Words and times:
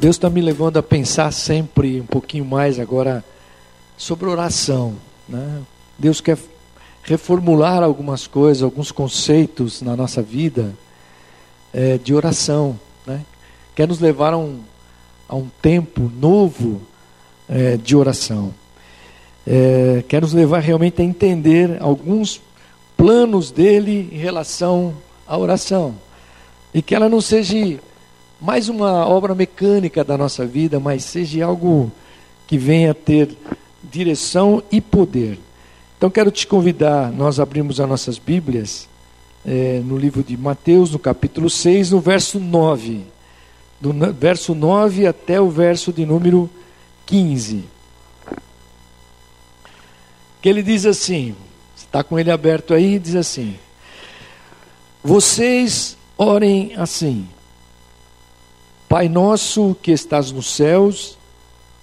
Deus 0.00 0.16
está 0.16 0.30
me 0.30 0.40
levando 0.40 0.78
a 0.78 0.82
pensar 0.82 1.30
sempre 1.30 2.00
um 2.00 2.06
pouquinho 2.06 2.42
mais 2.42 2.80
agora 2.80 3.22
sobre 3.98 4.30
oração. 4.30 4.94
Né? 5.28 5.60
Deus 5.98 6.22
quer 6.22 6.38
reformular 7.02 7.82
algumas 7.82 8.26
coisas, 8.26 8.62
alguns 8.62 8.90
conceitos 8.90 9.82
na 9.82 9.94
nossa 9.94 10.22
vida 10.22 10.72
é, 11.70 11.98
de 11.98 12.14
oração. 12.14 12.80
Né? 13.06 13.20
Quer 13.76 13.88
nos 13.88 14.00
levar 14.00 14.32
a 14.32 14.38
um, 14.38 14.60
a 15.28 15.36
um 15.36 15.50
tempo 15.60 16.10
novo 16.18 16.80
é, 17.46 17.76
de 17.76 17.94
oração. 17.94 18.54
É, 19.46 20.02
quer 20.08 20.22
nos 20.22 20.32
levar 20.32 20.60
realmente 20.60 21.02
a 21.02 21.04
entender 21.04 21.76
alguns 21.78 22.40
planos 22.96 23.50
dele 23.50 24.08
em 24.10 24.16
relação 24.16 24.94
à 25.26 25.36
oração. 25.36 25.94
E 26.72 26.80
que 26.80 26.94
ela 26.94 27.06
não 27.06 27.20
seja 27.20 27.78
mais 28.40 28.70
uma 28.70 29.06
obra 29.06 29.34
mecânica 29.34 30.02
da 30.02 30.16
nossa 30.16 30.46
vida, 30.46 30.80
mas 30.80 31.04
seja 31.04 31.44
algo 31.44 31.92
que 32.46 32.56
venha 32.56 32.94
ter 32.94 33.36
direção 33.82 34.62
e 34.72 34.80
poder. 34.80 35.38
Então 35.98 36.08
quero 36.08 36.30
te 36.30 36.46
convidar, 36.46 37.12
nós 37.12 37.38
abrimos 37.38 37.78
as 37.78 37.88
nossas 37.88 38.18
Bíblias 38.18 38.88
é, 39.44 39.82
no 39.84 39.98
livro 39.98 40.22
de 40.22 40.36
Mateus, 40.36 40.90
no 40.90 40.98
capítulo 40.98 41.50
6, 41.50 41.90
no 41.90 42.00
verso 42.00 42.40
9. 42.40 43.02
Do 43.78 43.92
verso 44.12 44.54
9 44.54 45.06
até 45.06 45.38
o 45.38 45.50
verso 45.50 45.92
de 45.92 46.06
número 46.06 46.48
15. 47.04 47.64
Que 50.40 50.48
ele 50.48 50.62
diz 50.62 50.86
assim: 50.86 51.34
está 51.76 52.02
com 52.02 52.18
ele 52.18 52.30
aberto 52.30 52.72
aí, 52.72 52.98
diz 52.98 53.16
assim: 53.16 53.56
Vocês 55.04 55.96
orem 56.16 56.72
assim, 56.76 57.26
Pai 58.90 59.08
nosso 59.08 59.74
que 59.80 59.90
estás 59.90 60.30
nos 60.30 60.54
céus, 60.54 61.16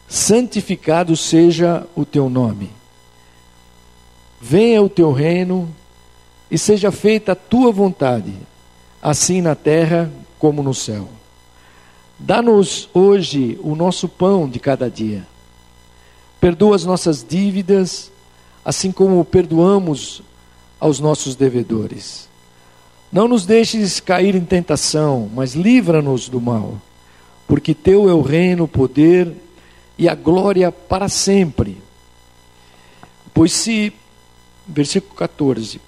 santificado 0.08 1.18
seja 1.18 1.88
o 1.96 2.06
teu 2.06 2.30
nome 2.30 2.70
Venha 4.40 4.82
o 4.82 4.90
teu 4.90 5.12
reino 5.12 5.68
e 6.50 6.58
seja 6.58 6.92
feita 6.92 7.32
a 7.32 7.36
tua 7.36 7.72
vontade, 7.72 8.34
assim 9.02 9.42
na 9.42 9.56
terra 9.56 10.12
como 10.38 10.62
no 10.62 10.74
céu. 10.74 11.10
Dá-nos 12.20 12.88
hoje 12.94 13.60
o 13.64 13.76
nosso 13.76 14.08
pão 14.08 14.48
de 14.48 14.60
cada 14.60 14.90
dia. 14.90 15.26
Perdoa 16.40 16.76
as 16.76 16.86
nossas 16.86 17.26
dívidas, 17.28 18.12
assim 18.64 18.92
como 18.92 19.26
perdoamos 19.26 20.22
aos 20.80 21.00
nossos 21.00 21.36
devedores. 21.36 22.30
Não 23.12 23.28
nos 23.28 23.46
deixes 23.46 24.00
cair 24.00 24.36
em 24.36 24.46
tentação, 24.46 25.30
mas 25.34 25.56
livra-nos 25.56 26.30
do 26.30 26.40
mal, 26.40 26.80
porque 27.48 27.74
teu 27.74 28.10
é 28.10 28.14
o 28.14 28.22
reino, 28.22 28.66
o 28.66 28.68
poder 28.68 29.34
e 29.98 30.08
a 30.10 30.14
glória 30.14 30.72
para 30.72 31.08
sempre. 31.08 31.78
Pois 33.34 33.54
se 33.54 33.94
versículo 34.68 35.16
14: 35.16 35.80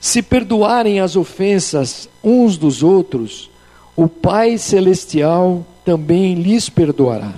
Se 0.00 0.22
perdoarem 0.22 1.00
as 1.00 1.16
ofensas 1.16 2.08
uns 2.22 2.58
dos 2.58 2.82
outros, 2.82 3.50
o 3.96 4.06
Pai 4.06 4.58
Celestial 4.58 5.64
também 5.84 6.34
lhes 6.34 6.68
perdoará. 6.68 7.32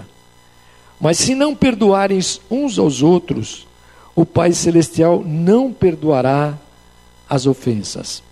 Mas 1.01 1.19
se 1.19 1.35
não 1.35 1.55
perdoarem 1.55 2.19
uns 2.51 2.79
aos 2.79 3.03
outros, 3.03 3.67
o 4.15 4.25
Pai 4.25 4.53
Celestial 4.53 5.23
não 5.25 5.73
perdoará 5.73 6.59
as 7.29 7.47
ofensas. 7.47 8.23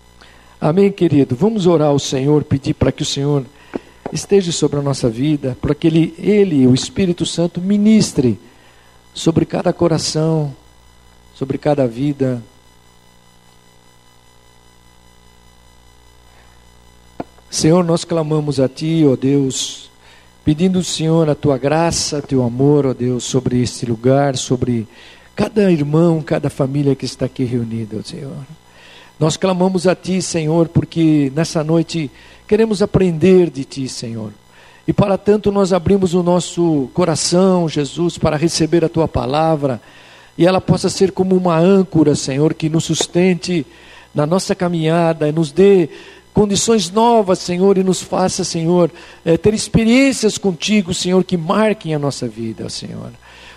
Amém, 0.59 0.91
querido? 0.91 1.35
Vamos 1.35 1.67
orar 1.67 1.89
ao 1.89 1.99
Senhor, 1.99 2.43
pedir 2.43 2.73
para 2.73 2.91
que 2.91 3.03
o 3.03 3.05
Senhor 3.05 3.45
esteja 4.11 4.51
sobre 4.51 4.79
a 4.79 4.81
nossa 4.81 5.09
vida, 5.09 5.57
para 5.61 5.73
que 5.73 5.87
Ele, 5.87 6.13
Ele, 6.17 6.67
o 6.67 6.73
Espírito 6.73 7.25
Santo, 7.25 7.59
ministre 7.59 8.39
sobre 9.13 9.45
cada 9.45 9.71
coração, 9.73 10.53
sobre 11.33 11.57
cada 11.57 11.87
vida. 11.87 12.41
Senhor, 17.49 17.83
nós 17.83 18.03
clamamos 18.03 18.59
a 18.59 18.67
Ti, 18.67 19.05
ó 19.07 19.15
Deus, 19.15 19.89
pedindo, 20.43 20.83
Senhor, 20.83 21.29
a 21.29 21.35
Tua 21.35 21.57
graça, 21.57 22.21
Teu 22.21 22.43
amor, 22.43 22.85
ó 22.85 22.93
Deus, 22.93 23.23
sobre 23.23 23.61
este 23.61 23.85
lugar, 23.85 24.37
sobre 24.37 24.87
cada 25.35 25.71
irmão, 25.71 26.21
cada 26.21 26.49
família 26.49 26.95
que 26.95 27.05
está 27.05 27.25
aqui 27.25 27.43
reunida, 27.43 27.97
ó 27.99 28.03
Senhor. 28.03 28.45
Nós 29.17 29.37
clamamos 29.37 29.87
a 29.87 29.95
Ti, 29.95 30.21
Senhor, 30.21 30.67
porque 30.67 31.31
nessa 31.33 31.63
noite 31.63 32.11
queremos 32.47 32.81
aprender 32.81 33.49
de 33.49 33.63
Ti, 33.63 33.87
Senhor. 33.87 34.31
E 34.87 34.93
para 34.93 35.17
tanto 35.17 35.51
nós 35.51 35.73
abrimos 35.73 36.13
o 36.13 36.21
nosso 36.21 36.89
coração, 36.93 37.67
Jesus, 37.67 38.17
para 38.17 38.37
receber 38.37 38.85
a 38.85 38.89
Tua 38.89 39.07
palavra 39.07 39.81
e 40.37 40.45
ela 40.45 40.59
possa 40.59 40.89
ser 40.89 41.11
como 41.11 41.35
uma 41.35 41.57
âncora, 41.57 42.13
Senhor, 42.13 42.53
que 42.53 42.69
nos 42.69 42.83
sustente 42.83 43.65
na 44.13 44.25
nossa 44.25 44.53
caminhada, 44.53 45.27
e 45.27 45.31
nos 45.31 45.51
dê 45.51 45.89
condições 46.33 46.91
novas, 46.91 47.39
Senhor, 47.39 47.77
e 47.77 47.83
nos 47.83 48.01
faça, 48.01 48.43
Senhor, 48.43 48.91
é, 49.23 49.37
ter 49.37 49.53
experiências 49.53 50.37
contigo, 50.37 50.93
Senhor, 50.93 51.23
que 51.23 51.37
marquem 51.37 51.95
a 51.95 51.99
nossa 51.99 52.27
vida, 52.27 52.69
Senhor. 52.69 53.11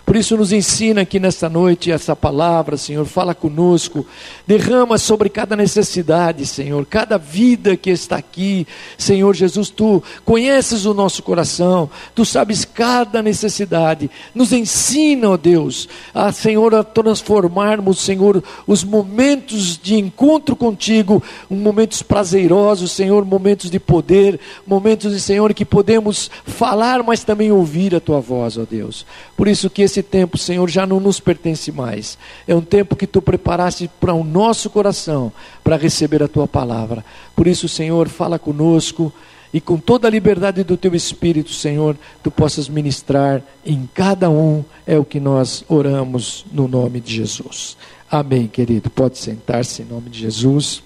Por 0.08 0.16
isso, 0.16 0.38
nos 0.38 0.52
ensina 0.52 1.02
aqui 1.02 1.20
nesta 1.20 1.50
noite 1.50 1.92
essa 1.92 2.16
palavra, 2.16 2.78
Senhor. 2.78 3.04
Fala 3.04 3.34
conosco, 3.34 4.06
derrama 4.46 4.96
sobre 4.96 5.28
cada 5.28 5.54
necessidade, 5.54 6.46
Senhor, 6.46 6.86
cada 6.86 7.18
vida 7.18 7.76
que 7.76 7.90
está 7.90 8.16
aqui, 8.16 8.66
Senhor 8.96 9.34
Jesus. 9.34 9.68
Tu 9.68 10.02
conheces 10.24 10.86
o 10.86 10.94
nosso 10.94 11.22
coração, 11.22 11.90
tu 12.14 12.24
sabes 12.24 12.64
cada 12.64 13.20
necessidade. 13.20 14.10
Nos 14.34 14.50
ensina, 14.50 15.28
ó 15.28 15.36
Deus, 15.36 15.86
a, 16.14 16.32
Senhor, 16.32 16.74
a 16.74 16.82
transformarmos, 16.82 17.98
Senhor, 17.98 18.42
os 18.66 18.82
momentos 18.82 19.76
de 19.76 19.96
encontro 19.96 20.56
contigo, 20.56 21.22
momentos 21.50 22.02
prazerosos, 22.02 22.92
Senhor, 22.92 23.26
momentos 23.26 23.70
de 23.70 23.78
poder, 23.78 24.40
momentos, 24.66 25.22
Senhor, 25.22 25.52
que 25.52 25.66
podemos 25.66 26.30
falar, 26.46 27.02
mas 27.02 27.22
também 27.24 27.52
ouvir 27.52 27.94
a 27.94 28.00
tua 28.00 28.20
voz, 28.20 28.56
ó 28.56 28.64
Deus. 28.64 29.04
Por 29.36 29.46
isso 29.46 29.68
que 29.68 29.82
esse 29.82 29.97
esse 29.98 30.02
tempo, 30.02 30.38
Senhor, 30.38 30.68
já 30.68 30.86
não 30.86 31.00
nos 31.00 31.18
pertence 31.18 31.72
mais. 31.72 32.16
É 32.46 32.54
um 32.54 32.60
tempo 32.60 32.94
que 32.94 33.06
tu 33.06 33.20
preparaste 33.20 33.90
para 34.00 34.14
o 34.14 34.22
nosso 34.22 34.70
coração, 34.70 35.32
para 35.64 35.76
receber 35.76 36.22
a 36.22 36.28
tua 36.28 36.46
palavra. 36.46 37.04
Por 37.34 37.46
isso, 37.48 37.68
Senhor, 37.68 38.08
fala 38.08 38.38
conosco 38.38 39.12
e 39.52 39.60
com 39.60 39.76
toda 39.78 40.06
a 40.06 40.10
liberdade 40.10 40.62
do 40.62 40.76
teu 40.76 40.94
espírito, 40.94 41.52
Senhor, 41.52 41.96
tu 42.22 42.30
possas 42.30 42.68
ministrar 42.68 43.42
em 43.64 43.88
cada 43.92 44.30
um, 44.30 44.64
é 44.86 44.96
o 44.96 45.04
que 45.04 45.18
nós 45.18 45.64
oramos 45.68 46.44
no 46.52 46.68
nome 46.68 47.00
de 47.00 47.16
Jesus. 47.16 47.76
Amém, 48.10 48.46
querido. 48.46 48.88
Pode 48.90 49.18
sentar-se 49.18 49.82
em 49.82 49.86
nome 49.86 50.10
de 50.10 50.20
Jesus. 50.20 50.82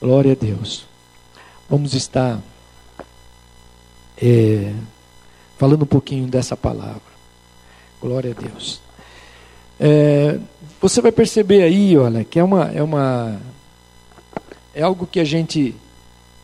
Glória 0.00 0.32
a 0.32 0.34
Deus. 0.34 0.84
Vamos 1.70 1.94
estar 1.94 2.38
é, 4.20 4.72
falando 5.56 5.84
um 5.84 5.86
pouquinho 5.86 6.26
dessa 6.26 6.56
palavra. 6.56 7.13
Glória 8.04 8.36
a 8.38 8.42
Deus. 8.42 8.82
É, 9.80 10.38
você 10.78 11.00
vai 11.00 11.10
perceber 11.10 11.62
aí, 11.62 11.96
olha, 11.96 12.22
que 12.22 12.38
é 12.38 12.44
uma, 12.44 12.70
é 12.70 12.82
uma 12.82 13.40
é 14.74 14.82
algo 14.82 15.06
que 15.06 15.18
a 15.18 15.24
gente 15.24 15.74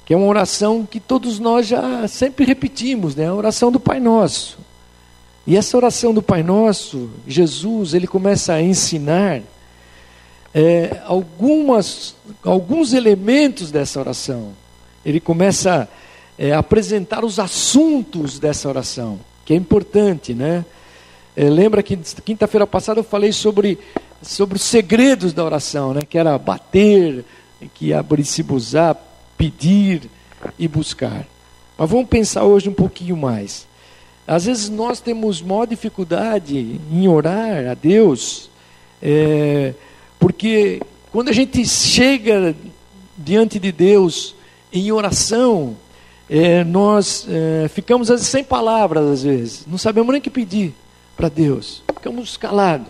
que 0.06 0.14
é 0.14 0.16
uma 0.16 0.24
oração 0.24 0.88
que 0.90 0.98
todos 0.98 1.38
nós 1.38 1.66
já 1.66 2.08
sempre 2.08 2.46
repetimos, 2.46 3.14
né? 3.14 3.26
A 3.26 3.34
oração 3.34 3.70
do 3.70 3.78
Pai 3.78 4.00
Nosso. 4.00 4.58
E 5.46 5.54
essa 5.54 5.76
oração 5.76 6.14
do 6.14 6.22
Pai 6.22 6.42
Nosso, 6.42 7.10
Jesus, 7.28 7.92
ele 7.92 8.06
começa 8.06 8.54
a 8.54 8.62
ensinar 8.62 9.42
é, 10.54 11.02
algumas, 11.04 12.16
alguns 12.42 12.94
elementos 12.94 13.70
dessa 13.70 14.00
oração. 14.00 14.52
Ele 15.04 15.20
começa 15.20 15.86
é, 16.38 16.54
a 16.54 16.60
apresentar 16.60 17.22
os 17.22 17.38
assuntos 17.38 18.38
dessa 18.38 18.66
oração, 18.66 19.20
que 19.44 19.52
é 19.52 19.56
importante, 19.56 20.32
né? 20.32 20.64
É, 21.36 21.48
lembra 21.48 21.82
que 21.82 21.96
quinta-feira 22.24 22.66
passada 22.66 23.00
eu 23.00 23.04
falei 23.04 23.32
sobre, 23.32 23.78
sobre 24.22 24.56
os 24.56 24.62
segredos 24.62 25.32
da 25.32 25.44
oração, 25.44 25.94
né? 25.94 26.00
que 26.02 26.18
era 26.18 26.36
bater, 26.36 27.24
que 27.74 27.92
abrir 27.92 28.24
se 28.24 28.42
buscar, 28.42 28.96
pedir 29.38 30.02
e 30.58 30.66
buscar. 30.66 31.26
Mas 31.78 31.90
vamos 31.90 32.08
pensar 32.08 32.44
hoje 32.44 32.68
um 32.68 32.74
pouquinho 32.74 33.16
mais. 33.16 33.66
Às 34.26 34.44
vezes 34.46 34.68
nós 34.68 35.00
temos 35.00 35.40
maior 35.40 35.66
dificuldade 35.66 36.80
em 36.92 37.08
orar 37.08 37.68
a 37.68 37.74
Deus, 37.74 38.50
é, 39.02 39.72
porque 40.18 40.80
quando 41.10 41.28
a 41.28 41.32
gente 41.32 41.64
chega 41.66 42.54
diante 43.16 43.58
de 43.58 43.72
Deus 43.72 44.34
em 44.72 44.92
oração, 44.92 45.76
é, 46.28 46.62
nós 46.64 47.26
é, 47.28 47.68
ficamos 47.68 48.08
sem 48.20 48.44
palavras 48.44 49.04
às 49.04 49.22
vezes, 49.22 49.66
não 49.66 49.78
sabemos 49.78 50.12
nem 50.12 50.20
o 50.20 50.22
que 50.22 50.30
pedir 50.30 50.74
para 51.20 51.28
Deus. 51.28 51.82
Ficamos 51.94 52.38
calados. 52.38 52.86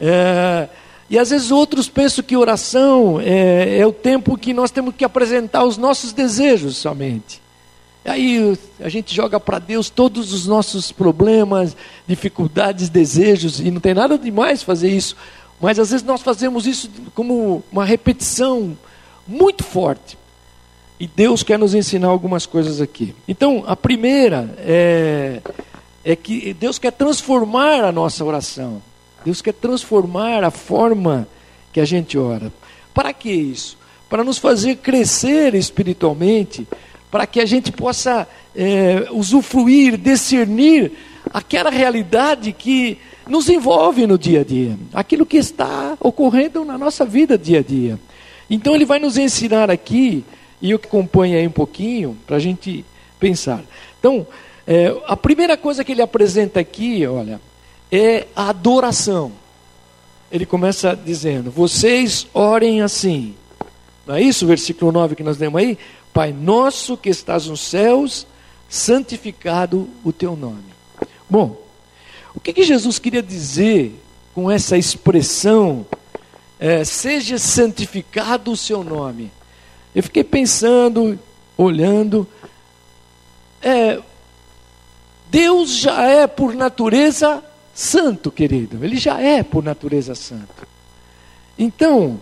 É, 0.00 0.68
e 1.10 1.18
às 1.18 1.30
vezes 1.30 1.50
outros 1.50 1.88
pensam 1.88 2.22
que 2.22 2.36
oração 2.36 3.20
é, 3.20 3.78
é, 3.78 3.84
o 3.84 3.92
tempo 3.92 4.38
que 4.38 4.54
nós 4.54 4.70
temos 4.70 4.94
que 4.94 5.04
apresentar 5.04 5.64
os 5.64 5.76
nossos 5.76 6.12
desejos 6.12 6.76
somente. 6.76 7.42
Aí 8.04 8.56
a 8.78 8.88
gente 8.88 9.12
joga 9.12 9.40
para 9.40 9.58
Deus 9.58 9.90
todos 9.90 10.32
os 10.32 10.46
nossos 10.46 10.92
problemas, 10.92 11.76
dificuldades, 12.06 12.88
desejos, 12.88 13.58
e 13.58 13.68
não 13.68 13.80
tem 13.80 13.94
nada 13.94 14.16
de 14.16 14.30
mais 14.30 14.62
fazer 14.62 14.90
isso. 14.90 15.16
Mas 15.60 15.76
às 15.80 15.90
vezes 15.90 16.06
nós 16.06 16.22
fazemos 16.22 16.68
isso 16.68 16.88
como 17.16 17.64
uma 17.72 17.84
repetição 17.84 18.78
muito 19.26 19.64
forte. 19.64 20.16
E 21.00 21.08
Deus 21.08 21.42
quer 21.42 21.58
nos 21.58 21.74
ensinar 21.74 22.08
algumas 22.08 22.46
coisas 22.46 22.80
aqui. 22.80 23.12
Então, 23.26 23.64
a 23.66 23.74
primeira 23.74 24.54
é, 24.58 25.40
é 26.04 26.14
que 26.14 26.52
Deus 26.52 26.78
quer 26.78 26.92
transformar 26.92 27.82
a 27.84 27.90
nossa 27.90 28.24
oração. 28.24 28.82
Deus 29.24 29.40
quer 29.40 29.54
transformar 29.54 30.44
a 30.44 30.50
forma 30.50 31.26
que 31.72 31.80
a 31.80 31.84
gente 31.84 32.18
ora. 32.18 32.52
Para 32.92 33.12
que 33.12 33.30
isso? 33.30 33.78
Para 34.08 34.22
nos 34.22 34.36
fazer 34.38 34.76
crescer 34.76 35.54
espiritualmente, 35.54 36.68
para 37.10 37.26
que 37.26 37.40
a 37.40 37.46
gente 37.46 37.72
possa 37.72 38.28
é, 38.54 39.08
usufruir, 39.10 39.96
discernir 39.96 40.92
aquela 41.32 41.70
realidade 41.70 42.52
que 42.52 42.98
nos 43.26 43.48
envolve 43.48 44.06
no 44.06 44.18
dia 44.18 44.42
a 44.42 44.44
dia, 44.44 44.78
aquilo 44.92 45.24
que 45.24 45.38
está 45.38 45.96
ocorrendo 45.98 46.64
na 46.64 46.76
nossa 46.76 47.04
vida 47.06 47.38
dia 47.38 47.60
a 47.60 47.62
dia. 47.62 47.98
Então 48.50 48.74
ele 48.74 48.84
vai 48.84 48.98
nos 48.98 49.16
ensinar 49.16 49.70
aqui, 49.70 50.22
e 50.60 50.70
eu 50.70 50.78
que 50.78 50.86
acompanho 50.86 51.38
aí 51.38 51.46
um 51.46 51.50
pouquinho, 51.50 52.16
para 52.26 52.36
a 52.36 52.40
gente 52.40 52.84
pensar. 53.18 53.62
Então, 53.98 54.26
é, 54.66 54.96
a 55.06 55.16
primeira 55.16 55.56
coisa 55.56 55.84
que 55.84 55.92
ele 55.92 56.02
apresenta 56.02 56.60
aqui, 56.60 57.06
olha, 57.06 57.40
é 57.92 58.26
a 58.34 58.48
adoração. 58.48 59.32
Ele 60.30 60.46
começa 60.46 60.96
dizendo: 60.96 61.50
Vocês 61.50 62.26
orem 62.32 62.80
assim. 62.80 63.34
Não 64.06 64.14
é 64.14 64.22
isso 64.22 64.46
versículo 64.46 64.92
9 64.92 65.16
que 65.16 65.22
nós 65.22 65.38
lemos 65.38 65.60
aí? 65.60 65.78
Pai 66.12 66.32
nosso 66.32 66.96
que 66.96 67.08
estás 67.08 67.46
nos 67.46 67.60
céus, 67.60 68.26
santificado 68.68 69.88
o 70.02 70.12
teu 70.12 70.36
nome. 70.36 70.74
Bom, 71.28 71.60
o 72.34 72.40
que, 72.40 72.52
que 72.52 72.62
Jesus 72.64 72.98
queria 72.98 73.22
dizer 73.22 73.94
com 74.34 74.50
essa 74.50 74.76
expressão, 74.76 75.86
é, 76.58 76.84
seja 76.84 77.38
santificado 77.38 78.50
o 78.52 78.56
seu 78.56 78.82
nome? 78.82 79.30
Eu 79.94 80.02
fiquei 80.02 80.24
pensando, 80.24 81.18
olhando, 81.56 82.26
é, 83.62 84.00
Deus 85.34 85.78
já 85.78 86.00
é 86.04 86.28
por 86.28 86.54
natureza 86.54 87.42
santo, 87.74 88.30
querido, 88.30 88.84
ele 88.84 88.96
já 88.96 89.20
é 89.20 89.42
por 89.42 89.64
natureza 89.64 90.14
santo. 90.14 90.64
Então, 91.58 92.20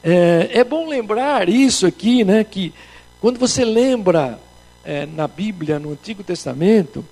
é, 0.00 0.48
é 0.52 0.62
bom 0.62 0.86
lembrar 0.86 1.48
isso 1.48 1.84
aqui, 1.84 2.24
né, 2.24 2.44
que 2.44 2.72
quando 3.20 3.36
você 3.36 3.64
lembra 3.64 4.38
é, 4.84 5.06
na 5.06 5.26
Bíblia, 5.26 5.80
no 5.80 5.90
Antigo 5.90 6.22
Testamento, 6.22 7.04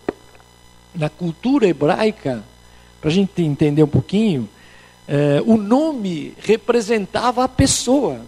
na 0.94 1.08
cultura 1.08 1.66
hebraica, 1.66 2.44
para 3.00 3.10
a 3.10 3.12
gente 3.12 3.42
entender 3.42 3.82
um 3.82 3.88
pouquinho, 3.88 4.48
é, 5.08 5.42
o 5.44 5.56
nome 5.56 6.32
representava 6.38 7.42
a 7.42 7.48
pessoa. 7.48 8.20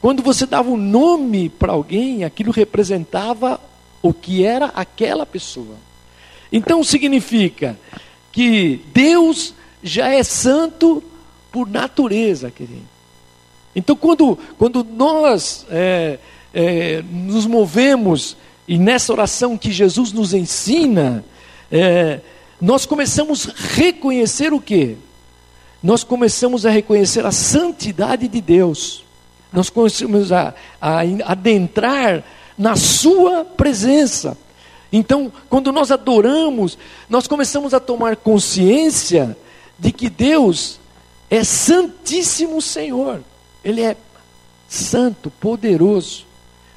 Quando 0.00 0.22
você 0.22 0.46
dava 0.46 0.70
um 0.70 0.78
nome 0.78 1.50
para 1.50 1.72
alguém, 1.72 2.24
aquilo 2.24 2.50
representava 2.50 3.60
o 4.00 4.14
que 4.14 4.42
era 4.42 4.68
aquela 4.68 5.26
pessoa. 5.26 5.89
Então 6.52 6.82
significa 6.82 7.78
que 8.32 8.80
Deus 8.92 9.54
já 9.82 10.08
é 10.08 10.22
santo 10.22 11.02
por 11.50 11.68
natureza, 11.68 12.50
querido. 12.50 12.88
Então 13.74 13.94
quando, 13.96 14.38
quando 14.58 14.84
nós 14.84 15.66
é, 15.70 16.18
é, 16.52 17.02
nos 17.02 17.46
movemos, 17.46 18.36
e 18.66 18.78
nessa 18.78 19.12
oração 19.12 19.58
que 19.58 19.72
Jesus 19.72 20.12
nos 20.12 20.32
ensina, 20.32 21.24
é, 21.72 22.20
nós 22.60 22.86
começamos 22.86 23.48
a 23.48 23.52
reconhecer 23.74 24.52
o 24.52 24.60
que? 24.60 24.96
Nós 25.82 26.04
começamos 26.04 26.66
a 26.66 26.70
reconhecer 26.70 27.24
a 27.24 27.32
santidade 27.32 28.28
de 28.28 28.40
Deus. 28.40 29.02
Nós 29.52 29.70
começamos 29.70 30.30
a, 30.30 30.54
a 30.80 31.00
adentrar 31.24 32.22
na 32.56 32.76
Sua 32.76 33.44
presença. 33.44 34.36
Então, 34.92 35.32
quando 35.48 35.72
nós 35.72 35.90
adoramos, 35.90 36.76
nós 37.08 37.26
começamos 37.28 37.72
a 37.72 37.80
tomar 37.80 38.16
consciência 38.16 39.36
de 39.78 39.92
que 39.92 40.10
Deus 40.10 40.80
é 41.30 41.44
Santíssimo 41.44 42.60
Senhor. 42.60 43.20
Ele 43.64 43.82
é 43.82 43.96
santo, 44.68 45.30
poderoso, 45.30 46.26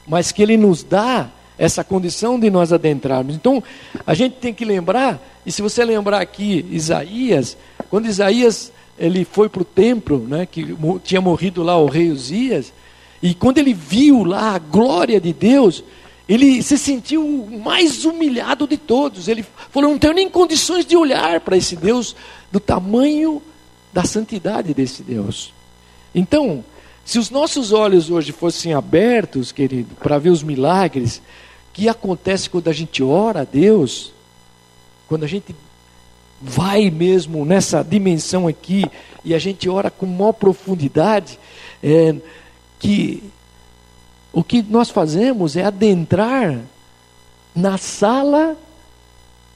mas 0.08 0.32
que 0.32 0.42
Ele 0.42 0.58
nos 0.58 0.84
dá 0.84 1.30
essa 1.58 1.84
condição 1.84 2.40
de 2.40 2.50
nós 2.50 2.74
adentrarmos. 2.74 3.36
Então, 3.36 3.64
a 4.06 4.14
gente 4.14 4.36
tem 4.36 4.54
que 4.54 4.66
lembrar, 4.66 5.22
e 5.46 5.52
se 5.52 5.62
você 5.62 5.84
lembrar 5.84 6.22
aqui 6.22 6.66
Isaías, 6.70 7.58
quando 7.90 8.08
Isaías 8.08 8.72
ele 8.98 9.26
foi 9.26 9.50
para 9.50 9.62
o 9.62 9.66
templo, 9.66 10.20
né, 10.20 10.46
que 10.46 10.76
tinha 11.04 11.22
morrido 11.22 11.64
lá 11.64 11.78
o 11.78 11.88
rei 11.88 12.12
Uzias, 12.12 12.72
e 13.22 13.34
quando 13.34 13.58
ele 13.58 13.74
viu 13.74 14.24
lá 14.24 14.56
a 14.56 14.60
glória 14.60 15.20
de 15.20 15.34
Deus, 15.34 15.84
ele 16.28 16.64
se 16.64 16.78
sentiu 16.78 17.48
mais 17.64 18.06
humilhado 18.06 18.68
de 18.68 18.78
todos. 18.78 19.28
Ele 19.28 19.46
falou: 19.72 19.92
não 19.92 20.00
tenho 20.00 20.14
nem 20.14 20.30
condições 20.30 20.86
de 20.86 20.96
olhar 20.96 21.42
para 21.42 21.58
esse 21.58 21.76
Deus 21.76 22.16
do 22.52 22.60
tamanho 22.60 23.42
da 23.92 24.04
santidade 24.04 24.74
desse 24.74 25.04
Deus. 25.04 25.54
Então, 26.16 26.64
se 27.04 27.20
os 27.20 27.30
nossos 27.30 27.74
olhos 27.74 28.10
hoje 28.10 28.32
fossem 28.32 28.74
abertos, 28.74 29.52
querido, 29.52 29.96
para 29.96 30.18
ver 30.18 30.30
os 30.30 30.42
milagres 30.42 31.22
que 31.74 31.90
acontecem 31.90 32.50
quando 32.50 32.70
a 32.70 32.74
gente 32.74 33.04
ora 33.04 33.42
a 33.42 33.46
Deus, 33.46 34.14
quando 35.08 35.24
a 35.24 35.28
gente 35.28 35.56
vai 36.42 36.90
mesmo 36.90 37.46
nessa 37.46 37.84
dimensão 37.84 38.48
aqui 38.48 38.86
e 39.26 39.34
a 39.34 39.40
gente 39.40 39.68
ora 39.70 39.90
com 39.90 40.06
maior 40.06 40.34
profundidade, 40.34 41.40
é, 41.82 42.16
que 42.80 43.24
o 44.34 44.44
que 44.44 44.64
nós 44.64 44.90
fazemos 44.90 45.56
é 45.56 45.64
adentrar 45.64 46.60
na 47.56 47.78
sala 47.78 48.58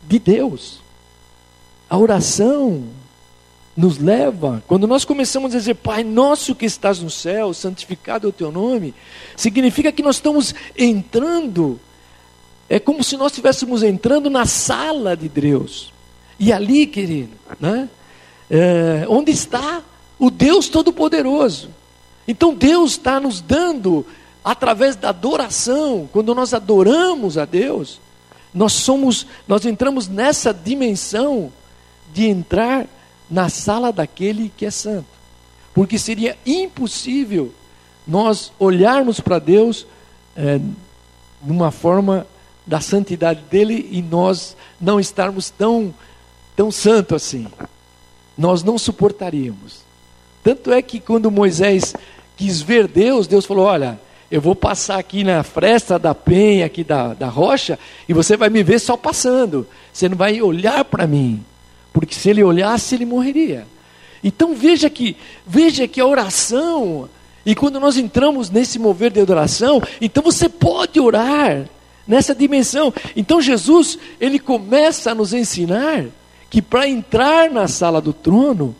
de 0.07 0.19
Deus. 0.19 0.79
A 1.89 1.97
oração 1.97 2.83
nos 3.75 3.97
leva, 3.97 4.63
quando 4.67 4.87
nós 4.87 5.03
começamos 5.05 5.53
a 5.53 5.57
dizer, 5.57 5.75
Pai 5.75 6.03
nosso 6.03 6.55
que 6.55 6.65
estás 6.65 6.99
no 6.99 7.09
céu, 7.09 7.53
santificado 7.53 8.25
é 8.25 8.29
o 8.29 8.33
teu 8.33 8.51
nome, 8.51 8.93
significa 9.35 9.91
que 9.91 10.01
nós 10.01 10.15
estamos 10.15 10.53
entrando, 10.77 11.79
é 12.69 12.79
como 12.79 13.03
se 13.03 13.17
nós 13.17 13.31
estivéssemos 13.31 13.83
entrando 13.83 14.29
na 14.29 14.45
sala 14.45 15.15
de 15.15 15.29
Deus. 15.29 15.93
E 16.39 16.51
ali, 16.51 16.87
querido, 16.87 17.33
né, 17.59 17.89
é, 18.49 19.05
onde 19.09 19.31
está 19.31 19.83
o 20.19 20.29
Deus 20.29 20.69
Todo-Poderoso. 20.69 21.69
Então 22.27 22.53
Deus 22.53 22.91
está 22.91 23.19
nos 23.19 23.41
dando, 23.41 24.05
através 24.47 24.95
da 24.95 25.09
adoração, 25.09 26.07
quando 26.13 26.33
nós 26.33 26.53
adoramos 26.53 27.37
a 27.37 27.43
Deus, 27.43 27.99
nós 28.53 28.71
somos, 28.71 29.27
nós 29.45 29.65
entramos 29.65 30.07
nessa 30.07 30.53
dimensão 30.53 31.51
de 32.13 32.27
entrar 32.27 32.87
na 33.29 33.49
sala 33.49 33.91
daquele 33.91 34.49
que 34.55 34.65
é 34.65 34.71
santo. 34.71 35.09
Porque 35.73 35.99
seria 35.99 36.37
impossível 36.45 37.53
nós 38.07 38.53
olharmos 38.57 39.19
para 39.19 39.37
Deus 39.37 39.85
é, 40.33 40.59
de 40.59 41.51
uma 41.51 41.69
forma 41.69 42.25
da 42.65 42.79
santidade 42.79 43.41
dele 43.51 43.89
e 43.91 44.01
nós 44.01 44.55
não 44.79 44.97
estarmos 44.97 45.49
tão, 45.49 45.93
tão 46.55 46.71
santo 46.71 47.15
assim. 47.15 47.47
Nós 48.37 48.63
não 48.63 48.77
suportaríamos. 48.77 49.81
Tanto 50.41 50.71
é 50.71 50.81
que 50.81 51.01
quando 51.01 51.29
Moisés 51.29 51.93
quis 52.37 52.61
ver 52.61 52.87
Deus, 52.87 53.27
Deus 53.27 53.45
falou: 53.45 53.65
Olha, 53.65 54.06
eu 54.29 54.41
vou 54.41 54.55
passar 54.55 54.99
aqui 54.99 55.23
na 55.23 55.43
fresta 55.43 55.97
da 55.97 56.13
penha, 56.13 56.65
aqui 56.65 56.83
da, 56.83 57.13
da 57.13 57.27
rocha, 57.27 57.79
e 58.07 58.13
você 58.13 58.35
vai 58.35 58.49
me 58.49 58.63
ver 58.63 58.79
só 58.79 58.97
passando. 58.97 59.67
Você 59.91 60.09
não 60.09 60.17
vai 60.17 60.41
olhar 60.41 60.83
para 60.85 61.07
mim 61.07 61.43
porque 61.99 62.13
se 62.13 62.29
ele 62.29 62.43
olhasse, 62.43 62.93
ele 62.93 63.05
morreria. 63.05 63.65
Então 64.23 64.53
veja 64.53 64.87
que, 64.87 65.17
veja 65.47 65.87
que 65.87 65.99
a 65.99 66.05
oração, 66.05 67.09
e 67.43 67.55
quando 67.55 67.79
nós 67.79 67.97
entramos 67.97 68.51
nesse 68.51 68.77
mover 68.77 69.09
de 69.09 69.19
adoração, 69.19 69.81
então 69.99 70.21
você 70.21 70.47
pode 70.47 70.99
orar 70.99 71.67
nessa 72.07 72.35
dimensão. 72.35 72.93
Então 73.15 73.41
Jesus, 73.41 73.97
ele 74.21 74.37
começa 74.37 75.09
a 75.09 75.15
nos 75.15 75.33
ensinar 75.33 76.05
que 76.51 76.61
para 76.61 76.87
entrar 76.87 77.49
na 77.49 77.67
sala 77.67 77.99
do 77.99 78.13
trono, 78.13 78.75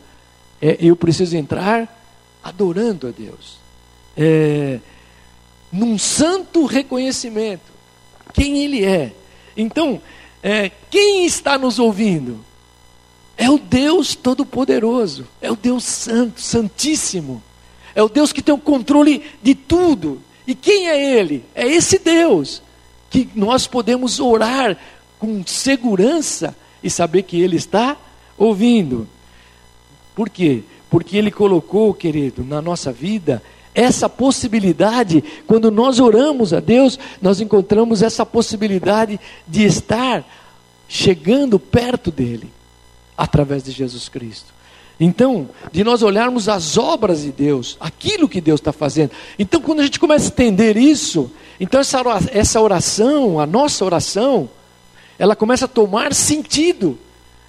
é, 0.62 0.76
eu 0.80 0.94
preciso 0.94 1.36
entrar 1.36 1.92
adorando 2.40 3.08
a 3.08 3.10
Deus. 3.10 3.58
É, 4.16 4.78
num 5.72 5.98
santo 5.98 6.64
reconhecimento, 6.64 7.72
quem 8.32 8.64
Ele 8.64 8.84
é. 8.84 9.12
Então, 9.56 10.00
é, 10.42 10.70
quem 10.90 11.24
está 11.26 11.58
nos 11.58 11.78
ouvindo? 11.78 12.44
É 13.36 13.50
o 13.50 13.58
Deus 13.58 14.14
Todo-Poderoso, 14.14 15.26
é 15.40 15.50
o 15.50 15.56
Deus 15.56 15.84
Santo, 15.84 16.40
Santíssimo, 16.40 17.42
é 17.94 18.02
o 18.02 18.08
Deus 18.08 18.32
que 18.32 18.42
tem 18.42 18.54
o 18.54 18.58
controle 18.58 19.22
de 19.42 19.54
tudo. 19.54 20.20
E 20.46 20.54
quem 20.54 20.88
é 20.88 21.18
Ele? 21.18 21.44
É 21.54 21.66
esse 21.66 21.98
Deus 21.98 22.62
que 23.10 23.28
nós 23.34 23.66
podemos 23.66 24.18
orar 24.18 24.76
com 25.18 25.44
segurança 25.46 26.56
e 26.82 26.90
saber 26.90 27.22
que 27.22 27.40
Ele 27.40 27.56
está 27.56 27.96
ouvindo. 28.36 29.08
Por 30.14 30.28
quê? 30.28 30.62
Porque 30.90 31.16
Ele 31.16 31.30
colocou, 31.30 31.92
querido, 31.92 32.44
na 32.44 32.62
nossa 32.62 32.92
vida 32.92 33.42
essa 33.78 34.08
possibilidade, 34.08 35.22
quando 35.46 35.70
nós 35.70 36.00
oramos 36.00 36.52
a 36.52 36.58
Deus, 36.58 36.98
nós 37.22 37.40
encontramos 37.40 38.02
essa 38.02 38.26
possibilidade 38.26 39.20
de 39.46 39.64
estar 39.64 40.24
chegando 40.88 41.60
perto 41.60 42.10
dEle, 42.10 42.52
através 43.16 43.62
de 43.62 43.70
Jesus 43.70 44.08
Cristo. 44.08 44.52
Então, 44.98 45.48
de 45.70 45.84
nós 45.84 46.02
olharmos 46.02 46.48
as 46.48 46.76
obras 46.76 47.22
de 47.22 47.30
Deus, 47.30 47.76
aquilo 47.78 48.28
que 48.28 48.40
Deus 48.40 48.58
está 48.58 48.72
fazendo. 48.72 49.12
Então, 49.38 49.60
quando 49.60 49.78
a 49.78 49.84
gente 49.84 50.00
começa 50.00 50.24
a 50.24 50.32
entender 50.32 50.76
isso, 50.76 51.30
então 51.60 51.80
essa 51.80 52.60
oração, 52.60 53.38
a 53.38 53.46
nossa 53.46 53.84
oração, 53.84 54.50
ela 55.16 55.36
começa 55.36 55.66
a 55.66 55.68
tomar 55.68 56.12
sentido. 56.14 56.98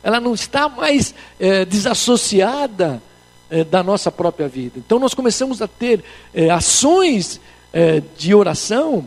Ela 0.03 0.19
não 0.19 0.35
está 0.35 0.69
mais 0.69 1.15
é, 1.39 1.65
desassociada 1.65 3.01
é, 3.49 3.63
da 3.63 3.83
nossa 3.83 4.11
própria 4.11 4.47
vida. 4.47 4.77
Então, 4.77 4.99
nós 4.99 5.13
começamos 5.13 5.61
a 5.61 5.67
ter 5.67 6.03
é, 6.33 6.49
ações 6.49 7.39
de 8.17 8.33
oração 8.33 9.05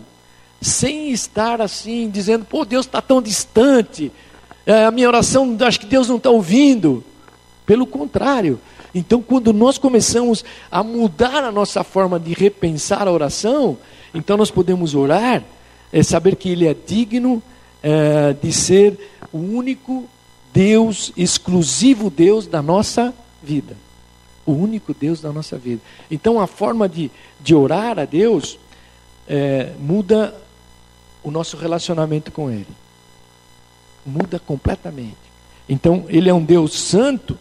sem 0.61 1.11
estar 1.11 1.61
assim, 1.61 2.09
dizendo, 2.09 2.45
pô, 2.45 2.65
Deus 2.65 2.87
está 2.87 3.03
tão 3.03 3.21
distante, 3.21 4.13
a 4.65 4.89
minha 4.93 5.09
oração, 5.09 5.57
acho 5.67 5.81
que 5.81 5.87
Deus 5.87 6.09
não 6.09 6.17
está 6.17 6.31
ouvindo. 6.31 7.03
Pelo 7.67 7.85
contrário. 7.85 8.61
Então, 8.95 9.23
quando 9.23 9.53
nós 9.53 9.79
começamos 9.79 10.45
a 10.71 10.83
mudar 10.83 11.43
a 11.43 11.51
nossa 11.51 11.83
forma 11.83 12.21
de 12.21 12.35
repensar 12.35 13.09
a 13.09 13.11
oração, 13.11 13.79
então 14.15 14.37
nós 14.37 14.51
podemos 14.51 14.95
orar, 14.95 15.43
é 15.93 16.03
saber 16.03 16.37
que 16.37 16.51
Ele 16.51 16.67
é 16.67 16.75
digno 16.75 17.43
é, 17.83 18.35
de 18.35 18.53
ser 18.53 18.99
o 19.33 19.39
único 19.39 20.05
Deus, 20.53 21.13
exclusivo 21.17 22.11
Deus 22.11 22.47
da 22.47 22.61
nossa 22.61 23.15
vida. 23.43 23.77
O 24.45 24.53
único 24.53 24.93
Deus 24.93 25.21
da 25.21 25.33
nossa 25.33 25.57
vida. 25.57 25.81
Então, 26.11 26.41
a 26.41 26.47
forma 26.47 26.89
de, 26.89 27.11
de 27.41 27.55
orar 27.55 27.99
a 27.99 28.05
Deus 28.05 28.59
é, 29.29 29.73
muda 29.79 30.35
o 31.23 31.31
nosso 31.31 31.57
relacionamento 31.57 32.33
com 32.33 32.51
Ele. 32.51 32.67
Muda 34.05 34.39
completamente. 34.39 35.17
Então, 35.69 36.05
Ele 36.09 36.29
é 36.29 36.35
um 36.35 36.45
Deus 36.45 36.75
santo 36.75 37.39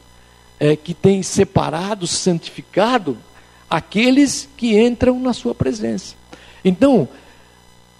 é, 0.59 0.75
que 0.75 0.93
tem 0.93 1.23
separado, 1.23 2.05
santificado 2.05 3.17
aqueles 3.67 4.47
que 4.55 4.79
entram 4.79 5.19
na 5.19 5.33
sua 5.33 5.55
presença. 5.55 6.15
Então, 6.63 7.09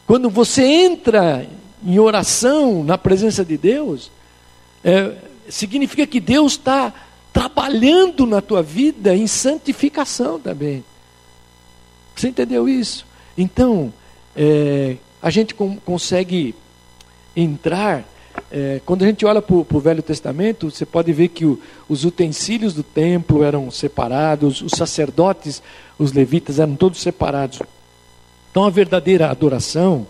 quando 0.06 0.30
você 0.30 0.64
entra 0.64 1.48
em 1.84 1.98
oração 1.98 2.84
na 2.84 2.98
presença 2.98 3.44
de 3.44 3.58
Deus, 3.58 4.12
é, 4.84 5.16
significa 5.50 6.06
que 6.06 6.20
Deus 6.20 6.54
está 6.54 6.94
trabalhando 7.32 8.26
na 8.26 8.42
tua 8.42 8.62
vida 8.62 9.16
em 9.16 9.28
santificação 9.28 10.40
também. 10.40 10.84
Você 12.16 12.28
entendeu 12.28 12.68
isso? 12.68 13.06
Então, 13.38 13.94
é, 14.36 14.98
a 15.22 15.30
gente 15.30 15.56
com, 15.56 15.78
consegue 15.78 16.54
entrar 17.36 18.06
é, 18.52 18.82
quando 18.86 19.04
a 19.04 19.08
gente 19.08 19.26
olha 19.26 19.42
para 19.42 19.56
o 19.56 19.80
Velho 19.80 20.04
Testamento, 20.04 20.70
você 20.70 20.86
pode 20.86 21.12
ver 21.14 21.30
que 21.30 21.46
o, 21.46 21.60
os 21.88 22.04
utensílios 22.04 22.74
do 22.74 22.84
templo 22.84 23.44
eram 23.44 23.72
separados, 23.72 24.62
os 24.62 24.72
sacerdotes, 24.76 25.62
os 25.98 26.12
levitas 26.12 26.60
eram 26.60 26.76
todos 26.76 27.02
separados. 27.02 27.60
Então 28.50 28.66
a 28.66 28.70
verdadeira 28.70 29.30
adoração 29.30 30.06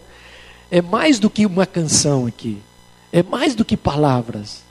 é 0.71 0.81
mais 0.81 1.19
do 1.19 1.29
que 1.29 1.45
uma 1.45 1.65
canção 1.65 2.25
aqui, 2.25 2.57
é 3.11 3.21
mais 3.21 3.53
do 3.53 3.63
que 3.63 3.77
palavras. 3.77 4.63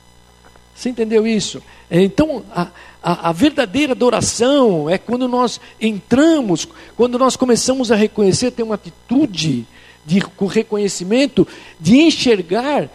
Você 0.74 0.88
entendeu 0.88 1.26
isso? 1.26 1.62
Então, 1.90 2.42
a, 2.54 2.68
a, 3.02 3.28
a, 3.28 3.32
verdadeira 3.32 3.92
adoração 3.92 4.88
é 4.88 4.96
quando 4.96 5.28
nós 5.28 5.60
entramos, 5.80 6.66
quando 6.96 7.18
nós 7.18 7.36
começamos 7.36 7.92
a 7.92 7.96
reconhecer, 7.96 8.50
ter 8.50 8.62
uma 8.62 8.76
atitude 8.76 9.66
de 10.06 10.20
com 10.20 10.46
reconhecimento, 10.46 11.46
de 11.78 11.98
enxergar 11.98 12.88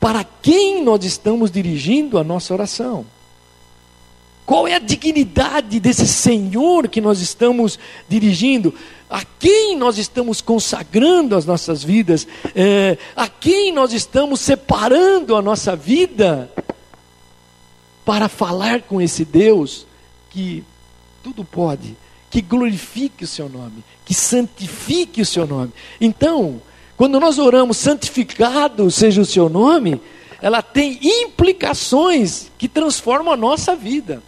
para 0.00 0.24
quem 0.42 0.82
nós 0.82 1.04
estamos 1.04 1.50
dirigindo 1.50 2.18
a 2.18 2.24
nossa 2.24 2.52
oração? 2.52 3.06
Qual 4.44 4.68
é 4.68 4.74
a 4.74 4.78
dignidade 4.78 5.80
desse 5.80 6.06
Senhor 6.06 6.88
que 6.88 7.00
nós 7.00 7.20
estamos 7.20 7.78
dirigindo? 8.08 8.74
A 9.08 9.22
quem 9.38 9.74
nós 9.76 9.96
estamos 9.96 10.42
consagrando 10.42 11.34
as 11.34 11.46
nossas 11.46 11.82
vidas? 11.82 12.26
É, 12.54 12.98
a 13.16 13.26
quem 13.26 13.72
nós 13.72 13.94
estamos 13.94 14.40
separando 14.40 15.34
a 15.34 15.40
nossa 15.40 15.74
vida 15.74 16.50
para 18.04 18.28
falar 18.28 18.82
com 18.82 19.00
esse 19.00 19.24
Deus 19.24 19.86
que 20.30 20.62
tudo 21.22 21.44
pode, 21.44 21.96
que 22.30 22.42
glorifique 22.42 23.24
o 23.24 23.28
seu 23.28 23.48
nome, 23.48 23.82
que 24.04 24.12
santifique 24.12 25.22
o 25.22 25.26
seu 25.26 25.46
nome? 25.46 25.72
Então, 26.00 26.60
quando 26.96 27.18
nós 27.18 27.38
oramos, 27.38 27.78
santificado 27.78 28.90
seja 28.90 29.22
o 29.22 29.26
seu 29.26 29.48
nome, 29.48 30.00
ela 30.42 30.60
tem 30.60 30.98
implicações 31.02 32.50
que 32.58 32.68
transformam 32.68 33.32
a 33.32 33.36
nossa 33.36 33.74
vida. 33.74 34.22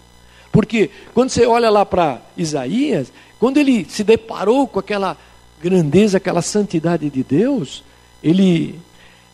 Porque 0.50 0.90
quando 1.12 1.28
você 1.28 1.44
olha 1.44 1.68
lá 1.68 1.84
para 1.84 2.22
Isaías, 2.36 3.12
quando 3.38 3.58
ele 3.58 3.86
se 3.90 4.02
deparou 4.02 4.66
com 4.66 4.78
aquela 4.78 5.16
grandeza, 5.60 6.16
aquela 6.16 6.40
santidade 6.40 7.10
de 7.10 7.22
Deus, 7.22 7.84
ele, 8.22 8.80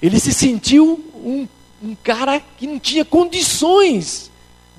ele 0.02 0.18
se 0.18 0.34
sentiu 0.34 1.00
um, 1.14 1.46
um 1.80 1.94
cara 1.94 2.40
que 2.58 2.66
não 2.66 2.80
tinha 2.80 3.04
condições 3.04 4.31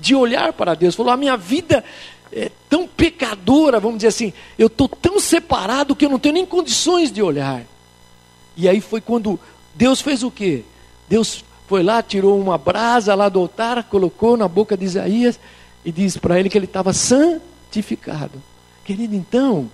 de 0.04 0.14
olhar 0.14 0.52
para 0.52 0.74
Deus. 0.74 0.94
Falou: 0.94 1.12
a 1.12 1.16
minha 1.16 1.36
vida 1.36 1.82
é 2.30 2.50
tão 2.68 2.86
pecadora, 2.86 3.80
vamos 3.80 3.96
dizer 3.98 4.08
assim, 4.08 4.32
eu 4.58 4.66
estou 4.66 4.86
tão 4.86 5.18
separado 5.18 5.96
que 5.96 6.04
eu 6.04 6.10
não 6.10 6.18
tenho 6.18 6.34
nem 6.34 6.44
condições 6.44 7.10
de 7.10 7.22
olhar. 7.22 7.62
E 8.54 8.68
aí 8.68 8.82
foi 8.82 9.00
quando 9.00 9.40
Deus 9.74 10.02
fez 10.02 10.22
o 10.22 10.30
quê? 10.30 10.62
Deus 11.08 11.42
foi 11.66 11.82
lá, 11.82 12.02
tirou 12.02 12.38
uma 12.38 12.58
brasa 12.58 13.14
lá 13.14 13.30
do 13.30 13.40
altar, 13.40 13.82
colocou 13.84 14.36
na 14.36 14.46
boca 14.46 14.76
de 14.76 14.84
Isaías 14.84 15.40
e 15.84 15.90
disse 15.90 16.18
para 16.18 16.38
ele 16.38 16.50
que 16.50 16.58
ele 16.58 16.66
estava 16.66 16.92
santificado. 16.92 18.42
Querido, 18.84 19.16
então, 19.16 19.70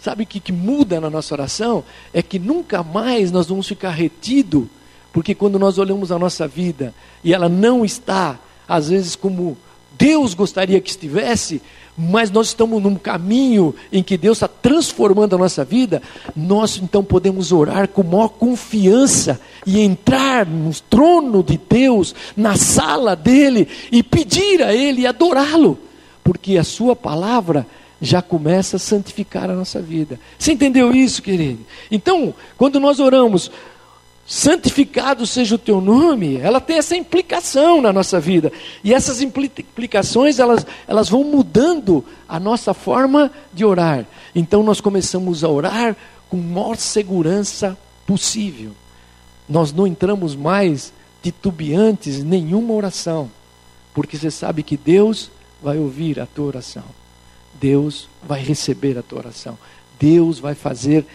sabe 0.00 0.22
o 0.22 0.26
que, 0.26 0.40
que 0.40 0.52
muda 0.52 1.00
na 1.00 1.10
nossa 1.10 1.34
oração? 1.34 1.84
É 2.14 2.22
que 2.22 2.38
nunca 2.38 2.82
mais 2.82 3.30
nós 3.30 3.46
vamos 3.46 3.68
ficar 3.68 3.90
retidos, 3.90 4.66
porque 5.12 5.34
quando 5.34 5.58
nós 5.58 5.76
olhamos 5.76 6.10
a 6.10 6.18
nossa 6.18 6.48
vida 6.48 6.94
e 7.22 7.34
ela 7.34 7.48
não 7.48 7.84
está, 7.84 8.38
às 8.68 8.88
vezes, 8.88 9.16
como 9.16 9.56
Deus 9.98 10.34
gostaria 10.34 10.80
que 10.80 10.90
estivesse, 10.90 11.60
mas 11.96 12.30
nós 12.30 12.48
estamos 12.48 12.80
num 12.80 12.94
caminho 12.94 13.74
em 13.90 14.04
que 14.04 14.16
Deus 14.16 14.36
está 14.38 14.46
transformando 14.46 15.34
a 15.34 15.38
nossa 15.38 15.64
vida, 15.64 16.00
nós 16.36 16.78
então 16.80 17.02
podemos 17.02 17.50
orar 17.50 17.88
com 17.88 18.04
maior 18.04 18.28
confiança 18.28 19.40
e 19.66 19.80
entrar 19.80 20.46
no 20.46 20.72
trono 20.88 21.42
de 21.42 21.58
Deus, 21.68 22.14
na 22.36 22.56
sala 22.56 23.16
dele 23.16 23.66
e 23.90 24.02
pedir 24.02 24.62
a 24.62 24.72
Ele 24.72 25.00
e 25.00 25.06
adorá-lo, 25.06 25.76
porque 26.22 26.56
a 26.56 26.62
Sua 26.62 26.94
palavra 26.94 27.66
já 28.00 28.22
começa 28.22 28.76
a 28.76 28.78
santificar 28.78 29.50
a 29.50 29.54
nossa 29.54 29.82
vida. 29.82 30.20
Você 30.38 30.52
entendeu 30.52 30.94
isso, 30.94 31.20
querido? 31.20 31.66
Então, 31.90 32.32
quando 32.56 32.78
nós 32.78 33.00
oramos, 33.00 33.50
santificado 34.28 35.26
seja 35.26 35.54
o 35.54 35.58
teu 35.58 35.80
nome, 35.80 36.36
ela 36.36 36.60
tem 36.60 36.76
essa 36.76 36.94
implicação 36.94 37.80
na 37.80 37.90
nossa 37.90 38.20
vida. 38.20 38.52
E 38.84 38.92
essas 38.92 39.22
implicações, 39.22 40.38
elas, 40.38 40.66
elas 40.86 41.08
vão 41.08 41.24
mudando 41.24 42.04
a 42.28 42.38
nossa 42.38 42.74
forma 42.74 43.32
de 43.54 43.64
orar. 43.64 44.04
Então 44.34 44.62
nós 44.62 44.82
começamos 44.82 45.42
a 45.42 45.48
orar 45.48 45.96
com 46.28 46.36
maior 46.36 46.76
segurança 46.76 47.76
possível. 48.06 48.72
Nós 49.48 49.72
não 49.72 49.86
entramos 49.86 50.36
mais 50.36 50.92
titubeantes 51.22 52.18
em 52.18 52.24
nenhuma 52.24 52.74
oração, 52.74 53.30
porque 53.94 54.18
você 54.18 54.30
sabe 54.30 54.62
que 54.62 54.76
Deus 54.76 55.30
vai 55.62 55.78
ouvir 55.78 56.20
a 56.20 56.26
tua 56.26 56.48
oração. 56.48 56.84
Deus 57.58 58.10
vai 58.22 58.42
receber 58.42 58.98
a 58.98 59.02
tua 59.02 59.20
oração. 59.20 59.58
Deus 59.98 60.38
vai 60.38 60.54
fazer 60.54 61.06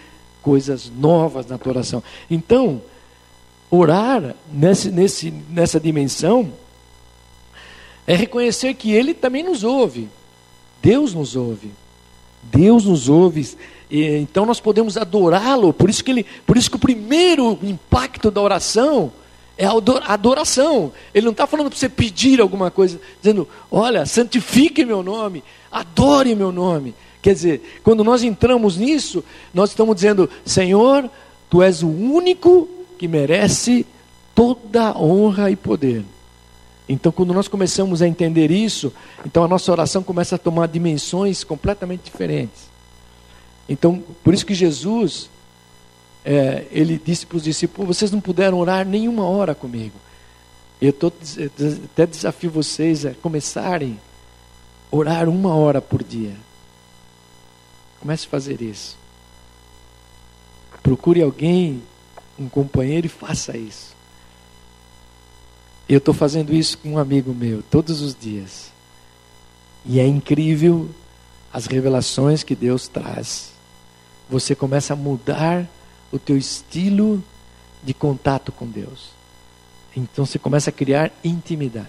coisas 0.42 0.90
novas 0.90 1.46
na 1.46 1.56
tua 1.56 1.74
oração. 1.74 2.02
Então, 2.28 2.82
Orar 3.70 4.34
nesse, 4.52 4.90
nesse, 4.90 5.30
nessa 5.50 5.80
dimensão 5.80 6.52
é 8.06 8.14
reconhecer 8.14 8.74
que 8.74 8.92
Ele 8.92 9.14
também 9.14 9.42
nos 9.42 9.64
ouve. 9.64 10.08
Deus 10.82 11.14
nos 11.14 11.34
ouve. 11.34 11.70
Deus 12.42 12.84
nos 12.84 13.08
ouve. 13.08 13.56
E, 13.90 14.16
então 14.18 14.44
nós 14.44 14.60
podemos 14.60 14.96
adorá-lo. 14.96 15.72
Por 15.72 15.88
isso 15.88 16.04
que 16.04 16.10
ele, 16.10 16.26
por 16.46 16.56
isso 16.56 16.70
que 16.70 16.76
o 16.76 16.80
primeiro 16.80 17.58
impacto 17.62 18.30
da 18.30 18.40
oração 18.40 19.10
é 19.56 19.64
a 19.66 19.72
adoração. 20.12 20.92
Ele 21.14 21.24
não 21.24 21.32
está 21.32 21.46
falando 21.46 21.70
para 21.70 21.78
você 21.78 21.88
pedir 21.88 22.40
alguma 22.40 22.70
coisa, 22.70 23.00
dizendo: 23.22 23.48
olha, 23.70 24.04
santifique 24.04 24.84
meu 24.84 25.02
nome, 25.02 25.42
adore 25.72 26.34
meu 26.34 26.52
nome. 26.52 26.94
Quer 27.22 27.32
dizer, 27.32 27.80
quando 27.82 28.04
nós 28.04 28.22
entramos 28.22 28.76
nisso, 28.76 29.24
nós 29.54 29.70
estamos 29.70 29.94
dizendo: 29.94 30.28
Senhor, 30.44 31.08
Tu 31.48 31.62
és 31.62 31.82
o 31.82 31.88
único 31.88 32.68
que 33.04 33.08
merece 33.08 33.84
toda 34.34 34.98
honra 34.98 35.50
e 35.50 35.56
poder. 35.56 36.02
Então, 36.88 37.12
quando 37.12 37.34
nós 37.34 37.48
começamos 37.48 38.00
a 38.00 38.08
entender 38.08 38.50
isso, 38.50 38.90
então 39.26 39.44
a 39.44 39.48
nossa 39.48 39.70
oração 39.70 40.02
começa 40.02 40.36
a 40.36 40.38
tomar 40.38 40.68
dimensões 40.68 41.44
completamente 41.44 42.02
diferentes. 42.02 42.70
Então, 43.68 44.02
por 44.22 44.32
isso 44.32 44.46
que 44.46 44.54
Jesus, 44.54 45.28
é, 46.24 46.64
ele 46.70 46.98
disse 47.02 47.26
para 47.26 47.36
os 47.36 47.42
discípulos: 47.42 47.94
vocês 47.94 48.10
não 48.10 48.22
puderam 48.22 48.58
orar 48.58 48.86
nenhuma 48.86 49.26
hora 49.26 49.54
comigo. 49.54 49.96
Eu 50.80 50.92
tô, 50.92 51.12
até 51.92 52.06
desafio 52.06 52.50
vocês 52.50 53.04
a 53.04 53.12
começarem 53.12 54.00
a 54.90 54.96
orar 54.96 55.28
uma 55.28 55.54
hora 55.54 55.82
por 55.82 56.02
dia. 56.02 56.34
Comece 58.00 58.26
a 58.26 58.30
fazer 58.30 58.62
isso. 58.62 58.96
Procure 60.82 61.20
alguém, 61.20 61.82
um 62.38 62.48
companheiro 62.48 63.06
e 63.06 63.10
faça 63.10 63.56
isso. 63.56 63.94
Eu 65.88 65.98
estou 65.98 66.14
fazendo 66.14 66.54
isso 66.54 66.78
com 66.78 66.92
um 66.92 66.98
amigo 66.98 67.34
meu 67.34 67.62
todos 67.70 68.00
os 68.00 68.14
dias. 68.14 68.72
E 69.84 70.00
é 70.00 70.06
incrível 70.06 70.88
as 71.52 71.66
revelações 71.66 72.42
que 72.42 72.54
Deus 72.54 72.88
traz. 72.88 73.52
Você 74.30 74.54
começa 74.54 74.94
a 74.94 74.96
mudar 74.96 75.68
o 76.10 76.18
teu 76.18 76.36
estilo 76.36 77.22
de 77.82 77.92
contato 77.92 78.50
com 78.50 78.66
Deus. 78.66 79.10
Então 79.94 80.24
você 80.24 80.38
começa 80.38 80.70
a 80.70 80.72
criar 80.72 81.12
intimidade. 81.22 81.88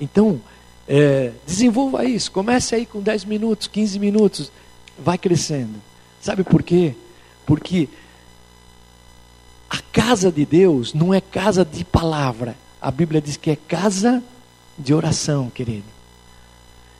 Então, 0.00 0.40
é, 0.86 1.32
desenvolva 1.46 2.04
isso. 2.04 2.30
Comece 2.30 2.74
aí 2.74 2.86
com 2.86 3.00
10 3.00 3.24
minutos, 3.24 3.66
15 3.66 3.98
minutos. 3.98 4.52
Vai 4.98 5.18
crescendo. 5.18 5.74
Sabe 6.20 6.44
por 6.44 6.62
quê? 6.62 6.94
Porque 7.44 7.88
a 9.68 9.78
casa 9.92 10.32
de 10.32 10.44
Deus 10.46 10.94
não 10.94 11.12
é 11.12 11.20
casa 11.20 11.64
de 11.64 11.84
palavra. 11.84 12.56
A 12.80 12.90
Bíblia 12.90 13.20
diz 13.20 13.36
que 13.36 13.50
é 13.50 13.56
casa 13.56 14.22
de 14.78 14.94
oração, 14.94 15.50
querido. 15.50 15.84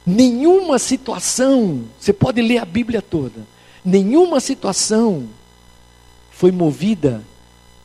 Nenhuma 0.05 0.79
situação, 0.79 1.85
você 1.99 2.13
pode 2.13 2.41
ler 2.43 2.59
a 2.59 2.65
Bíblia 2.65 3.01
toda, 3.01 3.47
nenhuma 3.85 4.41
situação 4.41 5.29
foi 6.31 6.51
movida 6.51 7.23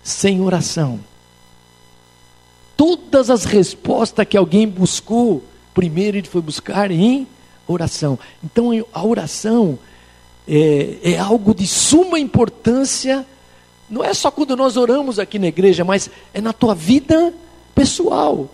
sem 0.04 0.42
oração. 0.42 1.00
Todas 2.76 3.30
as 3.30 3.46
respostas 3.46 4.28
que 4.28 4.38
alguém 4.38 4.68
buscou, 4.68 5.44
primeiro 5.74 6.18
ele 6.18 6.28
foi 6.28 6.42
buscar 6.42 6.92
em 6.92 7.28
oração. 7.68 8.20
Então 8.44 8.72
a 8.94 9.06
oração 9.06 9.78
é, 10.48 10.98
é 11.04 11.18
algo 11.18 11.54
de 11.54 11.66
suma 11.66 12.20
importância 12.20 13.26
não 13.94 14.04
é 14.04 14.12
só 14.12 14.32
quando 14.32 14.56
nós 14.58 14.76
oramos 14.76 15.20
aqui 15.20 15.38
na 15.38 15.46
igreja, 15.46 15.86
mas 15.86 16.10
é 16.34 16.42
na 16.42 16.52
tua 16.52 16.74
vida 16.74 17.32
pessoal. 17.76 18.50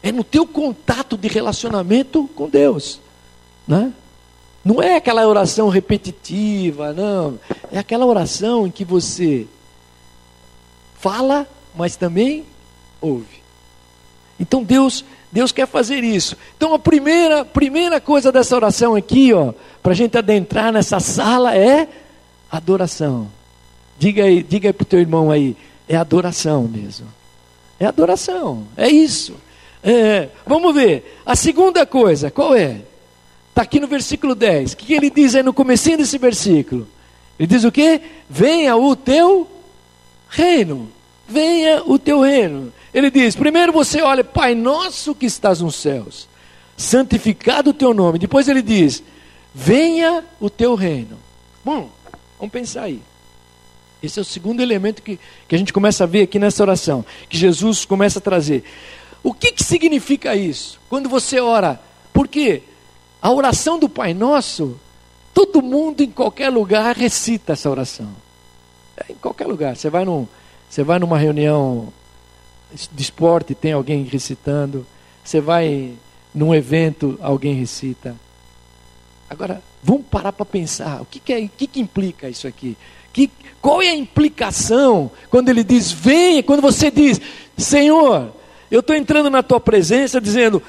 É 0.00 0.12
no 0.12 0.22
teu 0.22 0.46
contato 0.46 1.18
de 1.18 1.26
relacionamento 1.26 2.30
com 2.36 2.48
Deus. 2.48 3.00
Né? 3.66 3.92
Não 4.64 4.80
é 4.80 4.94
aquela 4.94 5.26
oração 5.26 5.68
repetitiva, 5.68 6.92
não. 6.92 7.40
É 7.72 7.78
aquela 7.80 8.06
oração 8.06 8.68
em 8.68 8.70
que 8.70 8.84
você 8.84 9.48
fala, 11.00 11.44
mas 11.74 11.96
também 11.96 12.46
ouve. 13.00 13.42
Então 14.38 14.62
Deus, 14.62 15.04
Deus 15.32 15.50
quer 15.50 15.66
fazer 15.66 16.04
isso. 16.04 16.36
Então 16.56 16.72
a 16.72 16.78
primeira, 16.78 17.44
primeira 17.44 18.00
coisa 18.00 18.30
dessa 18.30 18.54
oração 18.54 18.94
aqui, 18.94 19.32
ó, 19.32 19.52
para 19.82 19.90
a 19.90 19.96
gente 19.96 20.16
adentrar 20.16 20.72
nessa 20.72 21.00
sala 21.00 21.56
é 21.56 21.88
adoração. 22.48 23.28
Diga 23.98 24.24
aí, 24.24 24.42
diga 24.42 24.68
aí 24.68 24.72
para 24.72 24.82
o 24.82 24.86
teu 24.86 25.00
irmão 25.00 25.30
aí, 25.30 25.56
é 25.88 25.96
adoração 25.96 26.64
mesmo. 26.64 27.06
É 27.78 27.86
adoração, 27.86 28.66
é 28.76 28.88
isso. 28.88 29.34
É, 29.82 30.28
vamos 30.46 30.74
ver, 30.74 31.20
a 31.26 31.36
segunda 31.36 31.84
coisa, 31.84 32.30
qual 32.30 32.54
é? 32.54 32.80
Está 33.50 33.62
aqui 33.62 33.78
no 33.78 33.86
versículo 33.86 34.34
10. 34.34 34.72
O 34.72 34.76
que 34.76 34.94
ele 34.94 35.10
diz 35.10 35.34
aí 35.34 35.42
no 35.42 35.52
comecinho 35.52 35.98
desse 35.98 36.18
versículo? 36.18 36.88
Ele 37.38 37.46
diz 37.46 37.62
o 37.64 37.70
quê? 37.70 38.00
Venha 38.28 38.76
o 38.76 38.96
teu 38.96 39.48
reino. 40.28 40.88
Venha 41.28 41.82
o 41.86 41.98
teu 41.98 42.20
reino. 42.20 42.72
Ele 42.92 43.10
diz: 43.10 43.36
primeiro 43.36 43.72
você 43.72 44.02
olha, 44.02 44.24
Pai 44.24 44.54
nosso 44.54 45.14
que 45.14 45.26
estás 45.26 45.60
nos 45.60 45.76
céus, 45.76 46.28
santificado 46.76 47.70
o 47.70 47.74
teu 47.74 47.94
nome. 47.94 48.18
Depois 48.18 48.48
ele 48.48 48.62
diz: 48.62 49.02
venha 49.54 50.24
o 50.40 50.50
teu 50.50 50.74
reino. 50.74 51.16
Bom, 51.64 51.90
vamos 52.38 52.52
pensar 52.52 52.84
aí. 52.84 53.00
Esse 54.04 54.18
é 54.18 54.22
o 54.22 54.24
segundo 54.24 54.60
elemento 54.60 55.02
que, 55.02 55.18
que 55.48 55.54
a 55.54 55.58
gente 55.58 55.72
começa 55.72 56.04
a 56.04 56.06
ver 56.06 56.22
aqui 56.22 56.38
nessa 56.38 56.62
oração, 56.62 57.04
que 57.28 57.36
Jesus 57.36 57.84
começa 57.84 58.18
a 58.18 58.22
trazer. 58.22 58.64
O 59.22 59.32
que, 59.32 59.52
que 59.52 59.64
significa 59.64 60.36
isso? 60.36 60.78
Quando 60.88 61.08
você 61.08 61.40
ora, 61.40 61.80
porque 62.12 62.62
a 63.20 63.32
oração 63.32 63.78
do 63.78 63.88
Pai 63.88 64.12
Nosso, 64.12 64.78
todo 65.32 65.62
mundo 65.62 66.02
em 66.02 66.10
qualquer 66.10 66.50
lugar 66.50 66.94
recita 66.94 67.54
essa 67.54 67.70
oração. 67.70 68.10
É, 68.96 69.12
em 69.12 69.16
qualquer 69.16 69.46
lugar. 69.46 69.76
Você 69.76 69.88
vai, 69.88 70.04
num, 70.04 70.28
você 70.68 70.82
vai 70.82 70.98
numa 70.98 71.18
reunião 71.18 71.92
de 72.92 73.02
esporte, 73.02 73.54
tem 73.54 73.72
alguém 73.72 74.04
recitando. 74.04 74.86
Você 75.24 75.40
vai 75.40 75.94
num 76.34 76.54
evento, 76.54 77.18
alguém 77.22 77.54
recita. 77.54 78.14
Agora, 79.28 79.62
vamos 79.82 80.04
parar 80.06 80.32
para 80.32 80.44
pensar. 80.44 81.00
O 81.00 81.06
que, 81.06 81.18
que, 81.18 81.32
é, 81.32 81.38
o 81.40 81.48
que, 81.48 81.66
que 81.66 81.80
implica 81.80 82.28
isso 82.28 82.46
aqui? 82.46 82.76
Que, 83.14 83.30
qual 83.62 83.80
é 83.80 83.88
a 83.88 83.94
implicação 83.94 85.10
quando 85.30 85.48
ele 85.48 85.64
diz, 85.64 85.90
venha, 85.90 86.42
quando 86.42 86.60
você 86.60 86.90
diz, 86.90 87.18
Senhor, 87.56 88.30
eu 88.70 88.80
estou 88.80 88.94
entrando 88.94 89.30
na 89.30 89.42
tua 89.42 89.60
presença 89.60 90.20
dizendo, 90.20 90.62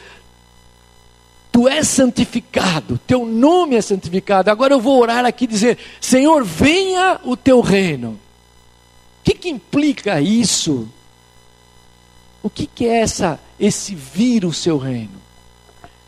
tu 1.51 1.67
és 1.67 1.87
santificado, 1.87 2.99
teu 3.07 3.25
nome 3.25 3.75
é 3.75 3.81
santificado. 3.81 4.49
Agora 4.51 4.73
eu 4.73 4.79
vou 4.79 5.01
orar 5.01 5.25
aqui 5.25 5.47
dizer, 5.47 5.77
Senhor, 5.99 6.43
venha 6.43 7.19
o 7.23 7.35
teu 7.35 7.61
reino. 7.61 8.11
O 8.11 8.19
que, 9.23 9.33
que 9.33 9.49
implica 9.49 10.21
isso? 10.21 10.87
O 12.43 12.49
que, 12.49 12.67
que 12.67 12.85
é 12.85 13.01
essa, 13.01 13.39
esse 13.59 13.95
vir 13.95 14.45
o 14.45 14.53
seu 14.53 14.77
reino? 14.77 15.19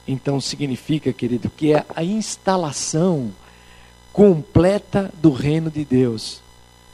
Então 0.07 0.39
significa, 0.39 1.11
querido, 1.11 1.49
que 1.49 1.73
é 1.73 1.83
a 1.95 2.03
instalação 2.03 3.33
completa 4.17 5.13
do 5.21 5.29
reino 5.29 5.69
de 5.69 5.85
Deus. 5.85 6.41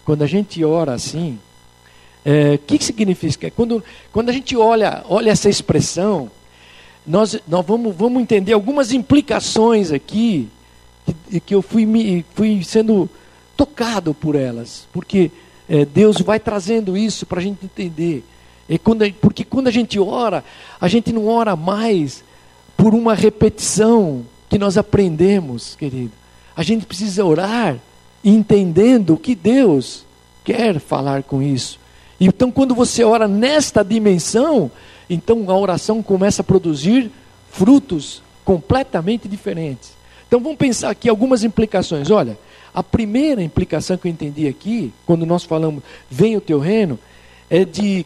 Quando 0.03 0.23
a 0.23 0.27
gente 0.27 0.61
ora 0.61 0.93
assim, 0.93 1.39
o 2.25 2.29
é, 2.29 2.57
que, 2.57 2.77
que 2.77 2.83
significa? 2.83 3.49
Quando, 3.49 3.81
quando 4.11 4.27
a 4.27 4.33
gente 4.33 4.57
olha, 4.57 5.05
olha 5.07 5.31
essa 5.31 5.49
expressão, 5.49 6.29
nós, 7.07 7.39
nós 7.47 7.65
vamos, 7.65 7.95
vamos 7.95 8.21
entender 8.21 8.51
algumas 8.51 8.91
implicações 8.91 9.89
aqui, 9.89 10.49
que, 11.29 11.39
que 11.39 11.55
eu 11.55 11.61
fui, 11.61 11.85
me, 11.85 12.25
fui 12.35 12.61
sendo 12.61 13.09
tocado 13.55 14.13
por 14.13 14.35
elas, 14.35 14.85
porque 14.91 15.31
é, 15.69 15.85
Deus 15.85 16.19
vai 16.19 16.41
trazendo 16.41 16.97
isso 16.97 17.25
para 17.25 17.39
a 17.39 17.43
gente 17.43 17.63
entender. 17.63 18.21
É 18.67 18.77
quando, 18.77 19.09
porque 19.13 19.45
quando 19.45 19.69
a 19.69 19.71
gente 19.71 19.97
ora, 19.97 20.43
a 20.79 20.89
gente 20.89 21.13
não 21.13 21.27
ora 21.27 21.55
mais 21.55 22.21
por 22.75 22.93
uma 22.93 23.13
repetição 23.13 24.25
que 24.49 24.57
nós 24.57 24.77
aprendemos, 24.77 25.77
querido. 25.77 26.22
A 26.55 26.63
gente 26.63 26.85
precisa 26.85 27.25
orar 27.25 27.77
entendendo 28.23 29.13
o 29.13 29.17
que 29.17 29.35
Deus 29.35 30.05
quer 30.43 30.79
falar 30.79 31.23
com 31.23 31.41
isso. 31.41 31.79
Então, 32.19 32.51
quando 32.51 32.75
você 32.75 33.03
ora 33.03 33.27
nesta 33.27 33.83
dimensão, 33.83 34.71
então 35.09 35.49
a 35.49 35.57
oração 35.57 36.01
começa 36.01 36.41
a 36.41 36.45
produzir 36.45 37.11
frutos 37.51 38.21
completamente 38.45 39.27
diferentes. 39.27 39.91
Então, 40.27 40.39
vamos 40.39 40.57
pensar 40.57 40.89
aqui 40.89 41.09
algumas 41.09 41.43
implicações. 41.43 42.09
Olha, 42.09 42.37
a 42.73 42.81
primeira 42.81 43.43
implicação 43.43 43.97
que 43.97 44.07
eu 44.07 44.11
entendi 44.11 44.47
aqui, 44.47 44.93
quando 45.05 45.25
nós 45.25 45.43
falamos 45.43 45.83
vem 46.09 46.35
o 46.35 46.41
teu 46.41 46.59
reino, 46.59 46.97
é 47.49 47.63
de, 47.63 48.05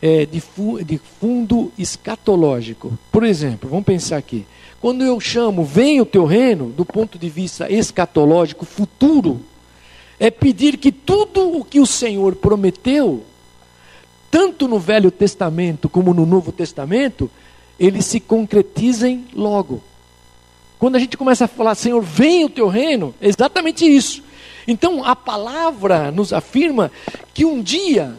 é 0.00 0.26
de, 0.26 0.42
de 0.84 1.00
fundo 1.20 1.72
escatológico. 1.76 2.96
Por 3.10 3.24
exemplo, 3.24 3.68
vamos 3.68 3.84
pensar 3.84 4.18
aqui. 4.18 4.46
Quando 4.82 5.04
eu 5.04 5.20
chamo 5.20 5.64
vem 5.64 6.00
o 6.00 6.04
teu 6.04 6.24
reino, 6.24 6.70
do 6.70 6.84
ponto 6.84 7.16
de 7.16 7.28
vista 7.28 7.72
escatológico 7.72 8.64
futuro, 8.64 9.40
é 10.18 10.28
pedir 10.28 10.76
que 10.76 10.90
tudo 10.90 11.56
o 11.56 11.64
que 11.64 11.78
o 11.78 11.86
Senhor 11.86 12.34
prometeu, 12.34 13.22
tanto 14.28 14.66
no 14.66 14.80
Velho 14.80 15.12
Testamento 15.12 15.88
como 15.88 16.12
no 16.12 16.26
Novo 16.26 16.50
Testamento, 16.50 17.30
eles 17.78 18.06
se 18.06 18.18
concretizem 18.18 19.24
logo. 19.32 19.80
Quando 20.80 20.96
a 20.96 20.98
gente 20.98 21.16
começa 21.16 21.44
a 21.44 21.48
falar, 21.48 21.76
Senhor, 21.76 22.02
vem 22.02 22.44
o 22.44 22.50
teu 22.50 22.66
reino, 22.66 23.14
é 23.20 23.28
exatamente 23.28 23.86
isso. 23.86 24.20
Então 24.66 25.04
a 25.04 25.14
palavra 25.14 26.10
nos 26.10 26.32
afirma 26.32 26.90
que 27.32 27.44
um 27.44 27.62
dia, 27.62 28.16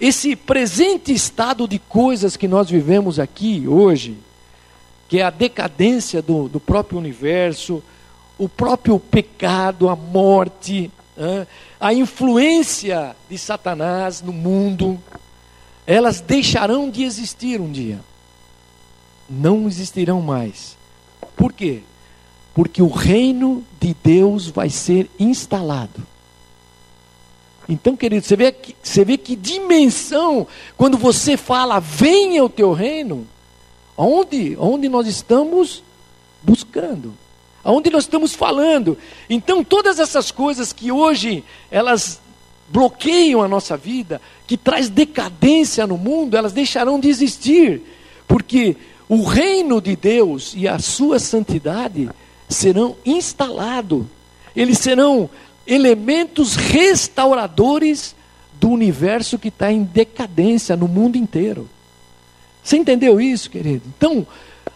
esse 0.00 0.34
presente 0.34 1.14
estado 1.14 1.68
de 1.68 1.78
coisas 1.78 2.36
que 2.36 2.48
nós 2.48 2.68
vivemos 2.68 3.20
aqui 3.20 3.64
hoje, 3.68 4.16
que 5.08 5.18
é 5.18 5.22
a 5.22 5.30
decadência 5.30 6.20
do, 6.20 6.48
do 6.48 6.60
próprio 6.60 6.98
universo, 6.98 7.82
o 8.36 8.48
próprio 8.48 9.00
pecado, 9.00 9.88
a 9.88 9.96
morte, 9.96 10.90
a 11.80 11.92
influência 11.92 13.16
de 13.28 13.36
Satanás 13.36 14.22
no 14.22 14.32
mundo, 14.32 15.00
elas 15.86 16.20
deixarão 16.20 16.90
de 16.90 17.02
existir 17.02 17.60
um 17.60 17.72
dia. 17.72 18.00
Não 19.28 19.66
existirão 19.66 20.20
mais. 20.20 20.76
Por 21.36 21.52
quê? 21.52 21.82
Porque 22.54 22.82
o 22.82 22.88
reino 22.88 23.64
de 23.80 23.96
Deus 24.02 24.48
vai 24.48 24.68
ser 24.68 25.10
instalado. 25.18 26.06
Então, 27.68 27.96
querido, 27.96 28.24
você 28.24 28.36
vê, 28.36 28.52
que, 28.52 28.74
você 28.82 29.04
vê 29.04 29.18
que 29.18 29.36
dimensão, 29.36 30.46
quando 30.76 30.96
você 30.96 31.36
fala, 31.36 31.78
venha 31.78 32.42
o 32.42 32.48
teu 32.48 32.72
reino, 32.72 33.26
onde, 33.98 34.56
onde 34.60 34.88
nós 34.88 35.08
estamos 35.08 35.82
buscando, 36.40 37.12
aonde 37.64 37.90
nós 37.90 38.04
estamos 38.04 38.32
falando. 38.32 38.96
Então, 39.28 39.64
todas 39.64 39.98
essas 39.98 40.30
coisas 40.30 40.72
que 40.72 40.92
hoje 40.92 41.44
elas 41.68 42.20
bloqueiam 42.68 43.42
a 43.42 43.48
nossa 43.48 43.76
vida, 43.76 44.20
que 44.46 44.56
traz 44.56 44.88
decadência 44.88 45.86
no 45.86 45.98
mundo, 45.98 46.36
elas 46.36 46.52
deixarão 46.52 47.00
de 47.00 47.08
existir, 47.08 47.82
porque 48.28 48.76
o 49.08 49.24
reino 49.24 49.80
de 49.80 49.96
Deus 49.96 50.54
e 50.54 50.68
a 50.68 50.78
sua 50.78 51.18
santidade 51.18 52.08
serão 52.48 52.96
instalados, 53.04 54.04
eles 54.54 54.78
serão 54.78 55.28
elementos 55.66 56.54
restauradores 56.54 58.14
do 58.60 58.68
universo 58.68 59.38
que 59.38 59.48
está 59.48 59.72
em 59.72 59.82
decadência 59.82 60.76
no 60.76 60.86
mundo 60.86 61.16
inteiro. 61.16 61.68
Você 62.68 62.76
entendeu 62.76 63.18
isso, 63.18 63.48
querido? 63.48 63.82
Então, 63.96 64.26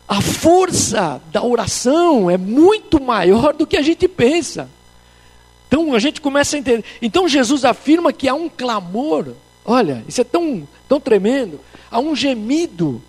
a 0.09 0.23
força 0.23 1.21
da 1.31 1.45
oração 1.45 2.31
é 2.31 2.39
muito 2.39 2.99
maior 2.99 3.53
do 3.53 3.67
que 3.67 3.77
a 3.77 3.83
gente 3.83 4.09
pensa. 4.09 4.67
Então 5.69 5.95
a 5.95 5.99
gente 5.99 6.19
começa 6.19 6.57
a 6.57 6.59
entender. 6.59 6.87
Então 7.03 7.29
Jesus 7.29 7.67
afirma 7.67 8.11
que 8.11 8.27
há 8.27 8.35
um 8.35 8.49
clamor. 8.49 9.35
Olha, 9.63 10.03
isso 10.09 10.23
é 10.23 10.25
tão, 10.25 10.67
tão 10.89 10.99
tremendo. 10.99 11.61
Há 11.91 12.01
um 12.01 12.17
gemido 12.17 13.03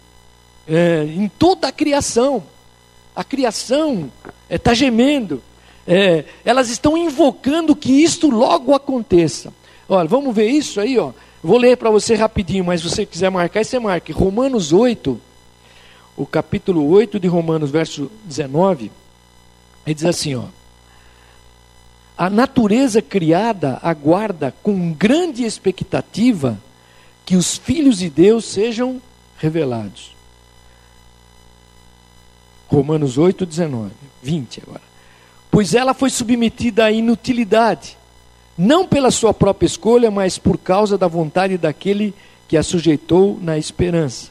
é, 0.67 1.05
em 1.05 1.29
toda 1.29 1.69
a 1.69 1.71
criação. 1.71 2.43
A 3.15 3.23
criação 3.23 4.11
está 4.49 4.73
é, 4.73 4.75
gemendo 4.75 5.41
é, 5.87 6.25
elas 6.43 6.69
estão 6.69 6.97
invocando 6.97 7.73
que 7.73 8.03
isto 8.03 8.29
logo 8.29 8.75
aconteça. 8.75 9.53
Olha, 9.87 10.09
vamos 10.09 10.35
ver 10.35 10.49
isso 10.49 10.81
aí, 10.81 10.99
ó. 10.99 11.13
Vou 11.43 11.57
ler 11.57 11.75
para 11.77 11.89
você 11.89 12.15
rapidinho, 12.15 12.63
mas 12.63 12.81
se 12.81 12.89
você 12.89 13.05
quiser 13.05 13.29
marcar, 13.29 13.65
você 13.65 13.77
marque. 13.77 14.11
Romanos 14.11 14.71
8, 14.71 15.19
o 16.15 16.25
capítulo 16.25 16.87
8 16.87 17.19
de 17.19 17.27
Romanos, 17.27 17.69
verso 17.69 18.09
19, 18.25 18.91
ele 19.85 19.93
diz 19.93 20.05
assim, 20.05 20.35
ó. 20.35 20.45
A 22.17 22.29
natureza 22.29 23.01
criada 23.01 23.79
aguarda 23.81 24.53
com 24.63 24.93
grande 24.93 25.43
expectativa 25.43 26.57
que 27.25 27.35
os 27.35 27.57
filhos 27.57 27.97
de 27.97 28.09
Deus 28.09 28.45
sejam 28.45 29.01
revelados. 29.37 30.15
Romanos 32.67 33.17
8, 33.17 33.45
19, 33.45 33.91
20 34.21 34.61
agora 34.65 34.93
pois 35.53 35.75
ela 35.75 35.93
foi 35.93 36.09
submetida 36.09 36.85
à 36.85 36.91
inutilidade, 36.91 37.95
não 38.57 38.87
pela 38.87 39.11
sua 39.11 39.33
própria 39.33 39.67
escolha, 39.67 40.11
mas 40.11 40.37
por 40.37 40.57
causa 40.57 40.97
da 40.97 41.07
vontade 41.07 41.57
daquele 41.57 42.13
que 42.47 42.57
a 42.57 42.63
sujeitou 42.63 43.39
na 43.41 43.57
esperança, 43.57 44.29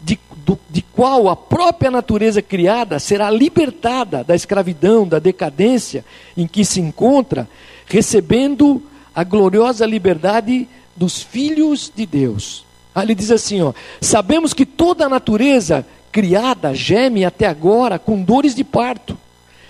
de, 0.00 0.18
do, 0.46 0.58
de 0.68 0.82
qual 0.82 1.28
a 1.28 1.36
própria 1.36 1.90
natureza 1.90 2.40
criada 2.40 2.98
será 2.98 3.30
libertada 3.30 4.22
da 4.22 4.34
escravidão, 4.34 5.06
da 5.06 5.18
decadência 5.18 6.04
em 6.36 6.46
que 6.46 6.64
se 6.64 6.80
encontra, 6.80 7.48
recebendo 7.86 8.82
a 9.14 9.24
gloriosa 9.24 9.84
liberdade 9.84 10.68
dos 10.96 11.22
filhos 11.22 11.92
de 11.94 12.06
Deus. 12.06 12.64
Aí 12.94 13.04
ele 13.04 13.14
diz 13.14 13.30
assim: 13.30 13.62
ó, 13.62 13.72
sabemos 14.00 14.54
que 14.54 14.64
toda 14.64 15.06
a 15.06 15.08
natureza 15.08 15.84
criada 16.12 16.74
geme 16.74 17.24
até 17.24 17.46
agora 17.46 17.98
com 17.98 18.22
dores 18.22 18.54
de 18.54 18.64
parto. 18.64 19.16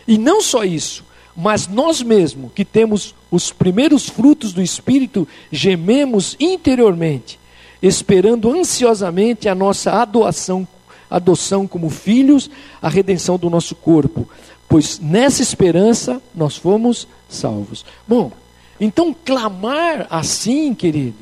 E 0.06 0.18
não 0.18 0.40
só 0.40 0.64
isso, 0.64 1.04
mas 1.36 1.66
nós 1.66 2.02
mesmos, 2.02 2.52
que 2.54 2.64
temos 2.64 3.14
os 3.30 3.52
primeiros 3.52 4.08
frutos 4.08 4.52
do 4.52 4.62
Espírito, 4.62 5.26
gememos 5.50 6.36
interiormente, 6.38 7.38
esperando 7.82 8.52
ansiosamente 8.52 9.48
a 9.48 9.54
nossa 9.54 9.92
adoção, 9.92 10.66
adoção 11.08 11.66
como 11.66 11.88
filhos, 11.88 12.50
a 12.82 12.88
redenção 12.88 13.38
do 13.38 13.48
nosso 13.48 13.74
corpo, 13.74 14.28
pois 14.68 14.98
nessa 14.98 15.42
esperança 15.42 16.20
nós 16.34 16.56
fomos 16.56 17.06
salvos. 17.28 17.84
Bom, 18.06 18.32
então 18.80 19.14
clamar 19.24 20.06
assim, 20.10 20.74
querido, 20.74 21.16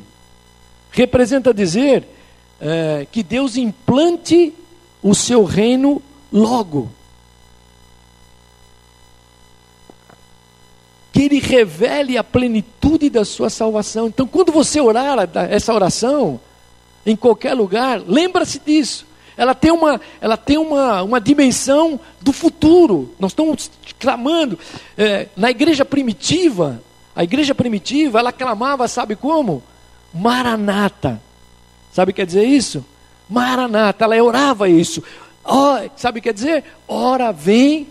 representa 0.91 1.53
dizer 1.53 2.07
é, 2.61 3.07
que 3.11 3.23
Deus 3.23 3.57
implante 3.57 4.53
o 5.03 5.15
seu 5.15 5.45
reino 5.45 6.03
logo. 6.33 6.91
Que 11.19 11.25
Ele 11.25 11.41
revele 11.41 12.17
a 12.17 12.23
plenitude 12.23 13.11
da 13.11 13.25
sua 13.25 13.51
salvação. 13.51 14.07
Então, 14.07 14.25
quando 14.25 14.53
você 14.53 14.81
orar 14.81 15.29
essa 15.51 15.75
oração, 15.75 16.39
em 17.05 17.17
qualquer 17.17 17.55
lugar, 17.55 18.01
lembra-se 18.07 18.61
disso. 18.65 19.05
Ela 19.37 19.53
tem, 19.53 19.73
uma, 19.73 20.01
ela 20.21 20.37
tem 20.37 20.59
uma, 20.59 21.03
uma 21.03 21.21
dimensão 21.21 21.99
do 22.21 22.33
futuro. 22.33 23.13
Nós 23.19 23.33
estamos 23.33 23.69
clamando. 23.99 24.57
É, 24.97 25.27
na 25.37 25.51
igreja 25.51 25.85
primitiva, 25.85 26.81
a 27.17 27.25
igreja 27.25 27.53
primitiva, 27.53 28.21
ela 28.21 28.31
clamava, 28.31 28.87
sabe 28.87 29.17
como? 29.17 29.61
Maranata. 30.15 31.21
Sabe 31.93 32.13
o 32.13 32.15
que 32.15 32.21
quer 32.21 32.27
dizer 32.27 32.45
isso? 32.45 32.85
Maranata, 33.29 34.05
ela 34.05 34.23
orava 34.23 34.69
isso. 34.69 35.03
Oh, 35.45 35.79
sabe 35.97 36.21
o 36.21 36.23
que 36.23 36.29
quer 36.29 36.35
dizer? 36.35 36.63
Ora, 36.87 37.33
vem 37.33 37.89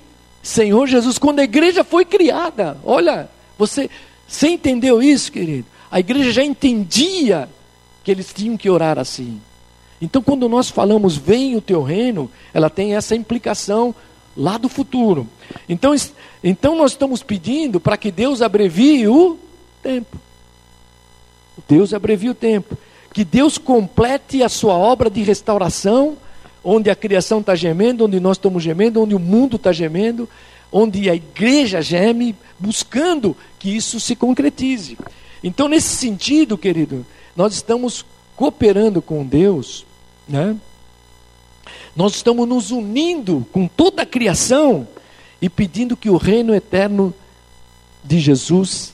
Senhor 0.47 0.87
Jesus, 0.87 1.17
quando 1.17 1.39
a 1.39 1.43
igreja 1.43 1.83
foi 1.83 2.05
criada, 2.05 2.77
olha, 2.85 3.29
você, 3.57 3.89
você 4.25 4.47
entendeu 4.47 5.03
isso, 5.03 5.29
querido? 5.29 5.67
A 5.91 5.99
igreja 5.99 6.31
já 6.31 6.41
entendia 6.41 7.49
que 8.01 8.09
eles 8.09 8.31
tinham 8.33 8.55
que 8.55 8.69
orar 8.69 8.97
assim. 8.97 9.41
Então, 10.01 10.21
quando 10.21 10.47
nós 10.47 10.69
falamos, 10.69 11.17
vem 11.17 11.57
o 11.57 11.61
teu 11.61 11.83
reino, 11.83 12.31
ela 12.53 12.69
tem 12.69 12.95
essa 12.95 13.13
implicação 13.13 13.93
lá 14.37 14.57
do 14.57 14.69
futuro. 14.69 15.27
Então, 15.67 15.93
então 16.41 16.77
nós 16.77 16.91
estamos 16.91 17.21
pedindo 17.21 17.77
para 17.77 17.97
que 17.97 18.09
Deus 18.09 18.41
abrevie 18.41 19.05
o 19.05 19.37
tempo. 19.83 20.17
Deus 21.67 21.93
abrevie 21.93 22.29
o 22.29 22.35
tempo. 22.35 22.77
Que 23.13 23.25
Deus 23.25 23.57
complete 23.57 24.41
a 24.41 24.47
sua 24.47 24.75
obra 24.75 25.09
de 25.09 25.23
restauração 25.23 26.17
onde 26.69 26.89
a 26.89 26.95
criação 26.95 27.39
está 27.39 27.55
gemendo, 27.55 28.03
onde 28.03 28.19
nós 28.19 28.35
estamos 28.35 28.61
gemendo, 28.61 29.01
onde 29.01 29.15
o 29.15 29.19
mundo 29.19 29.55
está 29.55 29.71
gemendo, 29.71 30.27
onde 30.69 31.09
a 31.09 31.15
igreja 31.15 31.81
geme, 31.81 32.35
buscando 32.59 33.37
que 33.57 33.69
isso 33.69 34.01
se 34.01 34.17
concretize. 34.17 34.97
Então, 35.41 35.69
nesse 35.69 35.95
sentido, 35.95 36.57
querido, 36.57 37.05
nós 37.37 37.53
estamos 37.53 38.05
cooperando 38.35 39.01
com 39.01 39.25
Deus, 39.25 39.85
né? 40.27 40.57
nós 41.95 42.15
estamos 42.15 42.45
nos 42.45 42.69
unindo 42.69 43.47
com 43.53 43.65
toda 43.65 44.01
a 44.01 44.05
criação 44.05 44.85
e 45.41 45.47
pedindo 45.47 45.95
que 45.95 46.09
o 46.09 46.17
reino 46.17 46.53
eterno 46.53 47.13
de 48.03 48.19
Jesus 48.19 48.93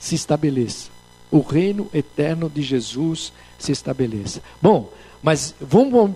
se 0.00 0.16
estabeleça. 0.16 0.90
O 1.30 1.38
reino 1.38 1.88
eterno 1.94 2.50
de 2.50 2.62
Jesus 2.62 3.32
se 3.56 3.70
estabeleça. 3.70 4.42
Bom, 4.60 4.90
mas 5.22 5.54
vamos 5.60 6.12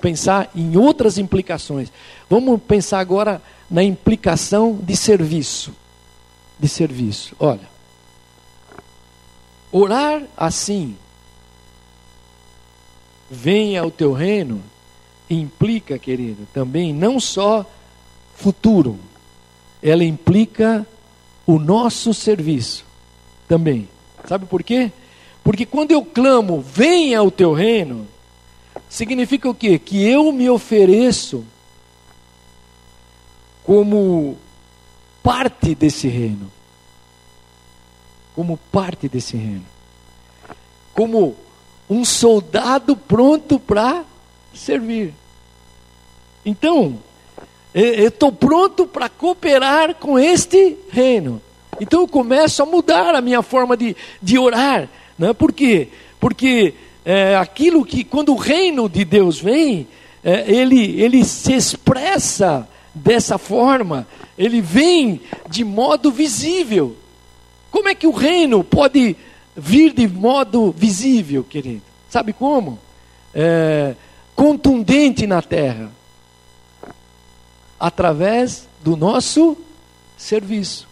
pensar 0.00 0.50
em 0.54 0.76
outras 0.76 1.18
implicações. 1.18 1.92
Vamos 2.28 2.60
pensar 2.62 3.00
agora 3.00 3.42
na 3.70 3.82
implicação 3.82 4.78
de 4.82 4.96
serviço. 4.96 5.74
De 6.58 6.68
serviço. 6.68 7.34
Olha. 7.38 7.72
Orar 9.72 10.22
assim, 10.36 10.96
venha 13.30 13.84
o 13.84 13.90
teu 13.90 14.12
reino, 14.12 14.62
implica, 15.30 15.98
querido, 15.98 16.46
também 16.52 16.92
não 16.92 17.18
só 17.18 17.64
futuro, 18.34 18.98
ela 19.82 20.04
implica 20.04 20.86
o 21.46 21.58
nosso 21.58 22.12
serviço 22.12 22.84
também. 23.48 23.88
Sabe 24.28 24.44
por 24.46 24.62
quê? 24.62 24.92
Porque 25.42 25.66
quando 25.66 25.90
eu 25.92 26.04
clamo, 26.04 26.60
venha 26.60 27.22
o 27.22 27.30
teu 27.30 27.52
reino, 27.52 28.06
Significa 28.88 29.48
o 29.48 29.54
quê? 29.54 29.78
Que 29.78 30.06
eu 30.06 30.32
me 30.32 30.48
ofereço 30.50 31.44
como 33.64 34.36
parte 35.22 35.74
desse 35.74 36.08
reino. 36.08 36.50
Como 38.34 38.58
parte 38.70 39.08
desse 39.08 39.36
reino. 39.36 39.64
Como 40.94 41.36
um 41.88 42.04
soldado 42.04 42.96
pronto 42.96 43.58
para 43.58 44.04
servir. 44.54 45.14
Então, 46.44 46.98
eu 47.74 48.08
estou 48.08 48.32
pronto 48.32 48.86
para 48.86 49.08
cooperar 49.08 49.94
com 49.94 50.18
este 50.18 50.76
reino. 50.90 51.40
Então 51.80 52.00
eu 52.00 52.08
começo 52.08 52.62
a 52.62 52.66
mudar 52.66 53.14
a 53.14 53.20
minha 53.20 53.42
forma 53.42 53.76
de, 53.76 53.96
de 54.20 54.38
orar. 54.38 54.88
Né? 55.18 55.32
Por 55.32 55.52
quê? 55.52 55.88
Porque 56.20 56.74
é, 57.04 57.36
aquilo 57.36 57.84
que, 57.84 58.04
quando 58.04 58.32
o 58.32 58.36
reino 58.36 58.88
de 58.88 59.04
Deus 59.04 59.40
vem, 59.40 59.86
é, 60.22 60.50
ele, 60.50 61.00
ele 61.00 61.24
se 61.24 61.52
expressa 61.52 62.68
dessa 62.94 63.38
forma, 63.38 64.06
ele 64.38 64.60
vem 64.60 65.20
de 65.48 65.64
modo 65.64 66.10
visível. 66.10 66.96
Como 67.70 67.88
é 67.88 67.94
que 67.94 68.06
o 68.06 68.12
reino 68.12 68.62
pode 68.62 69.16
vir 69.56 69.92
de 69.92 70.06
modo 70.06 70.72
visível, 70.76 71.42
querido? 71.42 71.82
Sabe 72.08 72.32
como? 72.32 72.78
É, 73.34 73.94
contundente 74.34 75.26
na 75.26 75.40
terra 75.40 75.90
através 77.80 78.68
do 78.84 78.96
nosso 78.96 79.56
serviço, 80.16 80.86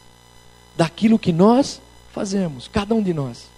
daquilo 0.76 1.18
que 1.18 1.32
nós 1.32 1.80
fazemos, 2.12 2.66
cada 2.66 2.94
um 2.94 3.02
de 3.02 3.14
nós, 3.14 3.49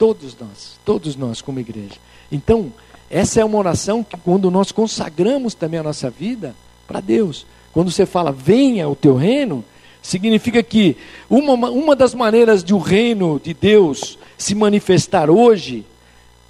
todos 0.00 0.34
nós, 0.40 0.80
todos 0.82 1.14
nós 1.14 1.42
como 1.42 1.60
igreja. 1.60 1.96
Então, 2.32 2.72
essa 3.10 3.38
é 3.38 3.44
uma 3.44 3.58
oração 3.58 4.02
que 4.02 4.16
quando 4.16 4.50
nós 4.50 4.72
consagramos 4.72 5.52
também 5.52 5.78
a 5.78 5.82
nossa 5.82 6.08
vida 6.08 6.54
para 6.88 7.00
Deus, 7.00 7.44
quando 7.70 7.90
você 7.90 8.06
fala 8.06 8.32
venha 8.32 8.88
o 8.88 8.96
teu 8.96 9.14
reino, 9.14 9.62
significa 10.00 10.62
que 10.62 10.96
uma, 11.28 11.52
uma 11.68 11.94
das 11.94 12.14
maneiras 12.14 12.64
de 12.64 12.72
o 12.72 12.78
reino 12.78 13.38
de 13.44 13.52
Deus 13.52 14.18
se 14.38 14.54
manifestar 14.54 15.28
hoje 15.28 15.84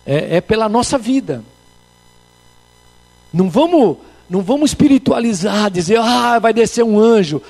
é, 0.07 0.37
é 0.37 0.41
pela 0.41 0.69
nossa 0.69 0.97
vida. 0.97 1.43
Não 3.33 3.51
vamos 3.51 3.97
não 4.29 4.43
vamos 4.43 4.71
espiritualizar, 4.71 5.69
dizer, 5.73 5.99
ah, 5.99 6.39
vai 6.39 6.53
descer 6.53 6.85
um 6.85 7.01
anjo. 7.01 7.43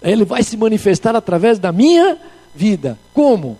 Ele 0.00 0.24
vai 0.24 0.44
se 0.44 0.56
manifestar 0.56 1.16
através 1.16 1.58
da 1.58 1.72
minha 1.72 2.16
vida. 2.54 2.96
Como? 3.12 3.58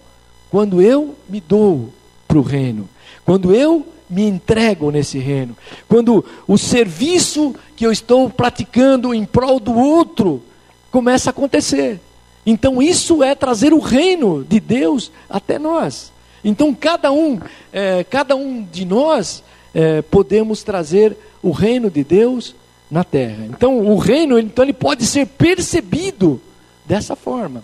Quando 0.51 0.83
eu 0.83 1.15
me 1.29 1.41
dou 1.41 1.93
para 2.27 2.39
o 2.39 2.43
reino. 2.43 2.89
Quando 3.25 3.55
eu 3.55 3.87
me 4.09 4.23
entrego 4.23 4.91
nesse 4.91 5.19
reino. 5.19 5.57
Quando 5.89 6.25
o 6.47 6.59
serviço 6.59 7.55
que 7.77 7.87
eu 7.87 7.93
estou 7.93 8.29
praticando 8.29 9.15
em 9.15 9.25
prol 9.25 9.61
do 9.61 9.75
outro 9.75 10.43
começa 10.91 11.31
a 11.31 11.33
acontecer. 11.33 12.01
Então 12.45 12.83
isso 12.83 13.23
é 13.23 13.35
trazer 13.35 13.73
o 13.73 13.79
reino 13.79 14.45
de 14.45 14.59
Deus 14.59 15.13
até 15.29 15.59
nós. 15.59 16.13
Então 16.43 16.75
cada 16.75 17.13
um, 17.13 17.39
é, 17.73 18.03
cada 18.03 18.35
um 18.35 18.63
de 18.65 18.85
nós 18.85 19.45
é, 19.73 20.03
podemos 20.03 20.63
trazer 20.63 21.17
o 21.43 21.53
reino 21.53 21.91
de 21.91 22.03
Deus 22.03 22.55
na 22.91 23.05
terra. 23.05 23.47
Então, 23.47 23.79
o 23.79 23.97
reino, 23.97 24.39
então, 24.39 24.65
ele 24.65 24.73
pode 24.73 25.07
ser 25.07 25.27
percebido 25.27 26.41
dessa 26.85 27.15
forma. 27.15 27.63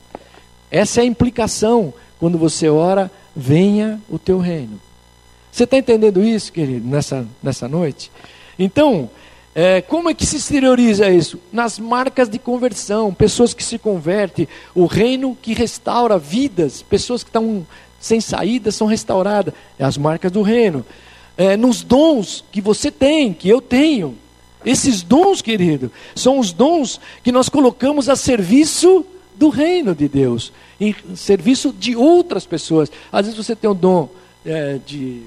Essa 0.71 1.01
é 1.01 1.03
a 1.03 1.07
implicação 1.07 1.93
quando 2.19 2.39
você 2.39 2.69
ora, 2.69 3.11
venha 3.35 4.01
o 4.09 4.19
teu 4.19 4.39
reino. 4.39 4.81
Você 5.53 5.65
está 5.65 5.79
entendendo 5.79 6.23
isso, 6.23 6.53
querido, 6.53 6.87
nessa, 6.87 7.27
nessa 7.43 7.69
noite? 7.69 8.11
Então, 8.59 9.11
é, 9.55 9.81
como 9.81 10.11
é 10.11 10.15
que 10.15 10.27
se 10.27 10.37
exterioriza 10.37 11.09
isso? 11.09 11.41
Nas 11.51 11.79
marcas 11.79 12.29
de 12.29 12.39
conversão, 12.39 13.15
pessoas 13.15 13.55
que 13.55 13.65
se 13.65 13.79
convertem, 13.79 14.47
o 14.75 14.85
reino 14.85 15.37
que 15.41 15.55
restaura 15.55 16.19
vidas, 16.19 16.83
pessoas 16.83 17.23
que 17.23 17.31
estão 17.31 17.67
sem 17.99 18.21
saída 18.21 18.71
são 18.71 18.87
restauradas, 18.87 19.55
é 19.79 19.85
as 19.85 19.97
marcas 19.97 20.31
do 20.31 20.43
reino. 20.43 20.85
É, 21.39 21.57
nos 21.57 21.83
dons 21.83 22.45
que 22.53 22.61
você 22.61 22.91
tem, 22.91 23.33
que 23.33 23.49
eu 23.49 23.61
tenho, 23.61 24.17
esses 24.65 25.03
dons, 25.03 25.41
querido, 25.41 25.91
são 26.15 26.39
os 26.39 26.53
dons 26.53 27.01
que 27.23 27.33
nós 27.33 27.49
colocamos 27.49 28.09
a 28.09 28.17
serviço 28.17 29.07
do 29.37 29.49
reino 29.49 29.95
de 29.95 30.09
Deus, 30.09 30.53
em 30.81 30.95
serviço 31.15 31.73
de 31.73 31.95
outras 31.95 32.47
pessoas. 32.47 32.91
Às 33.13 33.27
vezes 33.27 33.37
você 33.37 33.55
tem 33.55 33.69
o 33.69 33.75
dom 33.75 34.09
é, 34.45 34.79
de 34.85 35.23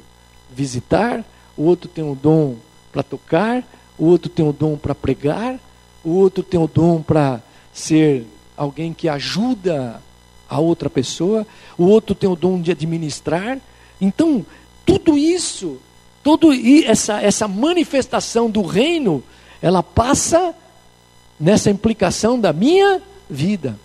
visitar, 0.53 1.23
o 1.55 1.63
outro 1.63 1.89
tem 1.89 2.03
o 2.03 2.15
dom 2.15 2.55
para 2.91 3.03
tocar, 3.03 3.63
o 3.97 4.05
outro 4.05 4.29
tem 4.29 4.47
o 4.47 4.53
dom 4.53 4.77
para 4.77 4.95
pregar, 4.95 5.59
o 6.03 6.11
outro 6.11 6.43
tem 6.43 6.59
o 6.59 6.67
dom 6.67 7.01
para 7.01 7.41
ser 7.73 8.25
alguém 8.57 8.93
que 8.93 9.07
ajuda 9.07 10.01
a 10.49 10.59
outra 10.59 10.89
pessoa, 10.89 11.45
o 11.77 11.85
outro 11.85 12.15
tem 12.15 12.29
o 12.29 12.35
dom 12.35 12.61
de 12.61 12.71
administrar. 12.71 13.59
Então, 14.01 14.45
tudo 14.85 15.17
isso 15.17 15.77
Toda 16.21 16.47
essa, 16.85 17.21
essa 17.21 17.47
manifestação 17.47 18.49
do 18.49 18.61
reino, 18.61 19.23
ela 19.61 19.81
passa 19.81 20.53
nessa 21.39 21.69
implicação 21.69 22.39
da 22.39 22.51
minha 22.51 23.01
vida. 23.29 23.79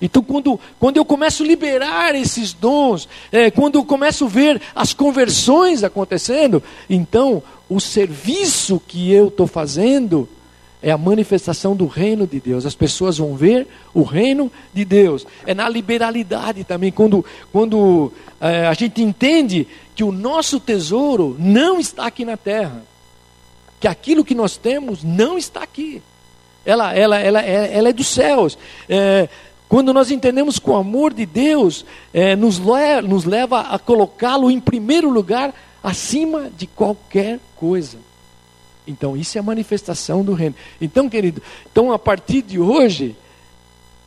Então, 0.00 0.22
quando, 0.22 0.60
quando 0.78 0.98
eu 0.98 1.04
começo 1.04 1.42
a 1.42 1.46
liberar 1.46 2.14
esses 2.14 2.52
dons, 2.52 3.08
é, 3.32 3.50
quando 3.50 3.76
eu 3.76 3.84
começo 3.84 4.26
a 4.26 4.28
ver 4.28 4.60
as 4.74 4.92
conversões 4.92 5.82
acontecendo, 5.82 6.62
então 6.88 7.42
o 7.68 7.80
serviço 7.80 8.80
que 8.86 9.10
eu 9.10 9.28
estou 9.28 9.46
fazendo 9.46 10.28
é 10.82 10.90
a 10.90 10.98
manifestação 10.98 11.74
do 11.74 11.86
reino 11.86 12.26
de 12.26 12.38
Deus. 12.38 12.66
As 12.66 12.74
pessoas 12.74 13.18
vão 13.18 13.34
ver 13.34 13.66
o 13.94 14.02
reino 14.02 14.52
de 14.72 14.84
Deus. 14.84 15.26
É 15.46 15.54
na 15.54 15.68
liberalidade 15.68 16.62
também, 16.62 16.92
quando, 16.92 17.24
quando 17.50 18.12
é, 18.40 18.66
a 18.66 18.74
gente 18.74 19.02
entende 19.02 19.66
que 19.94 20.04
o 20.04 20.12
nosso 20.12 20.60
tesouro 20.60 21.34
não 21.38 21.80
está 21.80 22.06
aqui 22.06 22.24
na 22.24 22.36
terra, 22.36 22.84
que 23.80 23.88
aquilo 23.88 24.24
que 24.24 24.34
nós 24.34 24.56
temos 24.56 25.02
não 25.02 25.38
está 25.38 25.62
aqui. 25.62 26.02
Ela, 26.64 26.94
ela, 26.94 27.18
ela, 27.18 27.42
é, 27.42 27.70
ela 27.72 27.88
é 27.88 27.92
dos 27.92 28.08
céus. 28.08 28.58
É, 28.88 29.28
quando 29.68 29.92
nós 29.92 30.10
entendemos 30.10 30.58
que 30.58 30.70
o 30.70 30.76
amor 30.76 31.12
de 31.12 31.26
Deus 31.26 31.84
é, 32.14 32.36
nos, 32.36 32.58
le 32.58 33.02
nos 33.02 33.24
leva 33.24 33.60
a 33.60 33.78
colocá-lo 33.78 34.50
em 34.50 34.60
primeiro 34.60 35.10
lugar 35.10 35.52
acima 35.82 36.50
de 36.56 36.66
qualquer 36.66 37.40
coisa. 37.56 37.98
Então, 38.86 39.16
isso 39.16 39.36
é 39.36 39.40
a 39.40 39.44
manifestação 39.44 40.24
do 40.24 40.32
reino. 40.32 40.54
Então, 40.80 41.08
querido, 41.08 41.42
então 41.70 41.92
a 41.92 41.98
partir 41.98 42.42
de 42.42 42.58
hoje, 42.58 43.16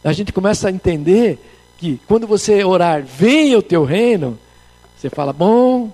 a 0.03 0.13
gente 0.13 0.31
começa 0.31 0.69
a 0.69 0.71
entender 0.71 1.37
que 1.77 1.99
quando 2.07 2.25
você 2.25 2.63
orar, 2.63 3.03
venha 3.03 3.57
o 3.57 3.61
teu 3.61 3.83
reino, 3.83 4.39
você 4.97 5.09
fala, 5.09 5.33
bom, 5.33 5.91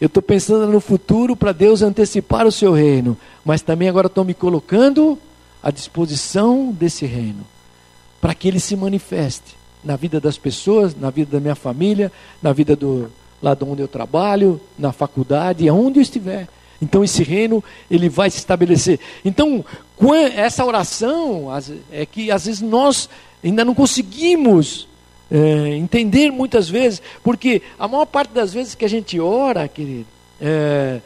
eu 0.00 0.06
estou 0.06 0.22
pensando 0.22 0.70
no 0.70 0.80
futuro 0.80 1.36
para 1.36 1.52
Deus 1.52 1.82
antecipar 1.82 2.46
o 2.46 2.52
seu 2.52 2.72
reino, 2.72 3.16
mas 3.44 3.62
também 3.62 3.88
agora 3.88 4.06
estou 4.06 4.24
me 4.24 4.34
colocando 4.34 5.18
à 5.62 5.70
disposição 5.70 6.70
desse 6.72 7.04
reino, 7.04 7.44
para 8.20 8.34
que 8.34 8.48
ele 8.48 8.60
se 8.60 8.74
manifeste 8.76 9.56
na 9.82 9.96
vida 9.96 10.20
das 10.20 10.36
pessoas, 10.36 10.94
na 10.94 11.10
vida 11.10 11.32
da 11.32 11.40
minha 11.40 11.54
família, 11.54 12.10
na 12.42 12.52
vida 12.52 12.74
do 12.74 13.10
lá 13.40 13.54
de 13.54 13.64
onde 13.64 13.80
eu 13.80 13.88
trabalho, 13.88 14.60
na 14.76 14.92
faculdade, 14.92 15.68
aonde 15.68 16.00
eu 16.00 16.02
estiver. 16.02 16.48
Então 16.80 17.02
esse 17.02 17.22
reino 17.22 17.62
ele 17.90 18.08
vai 18.08 18.30
se 18.30 18.38
estabelecer. 18.38 18.98
Então 19.24 19.64
essa 20.36 20.64
oração 20.64 21.46
é 21.90 22.04
que 22.04 22.30
às 22.30 22.46
vezes 22.46 22.60
nós 22.60 23.08
ainda 23.42 23.64
não 23.64 23.74
conseguimos 23.74 24.88
é, 25.30 25.76
entender 25.76 26.30
muitas 26.30 26.68
vezes, 26.68 27.02
porque 27.22 27.62
a 27.78 27.86
maior 27.86 28.06
parte 28.06 28.32
das 28.32 28.52
vezes 28.52 28.74
que 28.74 28.84
a 28.84 28.88
gente 28.88 29.18
ora, 29.20 29.68
querido, 29.68 30.06
é, 30.40 31.00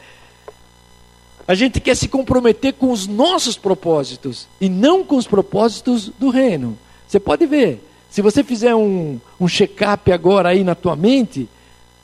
a 1.47 1.55
gente 1.55 1.79
quer 1.79 1.95
se 1.95 2.07
comprometer 2.07 2.73
com 2.73 2.91
os 2.91 3.05
nossos 3.05 3.57
propósitos 3.57 4.47
e 4.61 4.69
não 4.69 5.03
com 5.03 5.17
os 5.17 5.27
propósitos 5.27 6.09
do 6.19 6.29
reino. 6.29 6.77
Você 7.13 7.19
pode 7.19 7.45
ver, 7.45 7.79
se 8.09 8.23
você 8.23 8.43
fizer 8.43 8.73
um, 8.73 9.19
um 9.39 9.47
check-up 9.47 10.11
agora 10.11 10.49
aí 10.49 10.63
na 10.63 10.73
tua 10.73 10.95
mente, 10.95 11.47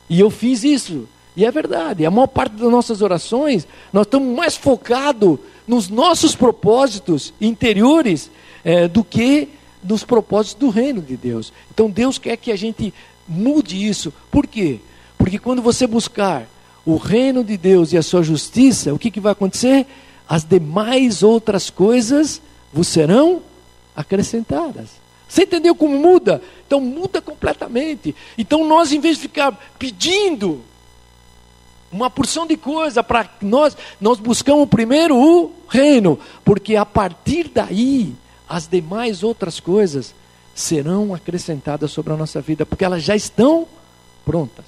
e 0.08 0.19
eu 0.19 0.30
fiz 0.30 0.63
isso, 0.63 1.10
e 1.36 1.43
é 1.43 1.50
verdade, 1.50 2.06
a 2.06 2.12
maior 2.12 2.28
parte 2.28 2.52
das 2.52 2.69
nossas 2.69 3.02
orações, 3.02 3.67
nós 3.91 4.06
estamos 4.06 4.38
mais 4.38 4.56
focados 4.56 5.39
nos 5.67 5.89
nossos 5.89 6.36
propósitos 6.36 7.34
interiores 7.41 8.30
é, 8.63 8.88
do 8.88 9.04
que 9.04 9.50
dos 9.82 10.04
propósitos 10.04 10.60
do 10.60 10.69
reino 10.69 11.02
de 11.02 11.17
Deus. 11.17 11.52
Então 11.74 11.89
Deus 11.89 12.19
quer 12.19 12.38
que 12.38 12.52
a 12.52 12.56
gente 12.56 12.93
mude 13.28 13.84
isso. 13.84 14.13
Por 14.30 14.45
quê? 14.45 14.80
Porque 15.17 15.39
quando 15.39 15.60
você 15.60 15.88
buscar 15.88 16.48
o 16.86 16.98
reino 16.98 17.43
de 17.43 17.58
Deus 17.58 17.93
e 17.93 17.98
a 17.98 18.04
sua 18.04 18.22
justiça, 18.22 18.93
o 18.93 19.00
que, 19.00 19.10
que 19.10 19.19
vai 19.19 19.32
acontecer? 19.32 19.88
As 20.28 20.43
demais 20.43 21.24
outras 21.24 21.72
coisas 21.72 22.39
vos 22.72 22.88
serão 22.88 23.41
acrescentadas. 23.95 24.99
Você 25.30 25.44
entendeu 25.44 25.76
como 25.76 25.98
muda? 25.98 26.42
Então 26.65 26.82
muda 26.82 27.22
completamente. 27.22 28.15
Então 28.38 28.68
nós, 28.68 28.92
em 28.92 29.00
vez 29.00 29.15
de 29.18 29.22
ficar 29.22 29.52
pedindo 29.78 30.62
uma 31.92 32.10
porção 32.10 32.46
de 32.46 32.58
coisa 32.58 33.04
para 33.04 33.30
nós, 33.42 33.78
nós 34.02 34.20
buscamos 34.20 34.68
primeiro 34.68 35.15
o 35.15 35.52
reino, 35.70 36.20
porque 36.44 36.76
a 36.76 36.86
partir 36.86 37.50
daí 37.54 38.13
as 38.48 38.68
demais 38.68 39.24
outras 39.24 39.60
coisas 39.60 40.13
serão 40.56 41.13
acrescentadas 41.13 41.92
sobre 41.92 42.12
a 42.12 42.18
nossa 42.18 42.42
vida, 42.42 42.65
porque 42.65 42.84
elas 42.84 43.04
já 43.04 43.15
estão 43.15 43.68
prontas. 44.26 44.65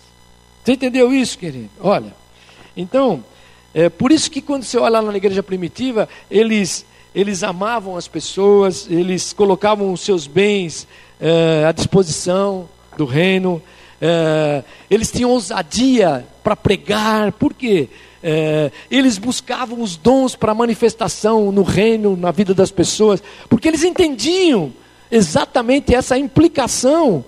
Você 0.63 0.74
entendeu 0.74 1.12
isso, 1.12 1.38
querido? 1.38 1.69
Olha, 1.82 2.13
então, 2.78 3.24
é 3.74 3.89
por 3.89 4.12
isso 4.12 4.30
que 4.30 4.41
quando 4.41 4.63
você 4.63 4.78
olha 4.78 5.00
lá 5.00 5.12
na 5.12 5.17
igreja 5.17 5.41
primitiva, 5.41 6.08
eles, 6.30 6.86
eles 7.13 7.43
amavam 7.43 7.97
as 7.97 8.08
pessoas, 8.08 8.88
eles 8.89 9.34
colocavam 9.34 9.91
os 9.91 10.02
seus 10.02 10.28
bens 10.28 10.88
eh, 11.19 11.65
à 11.67 11.71
disposição 11.71 12.69
do 12.97 13.06
reino, 13.06 13.62
eh, 14.00 14.63
eles 14.89 15.12
tinham 15.12 15.30
ousadia 15.30 16.26
para 16.43 16.56
pregar, 16.56 17.32
por 17.34 17.54
quê? 17.54 17.89
Eh, 18.24 18.71
eles 18.89 19.17
buscavam 19.17 19.82
os 19.82 19.97
dons 19.97 20.36
para 20.36 20.54
manifestação 20.54 21.52
no 21.52 21.63
reino, 21.63 22.15
na 22.15 22.32
vida 22.32 22.54
das 22.54 22.71
pessoas, 22.71 23.21
porque 23.50 23.67
eles 23.67 23.84
entendiam 23.84 24.71
exatamente 25.12 25.93
essa 25.93 26.17
implicação. 26.17 27.26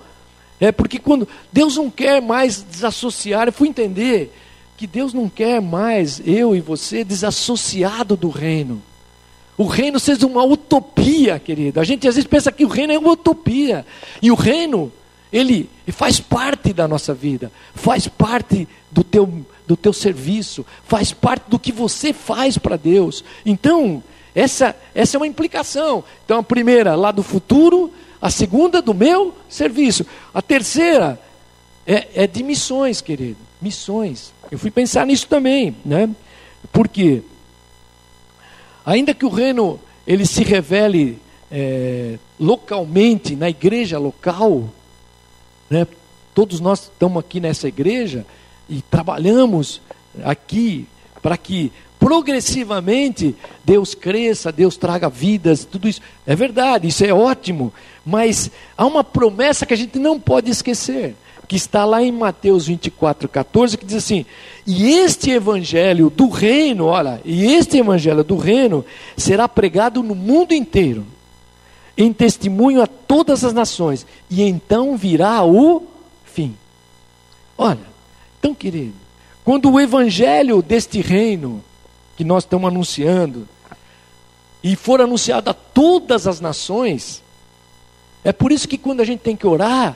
É 0.62 0.72
porque 0.72 0.98
quando 0.98 1.28
Deus 1.52 1.76
não 1.76 1.89
quer 1.89 2.22
mais 2.22 2.63
desassociar, 2.63 3.48
eu 3.48 3.54
fui 3.54 3.67
entender 3.67 4.34
que 4.78 4.88
Deus 4.88 5.13
não 5.13 5.28
quer 5.28 5.62
mais 5.62 6.22
eu 6.26 6.56
e 6.56 6.62
você 6.62 7.04
desassociado 7.04 8.15
do 8.15 8.30
reino. 8.30 8.82
O 9.58 9.66
reino 9.66 10.00
seja 10.00 10.26
uma 10.26 10.44
utopia, 10.44 11.39
querido. 11.39 11.80
A 11.80 11.84
gente 11.84 12.08
às 12.08 12.16
vezes 12.16 12.28
pensa 12.28 12.52
que 12.52 12.66
o 12.66 12.68
reino 12.68 12.94
é 12.94 12.98
uma 12.98 13.12
utopia. 13.12 13.86
E 14.22 14.32
o 14.32 14.36
reino, 14.36 14.92
ele 15.32 15.70
faz 15.89 16.20
parte 16.20 16.74
da 16.74 16.88
nossa 16.88 17.13
vida, 17.13 17.52
faz 17.76 18.08
parte 18.08 18.68
do 18.92 19.04
teu, 19.04 19.46
do 19.68 19.78
teu 19.78 19.94
serviço, 19.94 20.66
faz 20.86 21.12
parte 21.12 21.44
do 21.48 21.60
que 21.60 21.72
você 21.72 22.13
faz 22.13 22.58
para 22.58 22.78
Deus. 22.78 23.24
Então, 23.46 24.04
essa, 24.34 24.76
essa 24.96 25.18
é 25.18 25.20
uma 25.20 25.28
implicação. 25.28 26.04
Então, 26.26 26.39
a 26.39 26.44
primeira, 26.44 26.96
lá 26.96 27.12
do 27.12 27.22
futuro, 27.22 27.92
a 28.20 28.32
segunda, 28.32 28.82
do 28.82 28.94
meu 28.94 29.36
serviço. 29.48 30.06
A 30.34 30.42
terceira 30.42 31.20
é, 31.86 32.24
é 32.24 32.28
de 32.28 32.42
missões, 32.42 33.02
querido. 33.02 33.38
Missões. 33.62 34.34
Eu 34.50 34.58
fui 34.58 34.72
pensar 34.72 35.06
nisso 35.06 35.28
também, 35.28 35.76
né? 35.86 36.10
Por 36.72 36.88
quê? 36.88 37.22
Ainda 38.86 39.13
que 39.13 39.26
o 39.26 39.30
reino 39.30 39.80
ele 40.06 40.26
se 40.26 40.43
revele 40.43 41.19
é, 41.52 42.17
localmente 42.39 43.36
na 43.36 43.50
igreja 43.50 43.98
local, 43.98 44.69
né? 45.69 45.88
Todos 46.34 46.60
nós 46.60 46.84
estamos 46.84 47.19
aqui 47.19 47.39
nessa 47.39 47.67
igreja 47.67 48.26
e 48.67 48.82
trabalhamos 48.82 49.80
aqui 50.24 50.88
para 51.22 51.38
que 51.38 51.72
progressivamente 52.00 53.36
Deus 53.63 53.96
cresça, 53.96 54.52
Deus 54.52 54.76
traga 54.76 55.08
vidas, 55.10 55.63
tudo 55.63 55.88
isso. 55.88 56.02
É 56.26 56.36
verdade, 56.36 56.88
isso 56.88 57.06
é 57.06 57.13
ótimo, 57.13 57.72
mas 58.06 58.52
há 58.76 58.86
uma 58.86 59.04
promessa 59.04 59.65
que 59.65 59.74
a 59.74 59.78
gente 59.78 59.98
não 60.00 60.19
pode 60.19 60.50
esquecer 60.50 61.15
que 61.54 61.58
está 61.58 61.86
lá 61.86 62.02
em 62.02 62.12
Mateus 62.12 62.66
24, 62.66 63.30
14, 63.30 63.78
que 63.78 63.86
diz 63.86 63.98
assim: 63.98 64.26
E 64.66 64.89
este 64.89 65.30
evangelho 65.30 66.10
do 66.10 66.28
reino, 66.28 66.86
olha, 66.86 67.22
e 67.24 67.46
este 67.46 67.78
evangelho 67.78 68.24
do 68.24 68.38
reino 68.38 68.84
será 69.16 69.48
pregado 69.48 70.02
no 70.02 70.16
mundo 70.16 70.56
inteiro, 70.56 71.06
em 71.96 72.12
testemunho 72.12 72.82
a 72.82 72.88
todas 72.88 73.46
as 73.46 73.54
nações, 73.54 74.04
e 74.32 74.42
então 74.42 74.98
virá 74.98 75.46
o 75.46 75.84
fim. 76.26 76.58
Olha, 77.56 77.86
então, 78.39 78.56
querido, 78.56 78.96
quando 79.46 79.70
o 79.70 79.80
evangelho 79.80 80.60
deste 80.63 81.02
reino 81.02 81.63
que 82.18 82.24
nós 82.24 82.46
estamos 82.46 82.68
anunciando, 82.68 83.48
e 84.63 84.76
for 84.76 85.02
anunciado 85.02 85.52
a 85.52 85.54
todas 85.54 86.26
as 86.26 86.42
nações, 86.42 87.22
é 88.24 88.34
por 88.34 88.52
isso 88.52 88.68
que 88.68 88.76
quando 88.76 89.02
a 89.02 89.06
gente 89.06 89.20
tem 89.20 89.36
que 89.36 89.46
orar, 89.46 89.96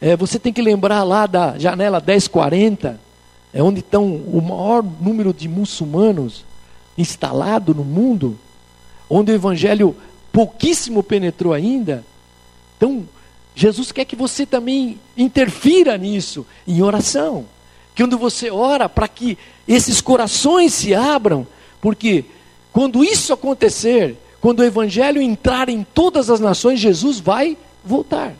é, 0.00 0.16
você 0.16 0.38
tem 0.38 0.52
que 0.52 0.62
lembrar 0.62 1.02
lá 1.02 1.26
da 1.26 1.58
janela 1.58 2.02
1040, 2.04 3.00
é 3.52 3.62
onde 3.62 3.80
estão 3.80 4.04
o 4.04 4.40
maior 4.42 4.82
número 4.82 5.32
de 5.32 5.48
muçulmanos 5.48 6.44
instalado 6.98 7.74
no 7.74 7.84
mundo, 7.84 8.38
onde 9.08 9.32
o 9.32 9.34
evangelho 9.34 9.96
pouquíssimo 10.32 11.02
penetrou 11.02 11.52
ainda. 11.52 12.04
Então, 12.76 13.08
Jesus 13.54 13.90
quer 13.90 14.04
que 14.04 14.14
você 14.14 14.44
também 14.44 14.98
interfira 15.16 15.96
nisso 15.96 16.46
em 16.68 16.82
oração. 16.82 17.46
Que 17.94 18.02
quando 18.02 18.18
você 18.18 18.50
ora 18.50 18.88
para 18.88 19.08
que 19.08 19.38
esses 19.66 20.02
corações 20.02 20.74
se 20.74 20.94
abram, 20.94 21.46
porque 21.80 22.26
quando 22.70 23.02
isso 23.02 23.32
acontecer, 23.32 24.18
quando 24.38 24.60
o 24.60 24.64
evangelho 24.64 25.22
entrar 25.22 25.70
em 25.70 25.82
todas 25.82 26.28
as 26.28 26.40
nações, 26.40 26.78
Jesus 26.78 27.18
vai 27.18 27.56
voltar. 27.82 28.34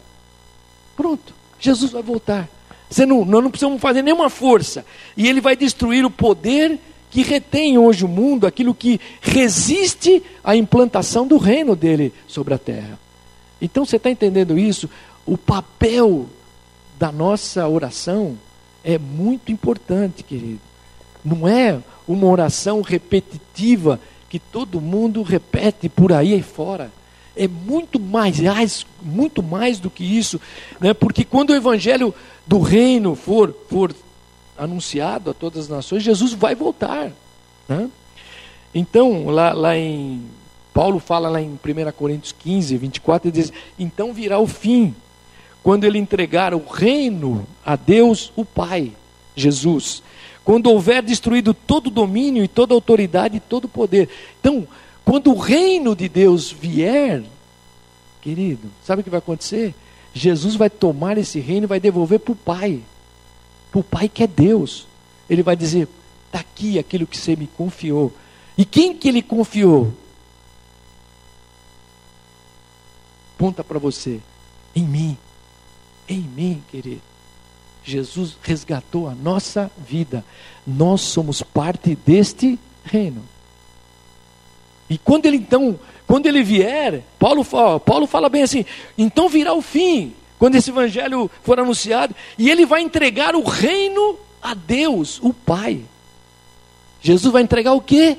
Pronto. 0.95 1.36
Jesus 1.59 1.93
vai 1.93 2.03
voltar. 2.03 2.49
Você 2.89 3.05
não, 3.05 3.25
nós 3.25 3.43
não 3.43 3.51
precisamos 3.51 3.81
fazer 3.81 4.03
nenhuma 4.03 4.31
força. 4.31 4.85
E 5.17 5.29
ele 5.29 5.41
vai 5.41 5.57
destruir 5.57 6.05
o 6.05 6.11
poder 6.11 6.79
que 7.11 7.23
retém 7.23 7.79
hoje 7.79 8.05
o 8.05 8.09
mundo, 8.09 8.47
aquilo 8.47 8.75
que 8.75 9.01
resiste 9.21 10.23
à 10.45 10.55
implantação 10.57 11.27
do 11.27 11.39
reino 11.39 11.75
dele 11.75 12.13
sobre 12.27 12.55
a 12.55 12.59
terra. 12.59 12.99
Então 13.61 13.85
você 13.85 13.97
está 13.97 14.11
entendendo 14.11 14.59
isso? 14.59 14.89
O 15.25 15.37
papel 15.37 16.27
da 16.99 17.11
nossa 17.11 17.67
oração 17.69 18.37
é 18.85 18.99
muito 18.99 19.51
importante, 19.51 20.23
querido. 20.23 20.61
Não 21.25 21.49
é 21.49 21.81
uma 22.07 22.27
oração 22.27 22.83
repetitiva 22.83 24.01
que 24.29 24.39
todo 24.39 24.81
mundo 24.81 25.23
repete 25.23 25.89
por 25.89 26.13
aí 26.13 26.43
fora 26.43 26.91
é 27.37 27.47
muito 27.47 28.01
mais, 28.01 28.87
muito 29.03 29.43
mais 29.43 29.79
do 29.79 29.91
que 29.91 30.03
isso, 30.03 30.41
né? 30.81 30.95
porque 30.95 31.25
quando 31.25 31.51
o 31.51 31.55
evangelho 31.55 32.15
do 32.47 32.59
reino 32.61 33.15
for, 33.15 33.55
for 33.69 33.95
anunciado 34.57 35.31
a 35.31 35.35
todas 35.35 35.65
as 35.65 35.69
nações, 35.69 36.03
Jesus 36.03 36.33
vai 36.33 36.55
voltar. 36.55 37.13
Né? 37.69 37.91
Então, 38.75 39.27
lá, 39.27 39.53
lá 39.53 39.77
em. 39.77 40.23
Paulo 40.73 40.99
fala 40.99 41.31
lá 41.31 41.41
em 41.41 41.53
1 41.53 41.93
Coríntios 41.93 42.35
15, 42.39 42.77
24, 42.77 43.29
ele 43.29 43.37
diz: 43.37 43.53
Então 43.79 44.13
virá 44.13 44.39
o 44.39 44.47
fim, 44.47 44.95
quando 45.63 45.85
ele 45.85 45.99
entregar 45.99 46.55
o 46.55 46.65
reino 46.67 47.47
a 47.65 47.77
Deus, 47.77 48.33
o 48.37 48.45
Pai, 48.45 48.93
Jesus. 49.35 50.03
Quando 50.45 50.71
houver 50.71 51.03
destruído 51.03 51.53
todo 51.53 51.91
domínio 51.91 52.45
e 52.45 52.49
toda 52.49 52.75
autoridade 52.75 53.39
e 53.39 53.41
todo 53.41 53.67
poder. 53.67 54.09
Então, 54.39 54.69
quando 55.07 55.33
o 55.33 55.39
reino 55.39 55.95
de 55.95 56.09
Deus 56.09 56.51
vier, 56.51 57.23
querido, 58.21 58.69
sabe 58.85 59.01
o 59.01 59.05
que 59.05 59.09
vai 59.09 59.21
acontecer? 59.21 59.73
Jesus 60.13 60.57
vai 60.57 60.69
tomar 60.69 61.17
esse 61.17 61.39
reino 61.39 61.65
e 61.65 61.69
vai 61.69 61.79
devolver 61.79 62.19
para 62.19 62.33
o 62.33 62.37
Pai. 62.37 62.83
Para 63.71 63.79
o 63.79 63.85
Pai 63.85 64.09
que 64.09 64.25
é 64.25 64.27
Deus. 64.27 64.85
Ele 65.31 65.45
vai 65.45 65.55
dizer: 65.55 65.87
está 66.27 66.41
aqui 66.41 66.77
aquilo 66.77 67.07
que 67.07 67.17
você 67.17 67.37
me 67.37 67.47
confiou. 67.47 68.13
E 68.59 68.65
quem 68.65 68.97
que 68.97 69.07
ele 69.07 69.23
confiou? 69.23 69.93
Ponta 73.39 73.63
para 73.63 73.79
você. 73.79 74.21
Em 74.75 74.83
mim. 74.83 75.17
Em 76.09 76.19
mim, 76.19 76.65
querido. 76.69 77.03
Jesus 77.85 78.37
resgatou 78.43 79.09
a 79.09 79.15
nossa 79.15 79.71
vida. 79.87 80.25
Nós 80.67 81.01
somos 81.03 81.43
parte 81.43 81.95
deste 81.95 82.59
reino. 82.85 83.23
E 84.89 84.99
quando 84.99 85.27
ele 85.27 85.37
então, 85.37 85.79
quando 86.07 86.27
ele 86.27 86.43
vier, 86.43 87.03
Paulo 87.19 87.43
fala, 87.43 87.81
Paulo 87.81 88.07
fala 88.07 88.29
bem 88.29 88.43
assim: 88.43 88.65
então 88.97 89.29
virá 89.29 89.53
o 89.53 89.63
fim, 89.63 90.13
quando 90.39 90.55
esse 90.55 90.71
evangelho 90.71 91.31
for 91.43 91.59
anunciado, 91.59 92.15
e 92.39 92.51
ele 92.51 92.65
vai 92.65 92.83
entregar 92.83 93.35
o 93.35 93.43
reino 93.43 94.19
a 94.41 94.55
Deus, 94.55 95.19
o 95.23 95.33
Pai. 95.33 95.81
Jesus 97.01 97.33
vai 97.33 97.43
entregar 97.43 97.73
o 97.73 97.81
que? 97.81 98.17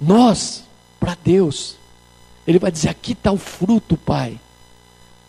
Nós, 0.00 0.64
para 0.98 1.16
Deus. 1.22 1.76
Ele 2.46 2.58
vai 2.58 2.70
dizer: 2.70 2.88
aqui 2.88 3.12
está 3.12 3.32
o 3.32 3.38
fruto, 3.38 3.96
Pai, 3.96 4.38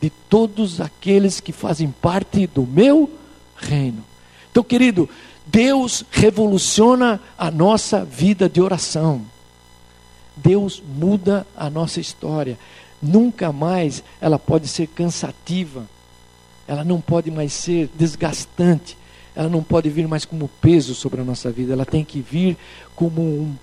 de 0.01 0.09
todos 0.09 0.81
aqueles 0.81 1.39
que 1.39 1.51
fazem 1.51 1.89
parte 1.89 2.47
do 2.47 2.63
meu 2.63 3.09
reino. 3.55 4.03
Então, 4.51 4.63
querido, 4.63 5.09
Deus 5.45 6.03
revoluciona 6.11 7.21
a 7.37 7.49
nossa 7.49 8.03
vida 8.03 8.49
de 8.49 8.61
oração. 8.61 9.25
Deus 10.43 10.81
muda 10.97 11.45
a 11.55 11.69
nossa 11.69 11.99
história. 11.99 12.57
Nunca 13.01 13.51
mais 13.51 14.03
ela 14.19 14.37
pode 14.37 14.67
ser 14.67 14.87
cansativa. 14.87 15.85
Ela 16.67 16.83
não 16.83 17.01
pode 17.01 17.31
mais 17.31 17.53
ser 17.53 17.89
desgastante. 17.95 18.97
Ela 19.35 19.49
não 19.49 19.63
pode 19.63 19.89
vir 19.89 20.07
mais 20.07 20.25
como 20.25 20.49
peso 20.61 20.93
sobre 20.93 21.21
a 21.21 21.23
nossa 21.23 21.51
vida. 21.51 21.73
Ela 21.73 21.85
tem 21.85 22.03
que 22.03 22.19
vir 22.19 22.57
como 22.95 23.21
um, 23.21 23.55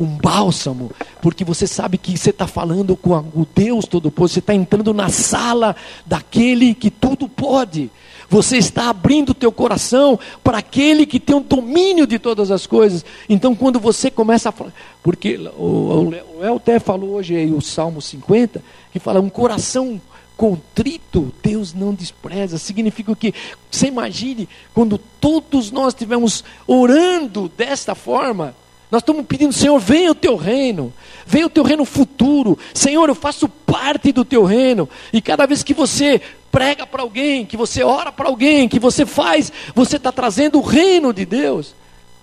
um 0.00 0.06
bálsamo, 0.06 0.90
porque 1.20 1.44
você 1.44 1.66
sabe 1.66 1.98
que 1.98 2.16
você 2.16 2.30
está 2.30 2.46
falando 2.46 2.96
com 2.96 3.14
o 3.14 3.46
Deus 3.54 3.84
Todo-Poderoso, 3.84 4.34
você 4.34 4.38
está 4.40 4.54
entrando 4.54 4.92
na 4.92 5.08
sala 5.08 5.76
daquele 6.06 6.74
que 6.74 6.90
tudo 6.90 7.28
pode. 7.28 7.90
Você 8.32 8.56
está 8.56 8.88
abrindo 8.88 9.28
o 9.28 9.34
teu 9.34 9.52
coração 9.52 10.18
para 10.42 10.56
aquele 10.56 11.04
que 11.04 11.20
tem 11.20 11.36
o 11.36 11.40
domínio 11.40 12.06
de 12.06 12.18
todas 12.18 12.50
as 12.50 12.66
coisas. 12.66 13.04
Então, 13.28 13.54
quando 13.54 13.78
você 13.78 14.10
começa 14.10 14.48
a 14.48 14.52
falar, 14.52 14.72
porque 15.02 15.36
o 15.58 16.08
Léo 16.40 16.62
falou 16.80 17.10
hoje 17.10 17.36
aí 17.36 17.52
o 17.52 17.60
Salmo 17.60 18.00
50, 18.00 18.64
que 18.90 18.98
fala 18.98 19.20
um 19.20 19.28
coração 19.28 20.00
contrito, 20.34 21.30
Deus 21.42 21.74
não 21.74 21.92
despreza. 21.92 22.56
Significa 22.56 23.12
o 23.12 23.16
que? 23.16 23.34
Você 23.70 23.88
imagine 23.88 24.48
quando 24.72 24.96
todos 24.96 25.70
nós 25.70 25.88
estivermos 25.92 26.42
orando 26.66 27.52
desta 27.54 27.94
forma, 27.94 28.54
Nós 28.92 29.00
estamos 29.00 29.24
pedindo, 29.24 29.54
Senhor, 29.54 29.78
venha 29.78 30.10
o 30.10 30.14
teu 30.14 30.36
reino, 30.36 30.92
venha 31.26 31.46
o 31.46 31.50
teu 31.50 31.64
reino 31.64 31.82
futuro. 31.82 32.58
Senhor, 32.74 33.08
eu 33.08 33.14
faço 33.14 33.48
parte 33.48 34.12
do 34.12 34.22
teu 34.22 34.44
reino. 34.44 34.86
E 35.10 35.22
cada 35.22 35.46
vez 35.46 35.62
que 35.62 35.72
você 35.72 36.20
prega 36.50 36.86
para 36.86 37.00
alguém, 37.00 37.46
que 37.46 37.56
você 37.56 37.82
ora 37.82 38.12
para 38.12 38.28
alguém, 38.28 38.68
que 38.68 38.78
você 38.78 39.06
faz, 39.06 39.50
você 39.74 39.96
está 39.96 40.12
trazendo 40.12 40.58
o 40.58 40.62
reino 40.62 41.10
de 41.10 41.24
Deus. 41.24 41.74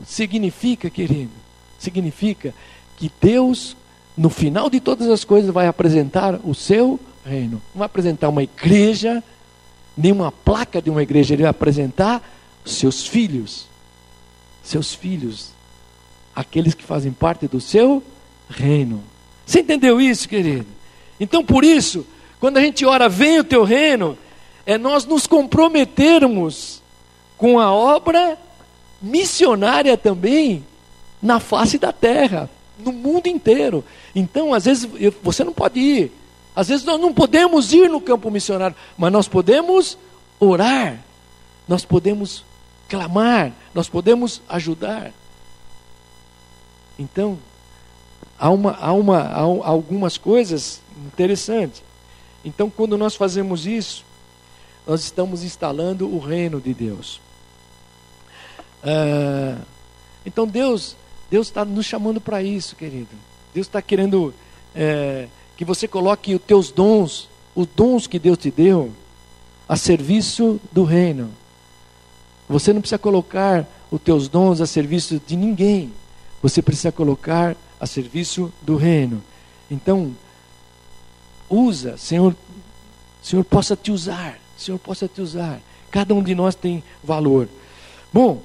Significa, 0.06 0.92
querido, 0.92 1.32
significa 1.80 2.54
que 2.98 3.12
Deus, 3.20 3.76
no 4.16 4.30
final 4.30 4.70
de 4.70 4.80
todas 4.80 5.10
as 5.10 5.24
coisas, 5.24 5.52
vai 5.52 5.66
apresentar 5.66 6.40
o 6.44 6.54
seu 6.54 7.00
reino. 7.26 7.60
Não 7.74 7.80
vai 7.80 7.88
apresentar 7.88 8.30
uma 8.30 8.44
igreja, 8.44 9.24
nem 9.98 10.12
uma 10.12 10.32
placa 10.32 10.80
de 10.80 10.92
uma 10.92 11.02
igreja, 11.02 11.34
ele 11.34 11.42
vai 11.42 11.50
apresentar 11.50 12.22
seus 12.64 13.08
filhos. 13.08 13.66
Seus 14.62 14.94
filhos 14.94 15.58
aqueles 16.36 16.74
que 16.74 16.84
fazem 16.84 17.12
parte 17.12 17.48
do 17.48 17.60
seu 17.60 18.04
reino. 18.50 19.04
Você 19.46 19.62
entendeu 19.62 20.00
isso, 20.00 20.28
querido? 20.28 20.66
Então, 21.20 21.44
por 21.44 21.64
isso, 21.64 22.06
quando 22.40 22.58
a 22.58 22.62
gente 22.62 22.86
ora, 22.86 23.10
vem 23.10 23.40
o 23.40 23.44
teu 23.44 23.64
reino, 23.64 24.18
é 24.66 24.78
nós 24.78 25.06
nos 25.06 25.28
comprometermos 25.28 26.82
com 27.38 27.60
a 27.60 27.72
obra 27.72 28.38
missionária 29.02 29.98
também 29.98 30.64
na 31.22 31.40
face 31.40 31.78
da 31.78 31.92
terra, 31.92 32.50
no 32.78 32.92
mundo 32.92 33.28
inteiro. 33.28 33.84
Então, 34.16 34.54
às 34.54 34.66
vezes, 34.66 34.88
você 35.22 35.44
não 35.44 35.54
pode 35.54 35.80
ir. 35.80 36.12
Às 36.56 36.68
vezes, 36.68 36.86
nós 36.86 37.00
não 37.00 37.14
podemos 37.14 37.74
ir 37.74 37.90
no 37.90 38.02
campo 38.02 38.30
missionário, 38.30 38.76
mas 38.98 39.12
nós 39.12 39.28
podemos 39.28 39.98
orar, 40.40 41.00
nós 41.68 41.84
podemos 41.86 42.44
clamar, 42.88 43.52
nós 43.74 43.90
podemos 43.90 44.42
ajudar. 44.50 45.12
Então, 47.00 47.40
há, 48.38 48.52
uma, 48.52 48.74
há, 48.74 48.94
uma, 48.94 49.20
há 49.20 49.40
algumas 49.40 50.18
coisas 50.18 50.82
interessantes. 51.08 51.82
Então, 52.46 52.70
quando 52.70 52.98
nós 52.98 53.16
fazemos 53.16 53.66
isso, 53.66 54.06
nós 54.86 55.02
estamos 55.02 55.44
instalando 55.44 56.08
o 56.08 56.20
reino 56.20 56.62
de 56.62 56.74
Deus. 56.74 57.20
Ah, 58.84 59.58
então, 60.26 60.46
Deus 60.46 60.96
Deus 61.30 61.48
está 61.48 61.64
nos 61.64 61.86
chamando 61.86 62.20
para 62.20 62.42
isso, 62.42 62.76
querido. 62.76 63.10
Deus 63.54 63.68
está 63.68 63.82
querendo 63.82 64.34
é, 64.74 65.28
que 65.56 65.64
você 65.64 65.88
coloque 65.88 66.34
os 66.34 66.42
teus 66.42 66.72
dons, 66.72 67.30
os 67.56 67.68
dons 67.68 68.08
que 68.08 68.18
Deus 68.18 68.38
te 68.38 68.50
deu, 68.50 68.92
a 69.68 69.76
serviço 69.76 70.60
do 70.72 70.84
reino. 70.84 71.30
Você 72.48 72.74
não 72.74 72.82
precisa 72.82 72.98
colocar 72.98 73.68
os 73.92 74.02
teus 74.02 74.28
dons 74.28 74.60
a 74.60 74.66
serviço 74.66 75.22
de 75.26 75.36
ninguém 75.36 75.94
você 76.42 76.62
precisa 76.62 76.92
colocar 76.92 77.56
a 77.80 77.86
serviço 77.86 78.52
do 78.62 78.76
reino. 78.76 79.24
Então, 79.70 80.16
usa, 81.50 81.98
Senhor, 81.98 82.36
Senhor 83.22 83.44
possa 83.44 83.76
te 83.76 83.92
usar, 83.92 84.40
Senhor 84.58 84.78
possa 84.78 85.08
te 85.08 85.22
usar. 85.22 85.60
Cada 85.92 86.14
um 86.14 86.22
de 86.24 86.36
nós 86.36 86.56
tem 86.56 86.84
valor. 87.04 87.48
Bom, 88.14 88.42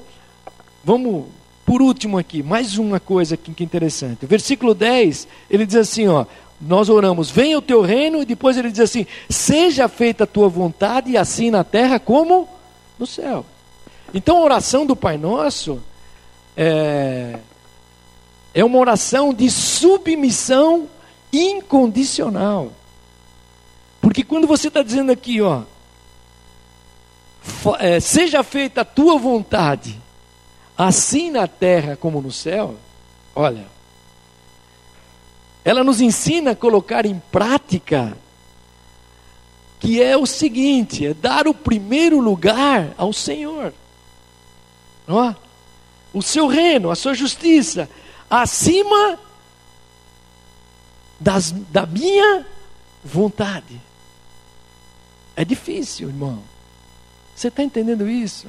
vamos 0.85 1.27
por 1.65 1.81
último 1.81 2.19
aqui, 2.19 2.43
mais 2.43 2.77
uma 2.77 3.01
coisa 3.01 3.35
aqui 3.35 3.53
que 3.53 3.63
é 3.63 3.67
interessante. 3.67 4.27
Versículo 4.27 4.75
10, 4.75 5.27
ele 5.49 5.65
diz 5.65 5.77
assim, 5.77 6.07
ó, 6.09 6.27
nós 6.61 6.89
oramos, 6.89 7.31
venha 7.31 7.59
o 7.59 7.63
teu 7.63 7.83
reino, 7.83 8.23
e 8.23 8.25
depois 8.25 8.57
ele 8.57 8.71
diz 8.71 8.81
assim: 8.81 9.07
seja 9.29 9.89
feita 9.89 10.25
a 10.25 10.27
tua 10.27 10.49
vontade, 10.49 11.17
assim 11.17 11.51
na 11.51 11.65
terra 11.65 11.99
como 11.99 12.49
no 12.99 13.07
céu. 13.07 13.45
Então 14.13 14.39
a 14.39 14.43
oração 14.43 14.87
do 14.87 14.95
Pai 14.95 15.19
Nosso 15.19 15.81
é, 16.57 17.39
é 18.55 18.65
uma 18.65 18.79
oração 18.79 19.35
de 19.35 19.51
submissão 19.51 20.89
incondicional. 21.33 22.73
Porque 24.01 24.23
quando 24.23 24.47
você 24.47 24.69
está 24.69 24.83
dizendo 24.83 25.11
aqui, 25.11 25.41
ó, 25.41 25.63
é, 27.81 27.99
seja 27.99 28.43
feita 28.45 28.83
a 28.83 28.85
tua 28.85 29.19
vontade, 29.19 30.01
assim 30.79 31.31
na 31.31 31.49
terra 31.49 31.97
como 31.97 32.23
no 32.23 32.31
céu, 32.31 32.77
olha, 33.35 33.67
ela 35.65 35.83
nos 35.83 36.01
ensina 36.01 36.53
a 36.53 36.57
colocar 36.57 37.05
em 37.07 37.21
prática 37.33 38.17
que 39.81 40.03
é 40.03 40.17
o 40.17 40.25
seguinte, 40.25 41.07
é 41.07 41.13
dar 41.13 41.47
o 41.47 41.53
primeiro 41.53 42.19
lugar 42.19 42.95
ao 42.97 43.13
Senhor. 43.13 43.75
Ó, 45.07 45.35
o 46.13 46.23
seu 46.23 46.47
reino, 46.47 46.91
a 46.91 46.95
sua 46.95 47.13
justiça, 47.13 47.89
acima 48.43 49.19
das, 51.21 51.53
da 51.53 51.87
minha 51.87 52.45
vontade. 53.05 53.81
É 55.37 55.45
difícil, 55.45 56.09
irmão. 56.09 56.43
Você 57.35 57.49
está 57.49 57.63
entendendo 57.63 58.09
isso? 58.09 58.47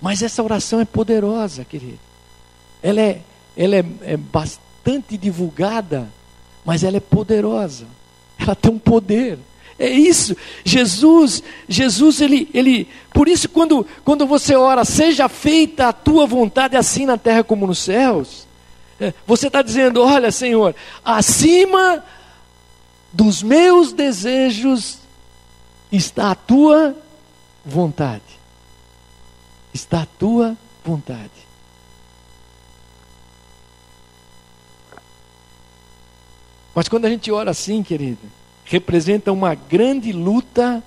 Mas 0.00 0.22
essa 0.22 0.42
oração 0.42 0.80
é 0.80 0.84
poderosa, 0.84 1.64
querido. 1.64 1.98
Ela 2.82 3.00
é, 3.00 3.22
ela 3.56 3.76
é, 3.76 3.84
é 4.02 4.16
bastante 4.16 5.16
divulgada, 5.16 6.08
mas 6.64 6.82
ela 6.82 6.96
é 6.96 7.00
poderosa. 7.00 7.86
Ela 8.38 8.54
tem 8.54 8.70
um 8.70 8.78
poder. 8.78 9.38
É 9.78 9.88
isso. 9.88 10.36
Jesus, 10.64 11.42
Jesus, 11.68 12.20
ele, 12.20 12.48
ele, 12.54 12.88
por 13.12 13.28
isso 13.28 13.48
quando, 13.48 13.86
quando 14.04 14.26
você 14.26 14.54
ora, 14.54 14.84
seja 14.84 15.28
feita 15.28 15.88
a 15.88 15.92
tua 15.92 16.26
vontade 16.26 16.76
assim 16.76 17.04
na 17.04 17.18
terra 17.18 17.44
como 17.44 17.66
nos 17.66 17.78
céus. 17.78 18.45
É, 19.00 19.12
você 19.26 19.48
está 19.48 19.62
dizendo, 19.62 20.02
olha, 20.02 20.30
Senhor, 20.32 20.74
acima 21.04 22.02
dos 23.12 23.42
meus 23.42 23.92
desejos 23.92 24.98
está 25.90 26.30
a 26.30 26.34
tua 26.34 26.96
vontade. 27.64 28.22
Está 29.72 30.02
a 30.02 30.06
tua 30.06 30.56
vontade. 30.84 31.30
Mas 36.74 36.88
quando 36.88 37.06
a 37.06 37.10
gente 37.10 37.32
ora 37.32 37.50
assim, 37.50 37.82
querido, 37.82 38.20
representa 38.64 39.32
uma 39.32 39.54
grande 39.54 40.12
luta 40.12 40.82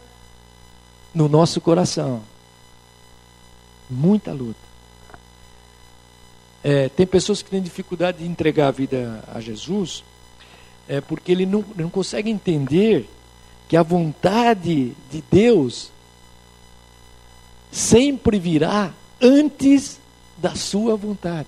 no 1.14 1.28
nosso 1.28 1.60
coração. 1.60 2.22
Muita 3.89 4.32
luta. 4.32 4.69
É, 6.64 6.89
tem 6.89 7.05
pessoas 7.05 7.41
que 7.41 7.49
têm 7.49 7.62
dificuldade 7.62 8.20
de 8.20 8.26
entregar 8.26 8.68
a 8.68 8.72
vida 8.72 9.24
a 9.34 9.39
Jesus, 9.39 10.03
é, 10.88 10.99
porque 10.99 11.32
ele 11.32 11.45
não, 11.45 11.64
não 11.76 11.89
consegue 11.89 12.30
entender 12.30 13.10
que 13.68 13.78
a 13.78 13.84
vontade 13.84 14.93
de 15.12 15.24
Deus 15.32 15.91
sempre 17.72 18.39
virá 18.39 18.91
antes 19.22 19.99
da 20.38 20.55
sua 20.55 20.95
vontade. 20.95 21.47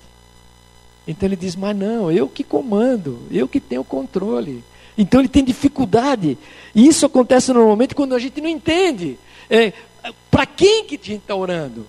Então 1.07 1.27
ele 1.27 1.35
diz: 1.35 1.55
Mas 1.55 1.75
não, 1.75 2.11
eu 2.11 2.29
que 2.29 2.43
comando, 2.43 3.19
eu 3.31 3.47
que 3.47 3.59
tenho 3.59 3.83
controle. 3.83 4.63
Então 4.97 5.19
ele 5.19 5.29
tem 5.29 5.43
dificuldade. 5.43 6.37
E 6.75 6.87
isso 6.87 7.05
acontece 7.05 7.51
normalmente 7.51 7.95
quando 7.95 8.13
a 8.13 8.19
gente 8.19 8.39
não 8.39 8.49
entende. 8.49 9.17
É, 9.49 9.73
Para 10.29 10.45
quem 10.45 10.85
que 10.85 10.95
a 10.95 10.97
gente 10.97 11.21
está 11.21 11.35
orando? 11.35 11.87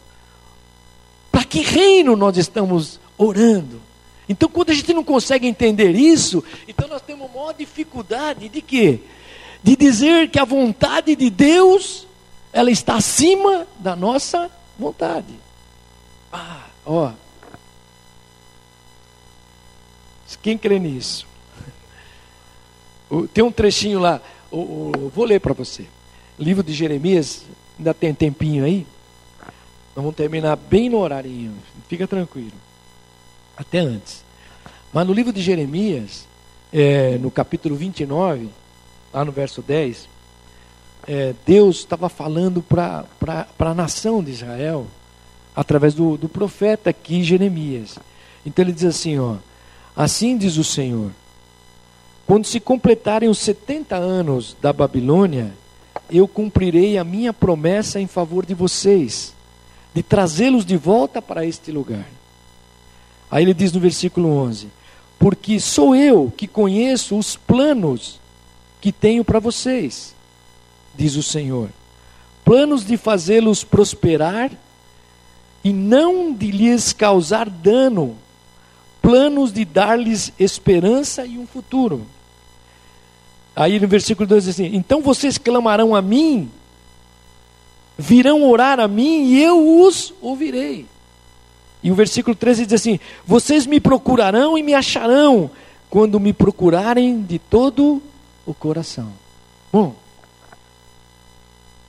Para 1.30 1.44
que 1.44 1.60
reino 1.60 2.16
nós 2.16 2.36
estamos 2.36 2.98
orando? 3.22 3.80
Então, 4.28 4.48
quando 4.48 4.70
a 4.70 4.74
gente 4.74 4.92
não 4.92 5.04
consegue 5.04 5.46
entender 5.46 5.94
isso, 5.94 6.42
então 6.66 6.88
nós 6.88 7.02
temos 7.02 7.30
maior 7.32 7.52
dificuldade 7.52 8.48
de 8.48 8.62
quê? 8.62 9.00
De 9.62 9.76
dizer 9.76 10.30
que 10.30 10.38
a 10.38 10.44
vontade 10.44 11.14
de 11.14 11.28
Deus, 11.30 12.06
ela 12.52 12.70
está 12.70 12.94
acima 12.96 13.66
da 13.78 13.94
nossa 13.94 14.50
vontade. 14.78 15.34
Ah, 16.32 16.66
ó. 16.84 17.12
Quem 20.42 20.58
crê 20.58 20.78
nisso? 20.78 21.26
Tem 23.32 23.44
um 23.44 23.52
trechinho 23.52 24.00
lá, 24.00 24.20
vou 24.50 25.24
ler 25.24 25.40
para 25.40 25.52
você. 25.52 25.86
Livro 26.38 26.64
de 26.64 26.72
Jeremias, 26.72 27.44
ainda 27.78 27.92
tem 27.92 28.14
tempinho 28.14 28.64
aí. 28.64 28.86
Nós 29.94 30.02
vamos 30.02 30.16
terminar 30.16 30.56
bem 30.56 30.88
no 30.88 30.98
horário, 30.98 31.52
fica 31.86 32.08
tranquilo. 32.08 32.52
Até 33.62 33.78
antes. 33.78 34.24
Mas 34.92 35.06
no 35.06 35.12
livro 35.12 35.32
de 35.32 35.40
Jeremias, 35.40 36.26
é, 36.72 37.16
no 37.18 37.30
capítulo 37.30 37.76
29, 37.76 38.48
lá 39.12 39.24
no 39.24 39.32
verso 39.32 39.62
10, 39.62 40.08
é, 41.06 41.34
Deus 41.46 41.78
estava 41.78 42.08
falando 42.08 42.60
para 42.60 43.06
a 43.58 43.74
nação 43.74 44.22
de 44.22 44.32
Israel, 44.32 44.86
através 45.54 45.94
do, 45.94 46.16
do 46.16 46.28
profeta 46.28 46.90
aqui, 46.90 47.22
Jeremias. 47.22 47.98
Então 48.44 48.64
ele 48.64 48.72
diz 48.72 48.84
assim: 48.84 49.18
ó, 49.18 49.36
Assim 49.94 50.36
diz 50.36 50.56
o 50.56 50.64
Senhor 50.64 51.10
quando 52.32 52.46
se 52.46 52.60
completarem 52.60 53.28
os 53.28 53.38
70 53.38 53.96
anos 53.96 54.56
da 54.60 54.72
Babilônia, 54.72 55.52
eu 56.10 56.26
cumprirei 56.28 56.96
a 56.96 57.04
minha 57.04 57.32
promessa 57.32 58.00
em 58.00 58.06
favor 58.06 58.46
de 58.46 58.54
vocês, 58.54 59.34
de 59.92 60.02
trazê-los 60.02 60.64
de 60.64 60.76
volta 60.76 61.20
para 61.20 61.44
este 61.44 61.70
lugar. 61.70 62.06
Aí 63.32 63.44
ele 63.44 63.54
diz 63.54 63.72
no 63.72 63.80
versículo 63.80 64.28
11: 64.28 64.68
Porque 65.18 65.58
sou 65.58 65.96
eu 65.96 66.30
que 66.36 66.46
conheço 66.46 67.18
os 67.18 67.34
planos 67.34 68.20
que 68.78 68.92
tenho 68.92 69.24
para 69.24 69.38
vocês, 69.38 70.14
diz 70.94 71.16
o 71.16 71.22
Senhor. 71.22 71.70
Planos 72.44 72.84
de 72.84 72.98
fazê-los 72.98 73.64
prosperar 73.64 74.50
e 75.64 75.72
não 75.72 76.34
de 76.34 76.50
lhes 76.50 76.92
causar 76.92 77.48
dano, 77.48 78.18
planos 79.00 79.50
de 79.50 79.64
dar-lhes 79.64 80.30
esperança 80.38 81.24
e 81.24 81.38
um 81.38 81.46
futuro. 81.46 82.04
Aí 83.56 83.80
no 83.80 83.88
versículo 83.88 84.26
2 84.28 84.44
diz 84.44 84.54
assim: 84.54 84.76
Então 84.76 85.00
vocês 85.00 85.38
clamarão 85.38 85.94
a 85.94 86.02
mim, 86.02 86.50
virão 87.96 88.42
orar 88.42 88.78
a 88.78 88.86
mim 88.86 89.24
e 89.24 89.42
eu 89.42 89.80
os 89.80 90.12
ouvirei. 90.20 90.86
E 91.82 91.90
o 91.90 91.94
versículo 91.94 92.36
13 92.36 92.66
diz 92.66 92.80
assim: 92.80 93.00
Vocês 93.26 93.66
me 93.66 93.80
procurarão 93.80 94.56
e 94.56 94.62
me 94.62 94.74
acharão, 94.74 95.50
quando 95.90 96.20
me 96.20 96.32
procurarem 96.32 97.22
de 97.22 97.38
todo 97.38 98.02
o 98.46 98.54
coração. 98.54 99.12
Bom, 99.72 99.94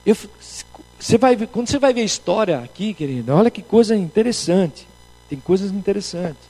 eu, 0.04 0.16
você 0.98 1.18
vai, 1.18 1.36
quando 1.46 1.68
você 1.68 1.78
vai 1.78 1.92
ver 1.92 2.02
a 2.02 2.04
história 2.04 2.58
aqui, 2.60 2.92
querido, 2.92 3.32
olha 3.32 3.50
que 3.50 3.62
coisa 3.62 3.96
interessante. 3.96 4.86
Tem 5.28 5.38
coisas 5.38 5.70
interessantes. 5.70 6.42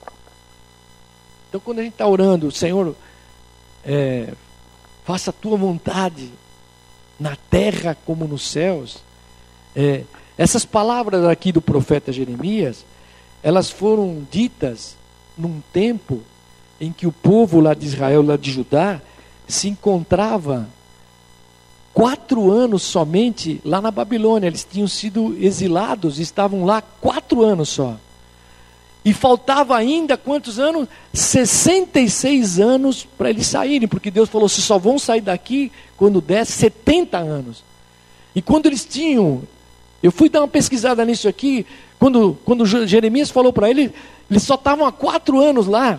Então, 1.49 1.61
quando 1.61 1.79
a 1.79 1.83
gente 1.83 1.93
está 1.93 2.07
orando, 2.07 2.51
Senhor, 2.51 2.97
é, 3.85 4.33
faça 5.05 5.31
a 5.31 5.33
tua 5.33 5.57
vontade 5.57 6.33
na 7.19 7.37
terra 7.37 7.97
como 8.05 8.27
nos 8.27 8.51
céus. 8.51 8.99
É, 9.77 10.03
essas 10.37 10.65
palavras 10.65 11.25
aqui 11.25 11.53
do 11.53 11.63
profeta 11.63 12.13
Jeremias, 12.13 12.85
elas 13.45 13.69
foram 13.69 14.27
ditas 14.31 14.97
num 15.37 15.61
tempo 15.71 16.23
em 16.81 16.91
que 16.91 17.07
o 17.07 17.13
povo 17.13 17.61
lá 17.61 17.75
de 17.75 17.85
Israel, 17.85 18.23
lá 18.23 18.39
de 18.39 18.51
Judá, 18.51 19.03
se 19.47 19.69
encontrava 19.69 20.67
quatro 21.93 22.51
anos 22.51 22.83
somente 22.83 23.61
lá 23.63 23.83
na 23.83 23.91
Babilônia. 23.91 24.47
Eles 24.47 24.67
tinham 24.69 24.89
sido 24.89 25.37
exilados, 25.39 26.19
estavam 26.19 26.65
lá 26.65 26.81
quatro 26.81 27.43
anos 27.43 27.69
só. 27.69 27.99
E 29.05 29.13
faltava 29.13 29.77
ainda 29.77 30.17
quantos 30.17 30.59
anos? 30.59 30.89
66 31.13 32.59
anos 32.59 33.07
para 33.19 33.29
eles 33.29 33.47
saírem, 33.47 33.87
porque 33.87 34.11
Deus 34.11 34.31
falou: 34.31 34.49
se 34.49 34.63
só 34.63 34.79
vão 34.79 34.99
sair 34.99 35.21
daqui 35.21 35.71
quando 35.99 36.23
der 36.23 36.47
70 36.47 37.19
anos. 37.19 37.63
E 38.35 38.41
quando 38.41 38.65
eles 38.65 38.87
tinham, 38.87 39.43
eu 40.03 40.11
fui 40.11 40.31
dar 40.31 40.41
uma 40.41 40.49
pesquisada 40.49 41.05
nisso 41.05 41.29
aqui, 41.29 41.67
quando, 42.05 42.39
quando 42.45 42.67
Jeremias 42.67 43.31
falou 43.31 43.51
para 43.51 43.71
ele, 43.71 43.91
eles 44.31 44.43
só 44.43 44.57
estavam 44.57 44.85
há 44.85 44.93
quatro 44.93 45.41
anos 45.41 45.67
lá, 45.67 45.99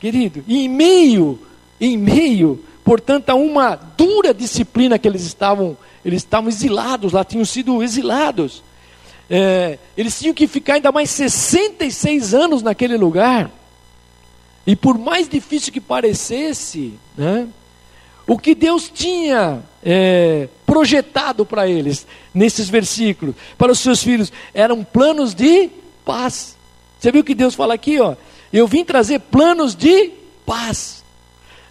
querido, 0.00 0.42
e 0.48 0.64
em 0.64 0.68
meio, 0.68 1.38
em 1.80 1.96
meio 1.96 2.60
portanto, 2.82 3.30
a 3.30 3.36
uma 3.36 3.76
dura 3.76 4.34
disciplina 4.34 4.98
que 4.98 5.06
eles 5.06 5.22
estavam, 5.22 5.76
eles 6.04 6.22
estavam 6.22 6.48
exilados 6.48 7.12
lá, 7.12 7.22
tinham 7.22 7.44
sido 7.44 7.80
exilados. 7.84 8.64
É, 9.30 9.78
eles 9.96 10.18
tinham 10.18 10.34
que 10.34 10.48
ficar 10.48 10.74
ainda 10.74 10.90
mais 10.90 11.08
66 11.08 12.34
anos 12.34 12.60
naquele 12.60 12.96
lugar. 12.96 13.48
E 14.66 14.74
por 14.74 14.98
mais 14.98 15.28
difícil 15.28 15.72
que 15.72 15.80
parecesse, 15.80 16.94
né, 17.16 17.46
o 18.28 18.38
que 18.38 18.54
Deus 18.54 18.88
tinha 18.88 19.60
é, 19.82 20.48
projetado 20.64 21.44
para 21.44 21.66
eles, 21.66 22.06
nesses 22.32 22.68
versículos, 22.68 23.34
para 23.56 23.72
os 23.72 23.80
seus 23.80 24.00
filhos, 24.02 24.32
eram 24.54 24.84
planos 24.84 25.34
de 25.34 25.68
paz. 26.04 26.56
Você 27.00 27.10
viu 27.10 27.24
que 27.24 27.34
Deus 27.34 27.56
fala 27.56 27.74
aqui, 27.74 27.98
ó? 27.98 28.14
Eu 28.52 28.68
vim 28.68 28.84
trazer 28.84 29.18
planos 29.18 29.74
de 29.74 30.12
paz 30.46 30.98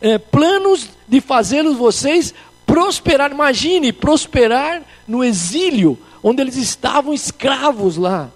é, 0.01 0.18
planos 0.18 0.89
de 1.08 1.22
fazê-los 1.22 1.78
vocês 1.78 2.34
prosperar. 2.66 3.32
Imagine, 3.32 3.91
prosperar 3.91 4.82
no 5.08 5.24
exílio, 5.24 5.97
onde 6.22 6.41
eles 6.41 6.55
estavam 6.55 7.14
escravos 7.14 7.97
lá. 7.97 8.30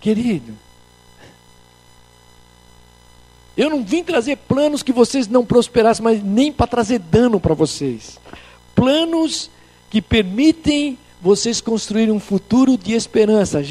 Querido, 0.00 0.52
eu 3.56 3.68
não 3.68 3.84
vim 3.84 4.02
trazer 4.02 4.36
planos 4.36 4.82
que 4.82 4.92
vocês 4.92 5.28
não 5.28 5.44
prosperassem, 5.44 6.02
mas 6.02 6.22
nem 6.22 6.50
para 6.50 6.66
trazer 6.66 6.98
dano 6.98 7.38
para 7.38 7.54
vocês. 7.54 8.18
Planos 8.74 9.50
que 9.90 10.00
permitem 10.00 10.98
vocês 11.20 11.60
construírem 11.60 12.12
um 12.12 12.20
futuro 12.20 12.78
de 12.78 12.94
esperança. 12.94 13.62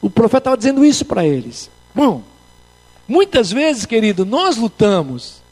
O 0.00 0.10
profeta 0.10 0.38
estava 0.38 0.56
dizendo 0.56 0.84
isso 0.84 1.04
para 1.04 1.26
eles. 1.26 1.70
Bom, 1.94 2.22
muitas 3.08 3.50
vezes, 3.50 3.86
querido, 3.86 4.26
nós 4.26 4.56
lutamos 4.56 5.42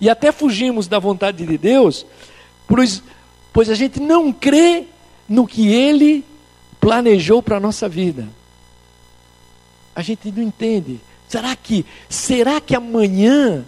e 0.00 0.10
até 0.10 0.32
fugimos 0.32 0.88
da 0.88 0.98
vontade 0.98 1.46
de 1.46 1.56
Deus, 1.56 2.04
pois, 2.66 3.02
pois 3.52 3.70
a 3.70 3.74
gente 3.74 4.00
não 4.00 4.32
crê 4.32 4.84
no 5.28 5.46
que 5.46 5.68
Ele 5.68 6.24
planejou 6.80 7.42
para 7.42 7.56
a 7.56 7.60
nossa 7.60 7.88
vida. 7.88 8.28
A 9.94 10.02
gente 10.02 10.30
não 10.30 10.42
entende. 10.42 11.00
Será 11.28 11.56
que, 11.56 11.84
será 12.08 12.60
que 12.60 12.74
amanhã 12.74 13.64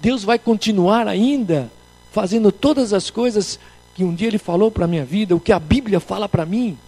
Deus 0.00 0.24
vai 0.24 0.38
continuar 0.38 1.08
ainda 1.08 1.70
fazendo 2.12 2.52
todas 2.52 2.92
as 2.92 3.10
coisas 3.10 3.58
que 3.94 4.04
um 4.04 4.14
dia 4.14 4.28
Ele 4.28 4.38
falou 4.38 4.70
para 4.70 4.84
a 4.84 4.88
minha 4.88 5.04
vida, 5.04 5.34
o 5.34 5.40
que 5.40 5.52
a 5.52 5.58
Bíblia 5.58 6.00
fala 6.00 6.28
para 6.28 6.44
mim? 6.44 6.78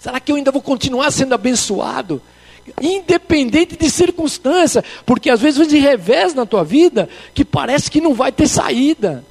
Será 0.00 0.18
que 0.18 0.32
eu 0.32 0.36
ainda 0.36 0.50
vou 0.50 0.62
continuar 0.62 1.10
sendo 1.10 1.34
abençoado? 1.34 2.20
independente 2.80 3.76
de 3.76 3.90
circunstância, 3.90 4.84
porque 5.04 5.30
às 5.30 5.40
vezes 5.40 5.66
vem 5.66 5.80
revés 5.80 6.32
na 6.32 6.46
tua 6.46 6.62
vida 6.62 7.08
que 7.34 7.44
parece 7.44 7.90
que 7.90 8.00
não 8.00 8.14
vai 8.14 8.30
ter 8.30 8.46
saída. 8.46 9.24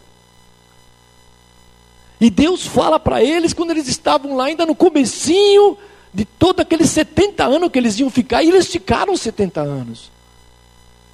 E 2.19 2.29
Deus 2.29 2.67
fala 2.67 2.99
para 2.99 3.23
eles 3.23 3.53
quando 3.53 3.71
eles 3.71 3.87
estavam 3.87 4.35
lá 4.35 4.45
ainda 4.45 4.65
no 4.65 4.75
comecinho 4.75 5.77
de 6.13 6.25
todos 6.25 6.61
aqueles 6.61 6.89
70 6.89 7.45
anos 7.45 7.69
que 7.71 7.79
eles 7.79 7.99
iam 7.99 8.09
ficar, 8.09 8.43
e 8.43 8.49
eles 8.49 8.67
ficaram 8.67 9.15
70 9.15 9.61
anos. 9.61 10.11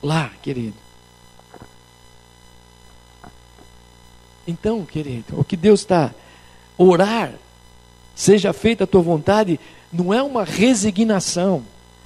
Lá, 0.01 0.31
querido. 0.41 0.75
Então, 4.47 4.85
querido, 4.85 5.39
o 5.39 5.43
que 5.43 5.57
Deus 5.57 5.81
está 5.81 6.13
orar, 6.77 7.33
seja 8.15 8.53
feita 8.53 8.85
a 8.85 8.87
tua 8.87 9.01
vontade, 9.01 9.59
não 9.91 10.13
é 10.13 10.21
uma 10.21 10.43
resignação. 10.43 11.63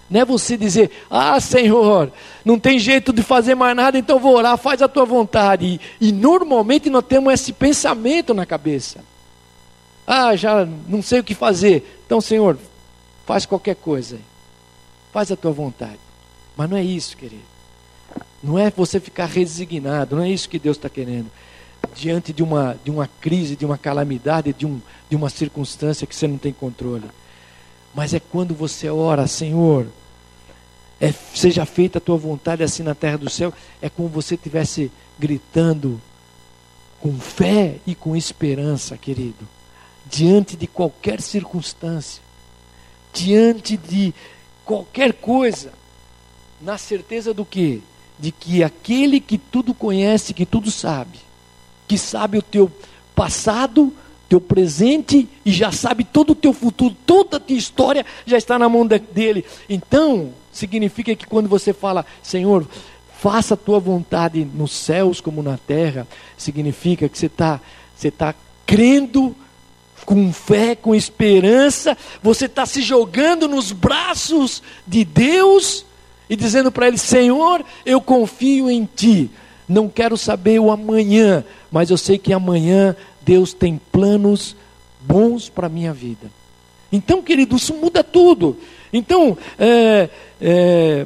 Não 0.09 0.19
é 0.19 0.25
você 0.25 0.57
dizer, 0.57 0.91
ah 1.09 1.39
Senhor, 1.39 2.11
não 2.43 2.59
tem 2.59 2.77
jeito 2.77 3.13
de 3.13 3.21
fazer 3.21 3.55
mais 3.55 3.75
nada, 3.75 3.97
então 3.97 4.19
vou 4.19 4.35
orar, 4.35 4.57
faz 4.57 4.81
a 4.81 4.87
tua 4.87 5.05
vontade. 5.05 5.79
E, 6.01 6.07
e 6.09 6.11
normalmente 6.11 6.89
nós 6.89 7.05
temos 7.05 7.33
esse 7.33 7.53
pensamento 7.53 8.33
na 8.33 8.45
cabeça. 8.45 8.99
Ah, 10.05 10.35
já 10.35 10.67
não 10.87 11.01
sei 11.01 11.21
o 11.21 11.23
que 11.23 11.33
fazer. 11.33 12.01
Então, 12.05 12.19
Senhor, 12.19 12.57
faz 13.25 13.45
qualquer 13.45 13.75
coisa. 13.75 14.19
Faz 15.11 15.31
a 15.31 15.35
tua 15.35 15.51
vontade. 15.51 15.99
Mas 16.55 16.69
não 16.69 16.77
é 16.77 16.83
isso, 16.83 17.17
querido. 17.17 17.43
Não 18.43 18.57
é 18.57 18.71
você 18.71 18.99
ficar 18.99 19.25
resignado, 19.25 20.15
não 20.15 20.23
é 20.23 20.29
isso 20.29 20.49
que 20.49 20.59
Deus 20.59 20.77
está 20.77 20.89
querendo. 20.89 21.29
Diante 21.95 22.33
de 22.33 22.41
uma, 22.41 22.77
de 22.83 22.89
uma 22.89 23.07
crise, 23.19 23.55
de 23.55 23.65
uma 23.65 23.77
calamidade, 23.77 24.53
de, 24.53 24.65
um, 24.65 24.81
de 25.09 25.15
uma 25.15 25.29
circunstância 25.29 26.07
que 26.07 26.15
você 26.15 26.27
não 26.27 26.37
tem 26.37 26.51
controle. 26.51 27.05
Mas 27.93 28.13
é 28.13 28.19
quando 28.19 28.55
você 28.55 28.89
ora, 28.89 29.27
Senhor, 29.27 29.87
é, 30.99 31.11
seja 31.11 31.65
feita 31.65 31.97
a 31.97 32.01
tua 32.01 32.17
vontade 32.17 32.63
assim 32.63 32.83
na 32.83 32.95
terra 32.95 33.17
do 33.17 33.29
céu, 33.29 33.53
é 33.81 33.89
como 33.89 34.07
você 34.07 34.35
estivesse 34.35 34.91
gritando 35.19 36.01
com 36.99 37.19
fé 37.19 37.77
e 37.85 37.95
com 37.95 38.15
esperança, 38.15 38.95
querido, 38.95 39.47
diante 40.05 40.55
de 40.55 40.67
qualquer 40.67 41.19
circunstância, 41.19 42.21
diante 43.13 43.77
de 43.77 44.13
qualquer 44.65 45.13
coisa, 45.13 45.73
na 46.61 46.77
certeza 46.77 47.33
do 47.33 47.43
que? 47.43 47.81
De 48.19 48.31
que 48.31 48.63
aquele 48.63 49.19
que 49.19 49.37
tudo 49.37 49.73
conhece, 49.73 50.33
que 50.33 50.45
tudo 50.45 50.69
sabe, 50.69 51.19
que 51.87 51.97
sabe 51.97 52.37
o 52.37 52.41
teu 52.41 52.71
passado, 53.15 53.93
teu 54.29 54.39
presente 54.39 55.27
e 55.43 55.51
já 55.51 55.71
sabe 55.71 56.03
todo 56.03 56.31
o 56.31 56.35
teu 56.35 56.53
futuro, 56.53 56.95
toda 57.05 57.37
a 57.37 57.39
tua 57.39 57.55
história 57.55 58.05
já 58.25 58.37
está 58.37 58.57
na 58.57 58.69
mão 58.69 58.87
dele. 58.87 59.43
Então, 59.67 60.33
significa 60.51 61.15
que 61.15 61.25
quando 61.25 61.49
você 61.49 61.73
fala, 61.73 62.05
Senhor, 62.23 62.65
faça 63.19 63.55
a 63.55 63.57
tua 63.57 63.79
vontade 63.79 64.45
nos 64.45 64.71
céus 64.71 65.19
como 65.19 65.43
na 65.43 65.57
terra, 65.57 66.07
significa 66.37 67.09
que 67.09 67.17
você 67.17 67.25
está 67.25 67.59
você 67.95 68.09
tá 68.09 68.33
crendo 68.65 69.35
com 70.05 70.31
fé, 70.33 70.75
com 70.75 70.93
esperança, 70.95 71.97
você 72.21 72.45
está 72.45 72.65
se 72.65 72.81
jogando 72.81 73.47
nos 73.47 73.71
braços 73.71 74.61
de 74.85 75.03
Deus 75.03 75.85
e 76.29 76.35
dizendo 76.35 76.71
para 76.71 76.87
Ele: 76.87 76.97
Senhor, 76.97 77.63
eu 77.85 78.01
confio 78.01 78.69
em 78.69 78.87
Ti. 78.95 79.29
Não 79.67 79.87
quero 79.87 80.17
saber 80.17 80.59
o 80.59 80.71
amanhã, 80.71 81.45
mas 81.71 81.89
eu 81.89 81.97
sei 81.97 82.17
que 82.17 82.33
amanhã 82.33 82.95
Deus 83.21 83.53
tem 83.53 83.79
planos 83.91 84.55
bons 84.99 85.49
para 85.49 85.67
a 85.67 85.69
minha 85.69 85.93
vida. 85.93 86.29
Então, 86.91 87.21
querido, 87.21 87.55
isso 87.55 87.73
muda 87.73 88.03
tudo. 88.03 88.57
Então, 88.91 89.37
é, 89.57 90.09
é, 90.41 91.05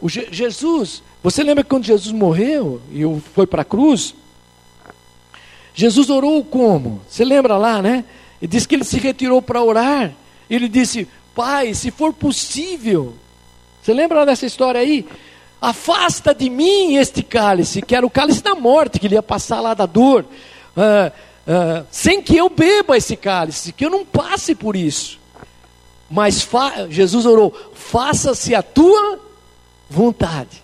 o 0.00 0.08
Je 0.08 0.28
Jesus, 0.30 1.02
você 1.22 1.42
lembra 1.42 1.64
quando 1.64 1.84
Jesus 1.84 2.12
morreu 2.12 2.80
e 2.92 3.02
foi 3.34 3.46
para 3.46 3.62
a 3.62 3.64
cruz? 3.64 4.14
Jesus 5.78 6.10
orou 6.10 6.44
como? 6.44 7.00
Você 7.08 7.24
lembra 7.24 7.56
lá, 7.56 7.80
né? 7.80 8.04
Ele 8.42 8.50
disse 8.50 8.66
que 8.66 8.74
ele 8.74 8.82
se 8.82 8.98
retirou 8.98 9.40
para 9.40 9.62
orar. 9.62 10.12
Ele 10.50 10.68
disse: 10.68 11.06
Pai, 11.36 11.72
se 11.72 11.92
for 11.92 12.12
possível. 12.12 13.14
Você 13.80 13.94
lembra 13.94 14.26
dessa 14.26 14.44
história 14.44 14.80
aí? 14.80 15.06
Afasta 15.60 16.34
de 16.34 16.50
mim 16.50 16.96
este 16.96 17.22
cálice, 17.22 17.80
que 17.80 17.94
era 17.94 18.04
o 18.04 18.10
cálice 18.10 18.42
da 18.42 18.56
morte, 18.56 18.98
que 18.98 19.06
ele 19.06 19.14
ia 19.14 19.22
passar 19.22 19.60
lá 19.60 19.72
da 19.72 19.86
dor. 19.86 20.24
Uh, 20.76 21.12
uh, 21.46 21.86
sem 21.92 22.20
que 22.20 22.36
eu 22.36 22.50
beba 22.50 22.96
esse 22.96 23.14
cálice, 23.14 23.72
que 23.72 23.84
eu 23.84 23.90
não 23.90 24.04
passe 24.04 24.56
por 24.56 24.74
isso. 24.74 25.20
Mas 26.10 26.44
Jesus 26.90 27.24
orou: 27.24 27.54
faça-se 27.72 28.52
a 28.52 28.64
tua 28.64 29.20
vontade. 29.88 30.60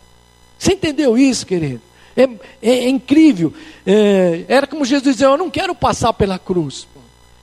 Você 0.58 0.72
entendeu 0.72 1.16
isso, 1.16 1.46
querido? 1.46 1.93
É, 2.16 2.22
é, 2.22 2.84
é 2.84 2.88
incrível. 2.88 3.52
É, 3.86 4.44
era 4.48 4.66
como 4.66 4.84
Jesus 4.84 5.14
dizia: 5.14 5.26
Eu 5.26 5.36
não 5.36 5.50
quero 5.50 5.74
passar 5.74 6.12
pela 6.12 6.38
cruz. 6.38 6.86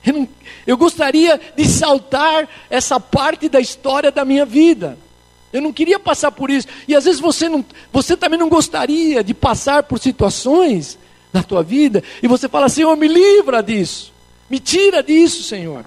Eu, 0.04 0.14
não, 0.14 0.28
eu 0.66 0.76
gostaria 0.76 1.40
de 1.56 1.64
saltar 1.64 2.48
essa 2.68 2.98
parte 2.98 3.48
da 3.48 3.60
história 3.60 4.10
da 4.10 4.24
minha 4.24 4.44
vida. 4.44 4.98
Eu 5.52 5.60
não 5.60 5.72
queria 5.72 5.98
passar 5.98 6.32
por 6.32 6.50
isso. 6.50 6.66
E 6.88 6.94
às 6.94 7.04
vezes 7.04 7.20
você, 7.20 7.48
não, 7.48 7.64
você 7.92 8.16
também 8.16 8.38
não 8.38 8.48
gostaria 8.48 9.22
de 9.22 9.34
passar 9.34 9.82
por 9.82 9.98
situações 10.00 10.98
na 11.32 11.42
tua 11.42 11.62
vida. 11.62 12.02
E 12.22 12.26
você 12.26 12.48
fala, 12.48 12.68
Senhor, 12.68 12.96
me 12.96 13.06
livra 13.06 13.62
disso. 13.62 14.12
Me 14.48 14.58
tira 14.58 15.02
disso, 15.02 15.42
Senhor. 15.42 15.84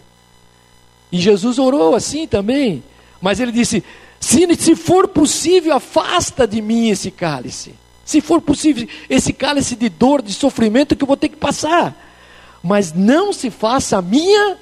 E 1.11 1.19
Jesus 1.19 1.57
orou 1.59 1.95
assim 1.95 2.27
também. 2.27 2.83
Mas 3.21 3.39
ele 3.39 3.51
disse: 3.51 3.83
se, 4.19 4.55
se 4.55 4.75
for 4.75 5.07
possível, 5.07 5.73
afasta 5.75 6.47
de 6.47 6.61
mim 6.61 6.89
esse 6.89 7.11
cálice. 7.11 7.73
Se 8.05 8.21
for 8.21 8.39
possível, 8.39 8.87
esse 9.09 9.33
cálice 9.33 9.75
de 9.75 9.89
dor, 9.89 10.21
de 10.21 10.31
sofrimento 10.31 10.95
que 10.95 11.03
eu 11.03 11.07
vou 11.07 11.17
ter 11.17 11.29
que 11.29 11.35
passar. 11.35 11.93
Mas 12.61 12.93
não 12.93 13.33
se 13.33 13.49
faça 13.49 13.97
a 13.97 14.01
minha 14.01 14.57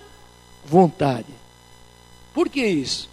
vontade. 0.66 1.28
Por 2.34 2.48
que 2.48 2.66
isso? 2.66 3.10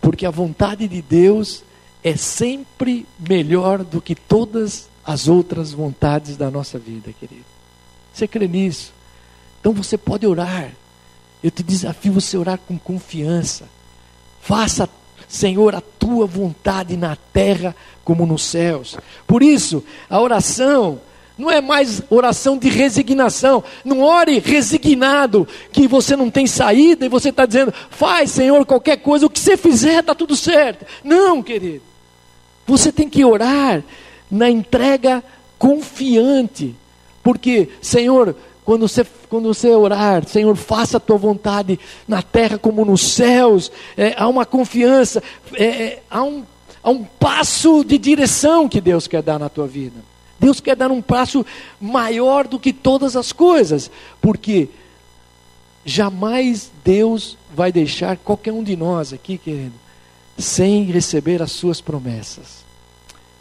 Porque 0.00 0.24
a 0.24 0.30
vontade 0.30 0.86
de 0.86 1.02
Deus 1.02 1.64
é 2.04 2.16
sempre 2.16 3.04
melhor 3.18 3.82
do 3.82 4.00
que 4.00 4.14
todas 4.14 4.88
as 5.04 5.26
outras 5.26 5.72
vontades 5.72 6.36
da 6.36 6.50
nossa 6.50 6.78
vida, 6.78 7.12
querido. 7.12 7.44
Você 8.12 8.28
crê 8.28 8.46
nisso? 8.46 8.92
Então 9.60 9.72
você 9.72 9.98
pode 9.98 10.26
orar. 10.26 10.70
Eu 11.42 11.50
te 11.50 11.62
desafio 11.62 12.12
você 12.12 12.36
orar 12.36 12.58
com 12.58 12.78
confiança. 12.78 13.68
Faça 14.40 14.88
Senhor, 15.28 15.74
a 15.74 15.80
tua 15.80 16.26
vontade 16.26 16.96
na 16.96 17.16
terra 17.32 17.76
como 18.02 18.24
nos 18.24 18.44
céus. 18.44 18.96
Por 19.26 19.42
isso, 19.42 19.84
a 20.08 20.20
oração 20.20 21.00
não 21.38 21.50
é 21.50 21.60
mais 21.60 22.02
oração 22.10 22.58
de 22.58 22.68
resignação. 22.68 23.62
Não 23.84 24.00
ore 24.00 24.40
resignado, 24.40 25.46
que 25.70 25.86
você 25.86 26.16
não 26.16 26.28
tem 26.28 26.46
saída 26.46 27.06
e 27.06 27.08
você 27.08 27.28
está 27.28 27.46
dizendo, 27.46 27.72
faz, 27.90 28.32
Senhor, 28.32 28.66
qualquer 28.66 28.96
coisa, 28.96 29.26
o 29.26 29.30
que 29.30 29.38
você 29.38 29.56
fizer 29.56 30.00
está 30.00 30.14
tudo 30.14 30.34
certo. 30.34 30.84
Não, 31.04 31.40
querido. 31.42 31.82
Você 32.66 32.90
tem 32.90 33.08
que 33.08 33.24
orar 33.24 33.84
na 34.28 34.50
entrega 34.50 35.22
confiante. 35.58 36.74
Porque, 37.22 37.68
Senhor, 37.80 38.34
quando 38.68 38.86
você, 38.86 39.02
quando 39.30 39.46
você 39.48 39.70
orar, 39.70 40.28
Senhor, 40.28 40.54
faça 40.54 40.98
a 40.98 41.00
tua 41.00 41.16
vontade 41.16 41.80
na 42.06 42.20
terra 42.20 42.58
como 42.58 42.84
nos 42.84 43.00
céus, 43.00 43.72
é, 43.96 44.14
há 44.14 44.28
uma 44.28 44.44
confiança, 44.44 45.22
é, 45.54 45.64
é, 45.64 46.02
há, 46.10 46.22
um, 46.22 46.44
há 46.82 46.90
um 46.90 47.02
passo 47.02 47.82
de 47.82 47.96
direção 47.96 48.68
que 48.68 48.78
Deus 48.78 49.06
quer 49.06 49.22
dar 49.22 49.38
na 49.38 49.48
tua 49.48 49.66
vida. 49.66 49.98
Deus 50.38 50.60
quer 50.60 50.76
dar 50.76 50.90
um 50.90 51.00
passo 51.00 51.46
maior 51.80 52.46
do 52.46 52.58
que 52.58 52.70
todas 52.70 53.16
as 53.16 53.32
coisas, 53.32 53.90
porque 54.20 54.68
jamais 55.82 56.70
Deus 56.84 57.38
vai 57.56 57.72
deixar 57.72 58.18
qualquer 58.18 58.52
um 58.52 58.62
de 58.62 58.76
nós 58.76 59.14
aqui, 59.14 59.38
querido, 59.38 59.76
sem 60.36 60.84
receber 60.84 61.40
as 61.40 61.52
suas 61.52 61.80
promessas. 61.80 62.66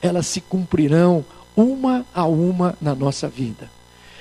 Elas 0.01 0.25
se 0.25 0.39
cumprirão 0.39 1.25
uma 1.53 2.05
a 2.15 2.25
uma 2.25 2.77
na 2.79 2.95
nossa 2.95 3.27
vida 3.27 3.75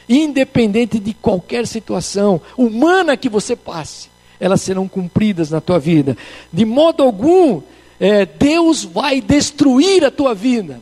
independente 0.09 0.99
de 0.99 1.13
qualquer 1.15 1.67
situação 1.67 2.41
humana 2.57 3.17
que 3.17 3.29
você 3.29 3.57
passe, 3.57 4.09
elas 4.39 4.61
serão 4.61 4.87
cumpridas 4.87 5.51
na 5.51 5.61
tua 5.61 5.79
vida. 5.79 6.17
De 6.53 6.65
modo 6.65 7.03
algum, 7.03 7.63
é, 7.99 8.27
Deus 8.27 8.85
vai 8.85 9.21
destruir 9.21 10.05
a 10.05 10.11
tua 10.11 10.35
vida. 10.35 10.81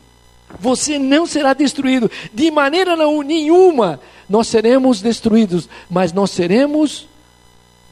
Você 0.59 0.99
não 0.99 1.25
será 1.25 1.53
destruído 1.53 2.09
de 2.33 2.51
maneira 2.51 2.95
nenhuma. 2.95 3.99
Nós 4.29 4.47
seremos 4.47 5.01
destruídos, 5.01 5.67
mas 5.89 6.13
nós 6.13 6.31
seremos 6.31 7.07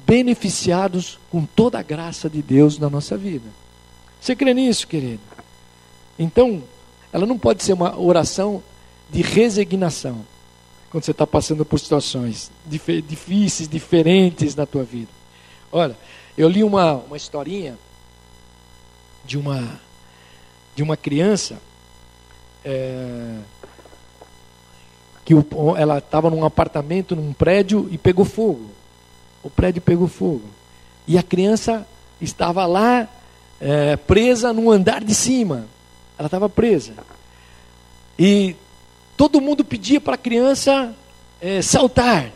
beneficiados 0.06 1.18
com 1.32 1.46
toda 1.46 1.80
a 1.80 1.84
graça 1.84 2.30
de 2.30 2.42
Deus 2.42 2.78
na 2.78 2.90
nossa 2.90 3.18
vida. 3.18 3.48
Você 4.20 4.36
crê 4.36 4.54
nisso, 4.54 4.88
querido? 4.88 5.22
Então, 6.18 6.64
ela 7.12 7.26
não 7.26 7.38
pode 7.38 7.64
ser 7.64 7.74
uma 7.74 8.00
oração 8.00 8.62
de 9.12 9.22
resignação 9.22 10.26
quando 10.94 11.06
você 11.06 11.12
está 11.12 11.26
passando 11.26 11.66
por 11.66 11.80
situações 11.80 12.52
difíceis, 12.68 13.68
diferentes 13.68 14.54
na 14.54 14.64
tua 14.64 14.84
vida. 14.84 15.10
Olha, 15.72 15.98
eu 16.38 16.48
li 16.48 16.64
uma, 16.64 16.98
uma 16.98 17.18
historinha 17.18 17.80
de 19.26 19.36
uma, 19.36 19.80
de 20.76 20.84
uma 20.84 20.96
criança 20.96 21.58
é, 22.64 23.40
que 25.26 25.34
o, 25.34 25.44
ela 25.76 25.98
estava 25.98 26.30
num 26.30 26.46
apartamento, 26.46 27.16
num 27.16 27.34
prédio 27.34 27.90
e 27.90 27.98
pegou 27.98 28.24
fogo. 28.24 28.70
O 29.42 29.50
prédio 29.50 29.82
pegou 29.82 30.08
fogo. 30.08 30.46
E 31.08 31.18
a 31.18 31.24
criança 31.24 31.88
estava 32.22 32.68
lá 32.68 33.10
é, 33.60 33.96
presa 33.96 34.54
no 34.54 34.70
andar 34.70 35.04
de 35.04 35.16
cima. 35.16 35.66
Ela 36.20 36.28
estava 36.28 36.48
presa. 36.48 36.94
E 38.20 38.56
todo 39.16 39.42
mundo 39.42 39.64
pedia 39.64 40.02
para 40.02 40.16
a 40.16 40.18
criança 40.18 40.96
é, 41.42 41.62
saltar. 41.62 42.32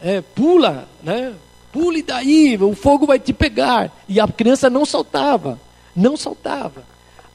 É, 0.00 0.20
pula, 0.20 0.88
né? 1.02 1.34
Pule 1.72 2.02
daí, 2.02 2.56
o 2.56 2.74
fogo 2.74 3.06
vai 3.06 3.18
te 3.18 3.32
pegar. 3.32 3.90
E 4.08 4.20
a 4.20 4.28
criança 4.28 4.70
não 4.70 4.84
saltava, 4.84 5.60
não 5.94 6.16
saltava. 6.16 6.84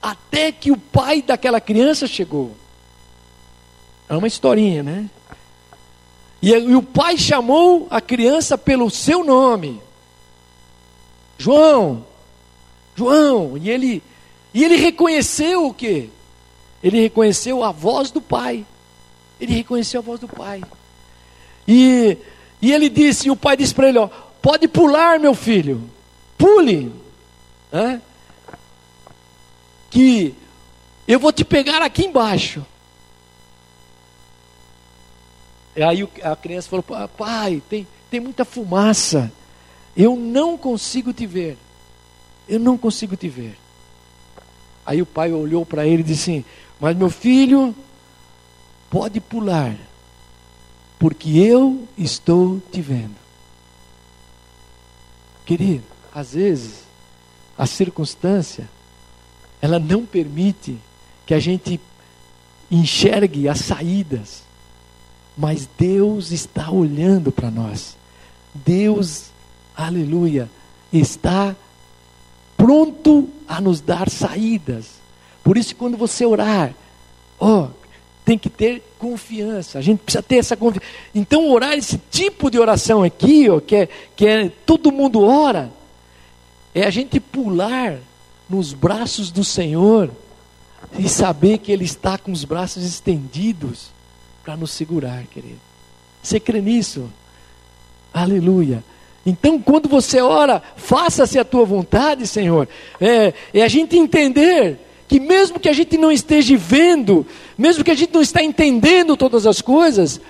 Até 0.02 0.52
que 0.52 0.72
o 0.72 0.78
pai 0.78 1.22
daquela 1.22 1.60
criança 1.60 2.08
chegou. 2.08 2.56
É 4.08 4.16
uma 4.16 4.28
historinha, 4.28 4.82
né? 4.82 5.10
E, 6.42 6.52
e 6.52 6.76
o 6.76 6.82
pai 6.82 7.18
chamou 7.18 7.88
a 7.90 8.00
criança 8.00 8.58
pelo 8.58 8.90
seu 8.90 9.24
nome. 9.24 9.82
João, 11.38 12.06
João, 12.96 13.58
e 13.58 13.70
ele, 13.70 14.04
e 14.54 14.64
ele 14.64 14.76
reconheceu 14.76 15.68
o 15.68 15.74
que? 15.74 16.10
Ele 16.84 17.02
reconheceu 17.02 17.64
a 17.64 17.72
voz 17.72 18.12
do 18.12 18.22
Pai. 18.22 18.66
Ele 19.40 19.54
reconheceu 19.54 20.00
a 20.00 20.04
voz 20.04 20.20
do 20.20 20.28
Pai. 20.28 20.62
E, 21.68 22.18
e 22.60 22.72
ele 22.72 22.90
disse, 22.90 23.28
e 23.28 23.32
o 23.32 23.36
pai 23.36 23.56
disse 23.56 23.76
para 23.76 23.90
ele: 23.90 24.00
ó, 24.00 24.08
pode 24.42 24.68
pular, 24.68 25.20
meu 25.20 25.36
filho, 25.36 25.88
pule, 26.36 26.92
que 29.92 30.34
eu 31.08 31.20
vou 31.20 31.32
te 31.32 31.46
pegar 31.46 31.84
aqui 31.84 32.06
embaixo. 32.06 32.66
E 35.76 35.84
aí 35.84 36.10
a 36.24 36.36
criança 36.36 36.70
falou: 36.70 37.08
pai, 37.10 37.62
tem, 37.70 37.88
tem 38.10 38.20
muita 38.20 38.44
fumaça, 38.44 39.32
eu 39.96 40.16
não 40.16 40.58
consigo 40.58 41.14
te 41.14 41.28
ver, 41.28 41.56
eu 42.48 42.60
não 42.60 42.80
consigo 42.80 43.16
te 43.16 43.30
ver. 43.30 43.56
Aí 44.84 45.04
o 45.04 45.06
pai 45.06 45.32
olhou 45.32 45.64
para 45.66 45.86
ele 45.86 46.02
e 46.02 46.06
disse 46.06 46.32
assim: 46.32 46.46
mas 46.80 46.96
meu 46.96 47.10
filho, 47.10 47.76
pode 48.90 49.20
pular, 49.20 49.76
porque 50.98 51.38
eu 51.38 51.88
estou 51.98 52.62
te 52.72 52.82
vendo. 52.82 53.16
Querido, 55.46 55.84
às 56.14 56.34
vezes 56.34 56.84
a 57.58 57.66
circunstância 57.66 58.70
ela 59.62 59.78
não 59.78 60.06
permite 60.06 60.78
que 61.26 61.34
a 61.34 61.40
gente 61.40 61.80
enxergue 62.72 63.50
as 63.50 63.60
saídas, 63.60 64.44
mas 65.38 65.68
Deus 65.78 66.32
está 66.32 66.72
olhando 66.72 67.32
para 67.32 67.52
nós. 67.52 67.98
Deus, 68.54 69.26
aleluia, 69.76 70.50
está 70.94 71.56
pronto 72.56 73.30
a 73.48 73.60
nos 73.60 73.82
dar 73.82 74.10
saídas 74.10 75.00
por 75.44 75.58
isso, 75.58 75.76
quando 75.76 75.98
você 75.98 76.26
orar, 76.26 76.74
ó, 77.40 77.64
oh, 77.64 77.68
tem 78.26 78.38
que 78.38 78.50
ter 78.50 78.84
confiança. 79.00 79.80
A 79.80 79.82
gente 79.82 80.00
precisa 80.00 80.22
ter 80.22 80.38
essa 80.38 80.56
confiança. 80.56 80.86
Então, 81.16 81.50
orar 81.50 81.74
esse 81.74 82.00
tipo 82.12 82.52
de 82.52 82.60
oração 82.60 83.02
aqui, 83.02 83.50
ó, 83.50 83.60
que, 83.60 83.76
é, 83.76 83.90
que 84.16 84.28
é 84.28 84.52
todo 84.66 84.92
mundo 84.92 85.24
ora, 85.24 85.72
é 86.76 86.84
a 86.84 86.90
gente 86.90 87.20
pular 87.20 87.98
nos 88.50 88.74
braços 88.74 89.32
do 89.32 89.44
Senhor 89.44 90.12
e 90.98 91.08
saber 91.10 91.58
que 91.60 91.72
Ele 91.72 91.86
está 91.86 92.18
com 92.18 92.32
os 92.32 92.44
braços 92.44 92.84
estendidos 92.84 93.90
para 94.44 94.56
nos 94.56 94.72
segurar, 94.72 95.24
querido. 95.26 95.60
Você 96.22 96.40
crê 96.40 96.62
nisso? 96.62 97.10
Aleluia. 98.14 98.84
Então, 99.26 99.62
quando 99.62 99.88
você 99.88 100.22
ora, 100.22 100.62
faça-se 100.76 101.38
a 101.38 101.46
tua 101.46 101.66
vontade, 101.66 102.26
Senhor. 102.26 102.68
É, 103.00 103.34
é 103.54 103.64
a 103.64 103.68
gente 103.68 103.98
entender 103.98 104.80
que 105.10 105.20
mesmo 105.20 105.60
que 105.60 105.68
a 105.68 105.74
gente 105.74 105.98
não 105.98 106.12
esteja 106.12 106.56
vendo, 106.56 107.26
mesmo 107.58 107.84
que 107.84 107.90
a 107.90 107.96
gente 107.96 108.14
não 108.14 108.22
está 108.22 108.44
entendendo 108.44 109.18
todas 109.18 109.48
as 109.48 109.60
coisas, 109.60 110.22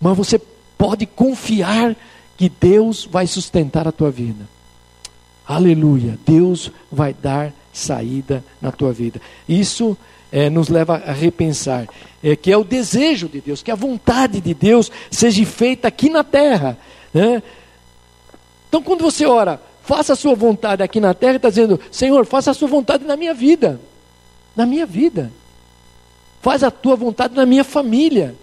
mas 0.00 0.16
você 0.16 0.40
pode 0.76 1.06
confiar 1.06 1.94
que 2.36 2.48
Deus 2.48 3.08
vai 3.10 3.28
sustentar 3.28 3.86
a 3.86 3.92
tua 3.92 4.10
vida. 4.10 4.48
Aleluia. 5.46 6.18
Deus 6.26 6.72
vai 6.90 7.14
dar 7.14 7.52
saída 7.72 8.44
na 8.60 8.72
tua 8.72 8.92
vida. 8.92 9.20
Isso 9.48 9.96
é, 10.32 10.50
nos 10.50 10.68
leva 10.68 10.96
a 10.96 11.12
repensar 11.12 11.86
é, 12.20 12.34
que 12.34 12.50
é 12.50 12.56
o 12.56 12.64
desejo 12.64 13.28
de 13.28 13.40
Deus, 13.40 13.62
que 13.62 13.70
a 13.70 13.76
vontade 13.76 14.40
de 14.40 14.52
Deus 14.52 14.90
seja 15.12 15.46
feita 15.46 15.86
aqui 15.86 16.10
na 16.10 16.24
terra. 16.24 16.76
Né? 17.12 17.40
Então, 18.68 18.82
quando 18.82 19.02
você 19.02 19.26
ora, 19.26 19.62
faça 19.84 20.14
a 20.14 20.16
sua 20.16 20.34
vontade 20.34 20.82
aqui 20.82 20.98
na 20.98 21.14
terra, 21.14 21.36
está 21.36 21.50
dizendo, 21.50 21.78
Senhor, 21.92 22.26
faça 22.26 22.50
a 22.50 22.54
sua 22.54 22.66
vontade 22.66 23.04
na 23.04 23.16
minha 23.16 23.32
vida 23.32 23.78
na 24.56 24.66
minha 24.66 24.86
vida. 24.86 25.32
Faz 26.40 26.62
a 26.62 26.70
tua 26.70 26.96
vontade 26.96 27.34
na 27.34 27.46
minha 27.46 27.64
família. 27.64 28.34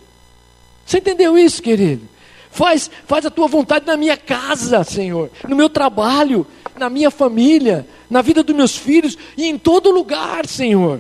Você 0.86 0.98
entendeu 0.98 1.38
isso, 1.38 1.62
querido? 1.62 2.08
Faz, 2.50 2.92
faz 3.06 3.26
a 3.26 3.30
tua 3.30 3.48
vontade 3.48 3.86
na 3.86 3.96
minha 3.96 4.18
casa, 4.18 4.84
Senhor, 4.84 5.32
no 5.48 5.56
meu 5.56 5.70
trabalho, 5.70 6.46
na 6.78 6.90
minha 6.90 7.10
família, 7.10 7.88
na 8.10 8.22
vida 8.22 8.44
dos 8.44 8.56
meus 8.56 8.76
filhos 8.76 9.18
e 9.38 9.46
em 9.46 9.58
todo 9.58 9.90
lugar, 9.90 10.46
Senhor. 10.48 11.00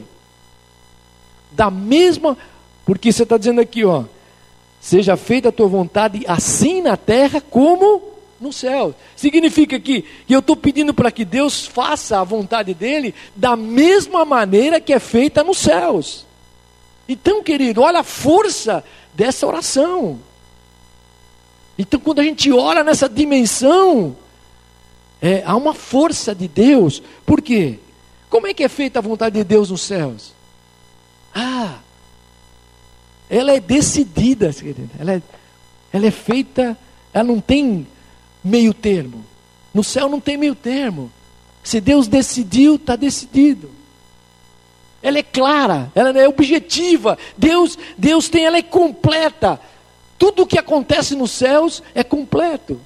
Da 1.51 1.69
mesma, 1.69 2.37
porque 2.85 3.11
você 3.11 3.23
está 3.23 3.37
dizendo 3.37 3.59
aqui, 3.59 3.83
ó, 3.83 4.05
seja 4.79 5.17
feita 5.17 5.49
a 5.49 5.51
tua 5.51 5.67
vontade 5.67 6.23
assim 6.25 6.81
na 6.81 6.95
terra 6.95 7.41
como 7.41 8.10
no 8.41 8.51
céu. 8.51 8.93
Significa 9.15 9.79
que, 9.79 10.03
eu 10.27 10.39
estou 10.39 10.55
pedindo 10.55 10.93
para 10.93 11.11
que 11.11 11.23
Deus 11.23 11.65
faça 11.67 12.19
a 12.19 12.23
vontade 12.23 12.73
dele 12.73 13.13
da 13.35 13.55
mesma 13.55 14.25
maneira 14.25 14.81
que 14.81 14.91
é 14.91 14.99
feita 14.99 15.43
nos 15.43 15.59
céus. 15.59 16.25
Então, 17.07 17.43
querido, 17.43 17.81
olha 17.81 17.99
a 17.99 18.03
força 18.03 18.83
dessa 19.13 19.45
oração. 19.45 20.19
Então, 21.77 21.99
quando 21.99 22.19
a 22.19 22.23
gente 22.23 22.51
ora 22.51 22.83
nessa 22.83 23.07
dimensão, 23.07 24.15
é, 25.21 25.43
há 25.45 25.55
uma 25.55 25.73
força 25.73 26.33
de 26.33 26.47
Deus. 26.47 27.01
Por 27.25 27.41
quê? 27.41 27.79
Como 28.29 28.47
é 28.47 28.53
que 28.53 28.63
é 28.63 28.69
feita 28.69 28.99
a 28.99 29.01
vontade 29.01 29.35
de 29.35 29.43
Deus 29.43 29.69
nos 29.69 29.81
céus? 29.81 30.33
Ah, 31.33 31.79
ela 33.29 33.51
é 33.51 33.59
decidida, 33.59 34.51
querido. 34.51 34.89
Ela 34.99 35.13
é, 35.13 35.21
ela 35.93 36.07
é 36.07 36.11
feita, 36.11 36.77
ela 37.13 37.23
não 37.23 37.39
tem 37.39 37.87
meio 38.43 38.73
termo. 38.73 39.25
No 39.73 39.83
céu 39.83 40.09
não 40.09 40.19
tem 40.19 40.37
meio 40.37 40.55
termo. 40.55 41.11
Se 41.63 41.79
Deus 41.79 42.07
decidiu, 42.07 42.75
está 42.75 42.95
decidido. 42.95 43.69
Ela 45.01 45.19
é 45.19 45.23
clara, 45.23 45.91
ela 45.95 46.17
é 46.17 46.27
objetiva. 46.27 47.17
Deus, 47.37 47.77
Deus 47.97 48.29
tem, 48.29 48.45
ela 48.45 48.57
é 48.57 48.61
completa. 48.61 49.59
Tudo 50.17 50.43
o 50.43 50.47
que 50.47 50.59
acontece 50.59 51.15
nos 51.15 51.31
céus 51.31 51.81
é 51.95 52.03
completo. 52.03 52.79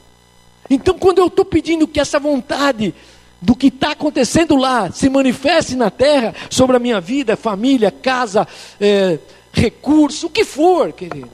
Então, 0.69 0.97
quando 0.97 1.19
eu 1.19 1.27
estou 1.27 1.45
pedindo 1.45 1.87
que 1.87 1.99
essa 1.99 2.19
vontade 2.19 2.93
do 3.41 3.55
que 3.55 3.67
está 3.67 3.91
acontecendo 3.91 4.55
lá 4.55 4.91
se 4.91 5.09
manifeste 5.09 5.75
na 5.75 5.91
terra 5.91 6.33
sobre 6.49 6.77
a 6.77 6.79
minha 6.79 6.99
vida, 6.99 7.35
família, 7.35 7.91
casa, 7.91 8.47
é, 8.79 9.19
recurso, 9.51 10.27
o 10.27 10.29
que 10.29 10.43
for, 10.43 10.91
querido, 10.93 11.29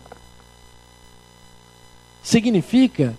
significa 2.22 3.16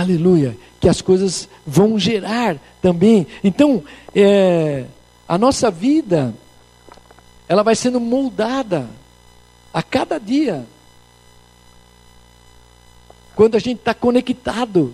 aleluia, 0.00 0.56
que 0.80 0.88
as 0.88 1.00
coisas 1.00 1.48
vão 1.64 1.98
gerar 1.98 2.56
também. 2.82 3.26
Então, 3.42 3.82
é, 4.14 4.86
a 5.28 5.38
nossa 5.38 5.70
vida, 5.70 6.34
ela 7.48 7.62
vai 7.62 7.76
sendo 7.76 8.00
moldada 8.00 8.88
a 9.72 9.82
cada 9.82 10.18
dia. 10.18 10.66
Quando 13.36 13.54
a 13.54 13.58
gente 13.58 13.78
está 13.78 13.94
conectado 13.94 14.92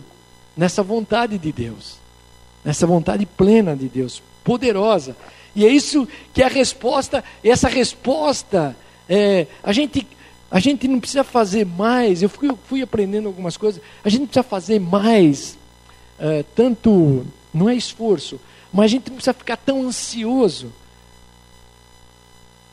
nessa 0.57 0.83
vontade 0.83 1.39
de 1.39 1.51
Deus, 1.51 1.97
nessa 2.65 2.87
vontade 2.87 3.25
plena 3.25 3.75
de 3.75 3.89
Deus, 3.89 4.23
poderosa. 4.45 5.17
E 5.57 5.65
é 5.65 5.69
isso 5.69 6.07
que 6.35 6.43
é 6.43 6.47
a 6.47 6.49
resposta, 6.49 7.25
essa 7.43 7.69
resposta, 7.69 8.77
é, 9.09 9.47
a 9.63 9.73
gente 9.73 10.07
a 10.51 10.59
gente 10.59 10.89
não 10.89 10.99
precisa 10.99 11.23
fazer 11.23 11.65
mais, 11.65 12.23
eu 12.23 12.29
fui, 12.29 12.51
fui 12.67 12.83
aprendendo 12.83 13.29
algumas 13.29 13.57
coisas, 13.57 13.81
a 14.05 14.09
gente 14.09 14.27
precisa 14.27 14.43
fazer 14.43 14.81
mais, 14.81 15.57
uh, 16.19 16.45
tanto, 16.55 17.25
não 17.55 17.69
é 17.69 17.75
esforço, 17.75 18.41
mas 18.73 18.87
a 18.87 18.89
gente 18.89 19.09
não 19.09 19.17
precisa 19.17 19.33
ficar 19.33 19.57
tão 19.57 19.87
ansioso. 19.87 20.73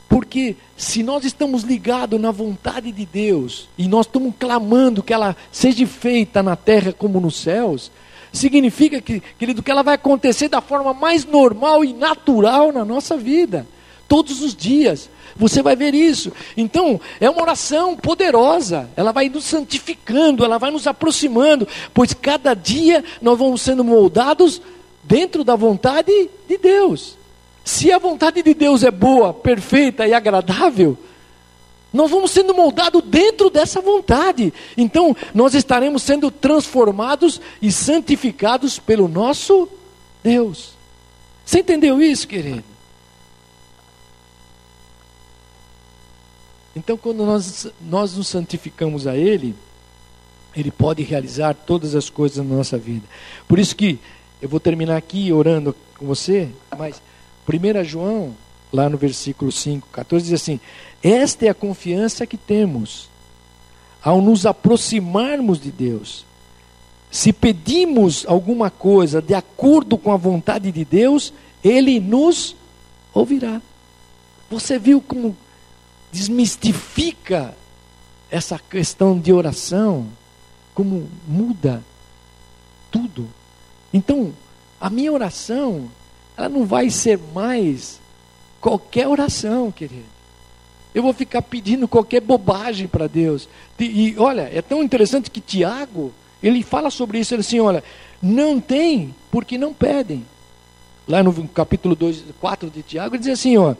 Porque 0.09 0.55
se 0.75 1.03
nós 1.03 1.25
estamos 1.25 1.63
ligados 1.63 2.19
na 2.19 2.31
vontade 2.31 2.91
de 2.91 3.05
Deus, 3.05 3.67
e 3.77 3.87
nós 3.87 4.05
estamos 4.05 4.33
clamando 4.39 5.03
que 5.03 5.13
ela 5.13 5.35
seja 5.51 5.85
feita 5.85 6.41
na 6.41 6.55
terra 6.55 6.93
como 6.93 7.19
nos 7.19 7.35
céus, 7.35 7.91
significa 8.31 9.01
que, 9.01 9.21
querido, 9.37 9.61
que 9.61 9.69
ela 9.69 9.83
vai 9.83 9.95
acontecer 9.95 10.47
da 10.47 10.61
forma 10.61 10.93
mais 10.93 11.25
normal 11.25 11.83
e 11.83 11.93
natural 11.93 12.71
na 12.71 12.85
nossa 12.85 13.17
vida, 13.17 13.67
todos 14.07 14.41
os 14.41 14.55
dias. 14.55 15.09
Você 15.37 15.61
vai 15.61 15.75
ver 15.75 15.93
isso. 15.93 16.31
Então, 16.55 16.99
é 17.19 17.29
uma 17.29 17.41
oração 17.41 17.95
poderosa. 17.95 18.89
Ela 18.95 19.11
vai 19.11 19.29
nos 19.29 19.43
santificando, 19.43 20.43
ela 20.43 20.57
vai 20.57 20.71
nos 20.71 20.87
aproximando, 20.87 21.67
pois 21.93 22.13
cada 22.13 22.53
dia 22.53 23.03
nós 23.21 23.37
vamos 23.37 23.61
sendo 23.61 23.83
moldados 23.83 24.61
dentro 25.03 25.43
da 25.43 25.55
vontade 25.55 26.11
de 26.47 26.57
Deus. 26.57 27.17
Se 27.63 27.91
a 27.91 27.99
vontade 27.99 28.41
de 28.41 28.53
Deus 28.53 28.83
é 28.83 28.91
boa, 28.91 29.33
perfeita 29.33 30.07
e 30.07 30.13
agradável, 30.13 30.97
nós 31.93 32.09
vamos 32.09 32.31
sendo 32.31 32.53
moldados 32.53 33.03
dentro 33.03 33.49
dessa 33.49 33.81
vontade. 33.81 34.53
Então, 34.75 35.15
nós 35.33 35.53
estaremos 35.53 36.03
sendo 36.03 36.29
transformados 36.29 37.39
e 37.61 37.71
santificados 37.71 38.79
pelo 38.79 39.07
nosso 39.07 39.69
Deus. 40.23 40.71
Você 41.45 41.59
entendeu 41.59 42.01
isso, 42.01 42.27
querido? 42.27 42.63
Então, 46.77 46.95
quando 46.95 47.25
nós, 47.25 47.67
nós 47.81 48.15
nos 48.15 48.27
santificamos 48.27 49.07
a 49.07 49.17
Ele, 49.17 49.55
Ele 50.55 50.69
pode 50.69 51.01
realizar 51.01 51.55
todas 51.55 51.95
as 51.95 52.07
coisas 52.07 52.37
na 52.37 52.55
nossa 52.55 52.77
vida. 52.77 53.03
Por 53.47 53.57
isso 53.57 53.75
que 53.75 53.97
eu 54.39 54.47
vou 54.47 54.59
terminar 54.59 54.95
aqui 54.95 55.33
orando 55.33 55.75
com 55.97 56.05
você, 56.05 56.49
mas 56.77 57.01
1 57.49 57.83
João, 57.83 58.35
lá 58.71 58.87
no 58.87 58.95
versículo 58.95 59.51
5, 59.51 59.87
14, 59.91 60.25
diz 60.25 60.33
assim: 60.39 60.59
Esta 61.01 61.47
é 61.47 61.49
a 61.49 61.55
confiança 61.55 62.27
que 62.27 62.37
temos 62.37 63.09
ao 63.99 64.21
nos 64.21 64.45
aproximarmos 64.45 65.59
de 65.59 65.71
Deus. 65.71 66.27
Se 67.09 67.33
pedimos 67.33 68.23
alguma 68.27 68.69
coisa 68.69 69.19
de 69.19 69.33
acordo 69.33 69.97
com 69.97 70.11
a 70.11 70.17
vontade 70.17 70.71
de 70.71 70.85
Deus, 70.85 71.33
Ele 71.63 71.99
nos 71.99 72.55
ouvirá. 73.15 73.59
Você 74.51 74.77
viu 74.77 75.01
como 75.01 75.35
desmistifica 76.11 77.55
essa 78.29 78.59
questão 78.59 79.17
de 79.17 79.31
oração, 79.31 80.07
como 80.73 81.09
muda 81.27 81.83
tudo. 82.91 83.27
Então, 83.93 84.33
a 84.79 84.89
minha 84.89 85.11
oração, 85.11 85.89
ela 86.35 86.49
não 86.49 86.65
vai 86.65 86.89
ser 86.89 87.19
mais 87.33 87.99
qualquer 88.59 89.07
oração, 89.07 89.71
querido. 89.71 90.17
Eu 90.93 91.03
vou 91.03 91.13
ficar 91.13 91.41
pedindo 91.41 91.87
qualquer 91.87 92.21
bobagem 92.21 92.87
para 92.87 93.07
Deus. 93.07 93.47
E, 93.79 94.15
olha, 94.17 94.49
é 94.53 94.61
tão 94.61 94.81
interessante 94.81 95.29
que 95.29 95.39
Tiago, 95.39 96.11
ele 96.41 96.63
fala 96.63 96.89
sobre 96.89 97.19
isso, 97.19 97.33
ele 97.33 97.41
assim, 97.41 97.59
olha, 97.59 97.83
não 98.21 98.59
tem 98.59 99.13
porque 99.31 99.57
não 99.57 99.73
pedem. 99.73 100.25
Lá 101.07 101.23
no 101.23 101.47
capítulo 101.49 101.95
2, 101.95 102.25
4 102.39 102.69
de 102.69 102.81
Tiago, 102.83 103.15
ele 103.15 103.23
diz 103.23 103.33
assim, 103.33 103.57
ó, 103.57 103.75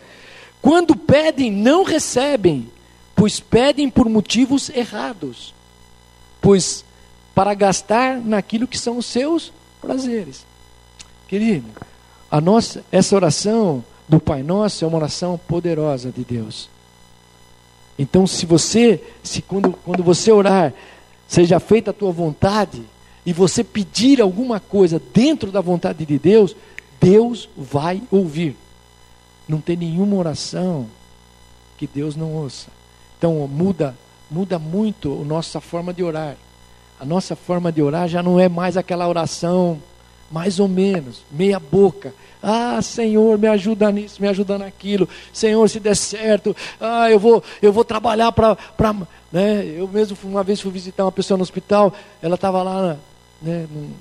quando 0.67 0.97
pedem, 0.97 1.49
não 1.49 1.85
recebem, 1.85 2.67
pois 3.15 3.39
pedem 3.39 3.89
por 3.89 4.09
motivos 4.09 4.67
errados, 4.67 5.53
pois 6.41 6.83
para 7.33 7.53
gastar 7.53 8.17
naquilo 8.17 8.67
que 8.67 8.77
são 8.77 8.97
os 8.97 9.05
seus 9.05 9.53
prazeres. 9.79 10.45
Querido, 11.25 11.69
a 12.29 12.41
nossa 12.41 12.83
essa 12.91 13.15
oração 13.15 13.81
do 14.09 14.19
Pai 14.19 14.43
Nosso 14.43 14.83
é 14.83 14.87
uma 14.89 14.97
oração 14.97 15.39
poderosa 15.47 16.11
de 16.11 16.25
Deus. 16.25 16.69
Então, 17.97 18.27
se 18.27 18.45
você, 18.45 19.01
se 19.23 19.41
quando, 19.41 19.71
quando 19.71 20.03
você 20.03 20.33
orar, 20.33 20.73
seja 21.29 21.61
feita 21.61 21.91
a 21.91 21.93
tua 21.93 22.11
vontade, 22.11 22.83
e 23.25 23.31
você 23.31 23.63
pedir 23.63 24.19
alguma 24.19 24.59
coisa 24.59 25.01
dentro 25.13 25.49
da 25.49 25.61
vontade 25.61 26.05
de 26.05 26.19
Deus, 26.19 26.53
Deus 26.99 27.47
vai 27.55 28.01
ouvir. 28.11 28.66
Não 29.47 29.61
tem 29.61 29.75
nenhuma 29.77 30.15
oração 30.15 30.87
que 31.77 31.87
Deus 31.87 32.15
não 32.15 32.33
ouça. 32.33 32.67
Então 33.17 33.47
muda, 33.47 33.95
muda 34.29 34.59
muito 34.59 35.21
a 35.21 35.25
nossa 35.25 35.61
forma 35.61 35.93
de 35.93 36.03
orar. 36.03 36.35
A 36.99 37.05
nossa 37.05 37.35
forma 37.35 37.71
de 37.71 37.81
orar 37.81 38.07
já 38.07 38.23
não 38.23 38.39
é 38.39 38.49
mais 38.49 38.75
aquela 38.75 39.07
oração 39.07 39.79
mais 40.29 40.59
ou 40.59 40.67
menos, 40.67 41.21
meia 41.31 41.59
boca. 41.59 42.13
Ah, 42.41 42.81
Senhor, 42.81 43.37
me 43.37 43.47
ajuda 43.47 43.91
nisso, 43.91 44.21
me 44.21 44.27
ajuda 44.27 44.57
naquilo. 44.57 45.07
Senhor, 45.33 45.67
se 45.69 45.79
der 45.79 45.95
certo, 45.95 46.55
ah, 46.79 47.09
eu 47.09 47.19
vou, 47.19 47.43
eu 47.61 47.71
vou 47.71 47.83
trabalhar 47.83 48.31
para, 48.31 48.57
né? 49.31 49.65
Eu 49.65 49.87
mesmo 49.87 50.17
uma 50.23 50.43
vez 50.43 50.59
fui 50.59 50.71
visitar 50.71 51.05
uma 51.05 51.11
pessoa 51.11 51.37
no 51.37 51.43
hospital, 51.43 51.93
ela 52.21 52.35
estava 52.35 52.61
lá, 52.61 52.97
né, 53.41 53.67
num, 53.71 53.91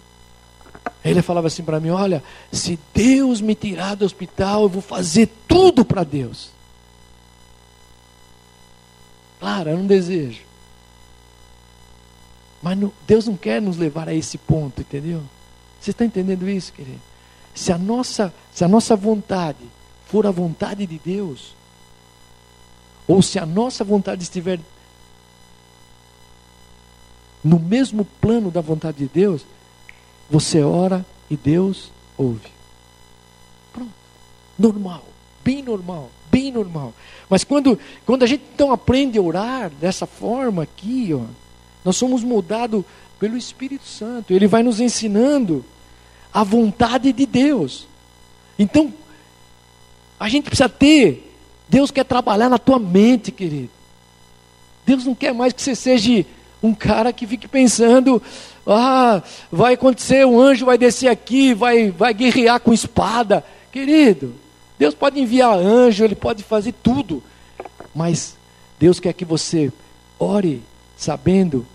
ele 1.11 1.23
falava 1.23 1.47
assim 1.47 1.63
para 1.63 1.81
mim: 1.81 1.91
Olha, 1.91 2.23
se 2.51 2.79
Deus 2.95 3.41
me 3.41 3.55
tirar 3.55 3.95
do 3.95 4.05
hospital, 4.05 4.63
eu 4.63 4.69
vou 4.69 4.83
fazer 4.83 5.29
tudo 5.47 5.85
para 5.85 6.03
Deus. 6.05 6.51
Claro, 9.39 9.71
era 9.71 9.79
um 9.79 9.87
desejo. 9.87 10.43
Mas 12.63 12.79
não, 12.79 12.93
Deus 13.07 13.27
não 13.27 13.37
quer 13.37 13.61
nos 13.63 13.77
levar 13.77 14.09
a 14.09 14.15
esse 14.15 14.39
ponto, 14.39 14.81
entendeu? 14.81 15.23
Você 15.81 15.91
está 15.91 16.05
entendendo 16.05 16.49
isso, 16.49 16.73
querido? 16.73 17.01
Se 17.55 17.73
a 17.73 17.79
nossa, 17.79 18.35
se 18.53 18.65
a 18.65 18.69
nossa 18.69 18.97
vontade 18.97 19.65
for 20.07 20.27
a 20.27 20.31
vontade 20.31 20.87
de 20.87 20.99
Deus, 20.99 21.55
ou 23.07 23.23
se 23.23 23.39
a 23.39 23.47
nossa 23.47 23.85
vontade 23.85 24.23
estiver 24.23 24.59
no 27.45 27.61
mesmo 27.61 28.05
plano 28.21 28.51
da 28.51 28.61
vontade 28.61 28.99
de 28.99 29.07
Deus, 29.07 29.47
você 30.31 30.63
ora 30.63 31.05
e 31.31 31.37
Deus 31.37 31.91
ouve. 32.17 32.51
Pronto. 33.73 33.93
Normal. 34.59 35.05
Bem 35.45 35.63
normal. 35.63 36.11
Bem 36.31 36.53
normal. 36.53 36.93
Mas 37.29 37.45
quando, 37.45 37.79
quando 38.05 38.23
a 38.23 38.27
gente 38.27 38.45
então 38.55 38.73
aprende 38.73 39.19
a 39.19 39.23
orar 39.23 39.71
dessa 39.71 40.07
forma 40.07 40.63
aqui, 40.63 41.11
ó, 41.15 41.25
nós 41.85 41.97
somos 41.97 42.23
moldados 42.25 42.85
pelo 43.19 43.37
Espírito 43.37 43.87
Santo. 43.87 44.33
Ele 44.33 44.47
vai 44.47 44.63
nos 44.63 44.81
ensinando 44.81 45.65
a 46.33 46.43
vontade 46.43 47.13
de 47.13 47.27
Deus. 47.27 47.87
Então, 48.59 48.93
a 50.19 50.29
gente 50.29 50.45
precisa 50.45 50.69
ter. 50.69 51.23
Deus 51.69 51.91
quer 51.91 52.05
trabalhar 52.05 52.49
na 52.49 52.59
tua 52.59 52.79
mente, 52.79 53.31
querido. 53.31 53.71
Deus 54.85 55.05
não 55.05 55.15
quer 55.15 55.35
mais 55.35 55.53
que 55.53 55.61
você 55.61 55.75
seja 55.75 56.25
um 56.63 56.75
cara 56.75 57.13
que 57.13 57.27
fique 57.27 57.49
pensando, 57.49 58.23
ah, 58.67 59.23
vai 59.51 59.75
acontecer, 59.75 60.27
o 60.27 60.41
anjo 60.41 60.67
vai 60.67 60.77
descer 60.77 61.09
aqui, 61.09 61.55
vai, 61.55 61.91
vai 61.91 62.13
guerrear 62.13 62.61
com 62.61 62.73
espada. 62.73 63.45
Querido, 63.71 64.35
Deus 64.79 64.95
pode 64.95 65.21
enviar 65.21 65.57
anjo, 65.57 66.05
Ele 66.05 66.15
pode 66.15 66.43
fazer 66.43 66.73
tudo. 66.83 67.23
Mas 67.95 68.37
Deus 68.79 68.99
quer 68.99 69.13
que 69.13 69.25
você 69.25 69.73
ore 70.19 70.63
sabendo 70.97 71.67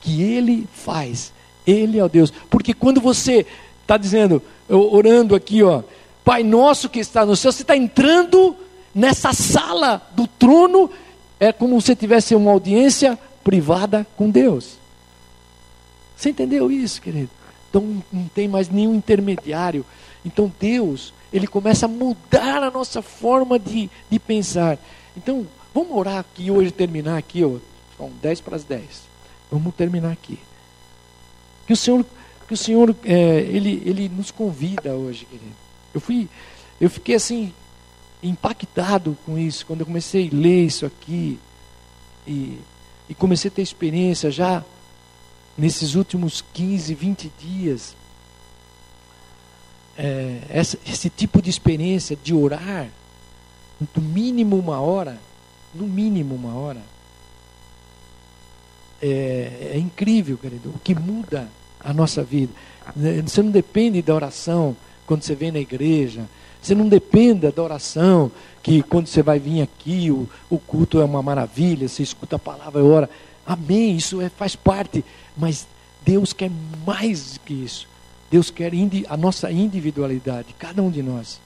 que 0.00 0.22
Ele 0.22 0.68
faz. 0.72 1.32
Ele 1.66 1.98
é 1.98 2.04
o 2.04 2.08
Deus. 2.08 2.32
Porque 2.48 2.72
quando 2.72 3.00
você 3.00 3.44
está 3.82 3.96
dizendo, 3.96 4.40
orando 4.68 5.34
aqui, 5.34 5.62
ó, 5.62 5.82
Pai 6.26 6.42
nosso 6.42 6.88
que 6.88 6.98
está 6.98 7.24
no 7.24 7.36
céu, 7.36 7.52
você 7.52 7.62
está 7.62 7.76
entrando 7.76 8.56
nessa 8.92 9.32
sala 9.32 10.02
do 10.12 10.26
trono, 10.26 10.90
é 11.38 11.52
como 11.52 11.80
se 11.80 11.94
tivesse 11.94 12.34
uma 12.34 12.50
audiência 12.50 13.16
privada 13.44 14.04
com 14.16 14.28
Deus. 14.28 14.76
Você 16.16 16.30
entendeu 16.30 16.70
isso, 16.70 17.00
querido? 17.02 17.30
Então 17.68 18.02
não 18.10 18.26
tem 18.28 18.48
mais 18.48 18.68
nenhum 18.70 18.94
intermediário. 18.94 19.84
Então 20.24 20.52
Deus, 20.58 21.12
Ele 21.32 21.46
começa 21.46 21.86
a 21.86 21.88
mudar 21.88 22.62
a 22.62 22.70
nossa 22.70 23.02
forma 23.02 23.58
de, 23.58 23.90
de 24.10 24.18
pensar. 24.18 24.78
Então, 25.16 25.46
vamos 25.74 25.96
orar 25.96 26.18
aqui 26.18 26.50
hoje, 26.50 26.70
terminar 26.70 27.18
aqui, 27.18 27.44
ó. 27.44 27.58
São 27.96 28.10
10 28.22 28.40
para 28.40 28.56
as 28.56 28.64
10. 28.64 28.82
Vamos 29.50 29.74
terminar 29.74 30.12
aqui. 30.12 30.38
Que 31.66 31.72
o 31.72 31.76
Senhor, 31.76 32.04
que 32.46 32.54
o 32.54 32.56
Senhor 32.56 32.94
é, 33.04 33.40
ele, 33.40 33.82
ele 33.84 34.08
nos 34.08 34.30
convida 34.30 34.94
hoje, 34.94 35.24
querido. 35.24 35.54
Eu 35.94 36.00
fui, 36.00 36.28
eu 36.80 36.90
fiquei 36.90 37.14
assim, 37.14 37.52
impactado 38.22 39.16
com 39.24 39.38
isso, 39.38 39.64
quando 39.64 39.80
eu 39.80 39.86
comecei 39.86 40.28
a 40.32 40.36
ler 40.36 40.64
isso 40.64 40.84
aqui. 40.84 41.38
E, 42.26 42.58
e 43.08 43.14
comecei 43.14 43.50
a 43.50 43.54
ter 43.54 43.62
experiência 43.62 44.30
já 44.30 44.64
nesses 45.56 45.94
últimos 45.94 46.44
15, 46.52 46.94
20 46.94 47.32
dias, 47.38 47.96
é, 49.96 50.40
essa, 50.50 50.78
esse 50.86 51.08
tipo 51.08 51.40
de 51.40 51.50
experiência 51.50 52.16
de 52.22 52.34
orar, 52.34 52.88
no 53.94 54.02
mínimo 54.02 54.58
uma 54.58 54.80
hora, 54.80 55.18
no 55.74 55.86
mínimo 55.86 56.34
uma 56.34 56.54
hora, 56.54 56.82
é, 59.00 59.72
é 59.74 59.78
incrível, 59.78 60.38
querido, 60.38 60.70
o 60.70 60.78
que 60.78 60.94
muda 60.94 61.48
a 61.80 61.92
nossa 61.92 62.22
vida. 62.22 62.52
Você 63.24 63.42
não 63.42 63.50
depende 63.50 64.00
da 64.02 64.14
oração 64.14 64.76
quando 65.06 65.22
você 65.22 65.34
vem 65.34 65.52
na 65.52 65.58
igreja, 65.58 66.26
você 66.60 66.74
não 66.74 66.88
dependa 66.88 67.52
da 67.52 67.62
oração, 67.62 68.30
que 68.62 68.82
quando 68.82 69.06
você 69.06 69.22
vai 69.22 69.38
vir 69.38 69.62
aqui, 69.62 70.10
o, 70.10 70.28
o 70.50 70.58
culto 70.58 71.00
é 71.00 71.04
uma 71.04 71.22
maravilha, 71.22 71.88
você 71.88 72.02
escuta 72.02 72.36
a 72.36 72.38
palavra 72.38 72.80
e 72.80 72.84
ora. 72.84 73.10
Amém, 73.46 73.96
isso 73.96 74.20
é, 74.20 74.28
faz 74.28 74.56
parte. 74.56 75.04
Mas 75.36 75.66
Deus 76.04 76.32
quer 76.32 76.50
mais 76.86 77.38
que 77.44 77.54
isso. 77.54 77.86
Deus 78.30 78.50
quer 78.50 78.72
a 79.08 79.16
nossa 79.16 79.50
individualidade, 79.52 80.54
cada 80.58 80.82
um 80.82 80.90
de 80.90 81.02
nós. 81.02 81.40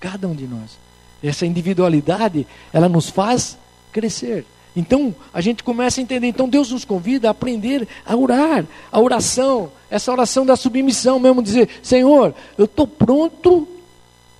Cada 0.00 0.28
um 0.28 0.34
de 0.34 0.46
nós. 0.46 0.78
Essa 1.22 1.46
individualidade, 1.46 2.46
ela 2.72 2.88
nos 2.88 3.08
faz 3.08 3.56
crescer. 3.92 4.44
Então, 4.74 5.14
a 5.32 5.40
gente 5.40 5.62
começa 5.62 6.00
a 6.00 6.02
entender. 6.02 6.26
Então, 6.26 6.48
Deus 6.48 6.70
nos 6.70 6.84
convida 6.84 7.28
a 7.28 7.30
aprender 7.30 7.86
a 8.04 8.16
orar. 8.16 8.64
A 8.90 9.00
oração, 9.00 9.70
essa 9.90 10.10
oração 10.10 10.44
da 10.44 10.56
submissão 10.56 11.18
mesmo, 11.18 11.42
dizer: 11.42 11.68
Senhor, 11.82 12.34
eu 12.56 12.64
estou 12.64 12.86
pronto 12.86 13.68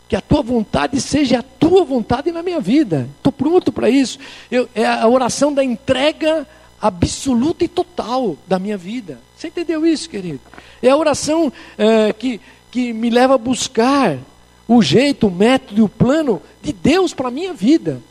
que 0.09 0.17
a 0.17 0.21
tua 0.21 0.43
vontade 0.43 1.01
seja 1.01 1.39
a 1.39 1.43
tua 1.43 1.85
vontade 1.85 2.33
na 2.33 2.43
minha 2.43 2.61
vida. 2.61 3.09
Estou 3.17 3.33
pronto 3.33 3.71
para 3.71 3.89
isso. 3.89 4.19
Eu, 4.51 4.69
é 4.75 4.87
a 4.87 5.07
oração 5.07 5.53
da 5.53 5.63
entrega 5.63 6.47
absoluta 6.83 7.65
e 7.65 7.69
total 7.69 8.37
da 8.49 8.59
minha 8.59 8.77
vida. 8.77 9.21
Você 9.37 9.47
entendeu 9.47 9.87
isso, 9.87 10.11
querido? 10.11 10.41
É 10.83 10.91
a 10.91 10.97
oração 10.97 11.53
é, 11.79 12.13
que, 12.13 12.41
que 12.73 12.93
me 12.93 13.09
leva 13.09 13.37
a 13.37 13.39
buscar 13.39 14.19
o 14.67 14.83
jeito, 14.83 15.29
o 15.29 15.31
método 15.31 15.81
e 15.81 15.85
o 15.85 15.89
plano 15.89 16.43
de 16.61 16.73
Deus 16.73 17.15
para 17.15 17.29
a 17.29 17.31
minha 17.31 17.53
vida. 17.53 18.03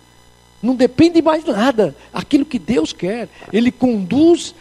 Não 0.64 0.74
depende 0.74 1.16
de 1.16 1.22
mais 1.22 1.44
nada. 1.44 1.94
Aquilo 2.14 2.46
que 2.46 2.58
Deus 2.58 2.94
quer. 2.94 3.28
Ele 3.52 3.72
conduz 3.72 4.56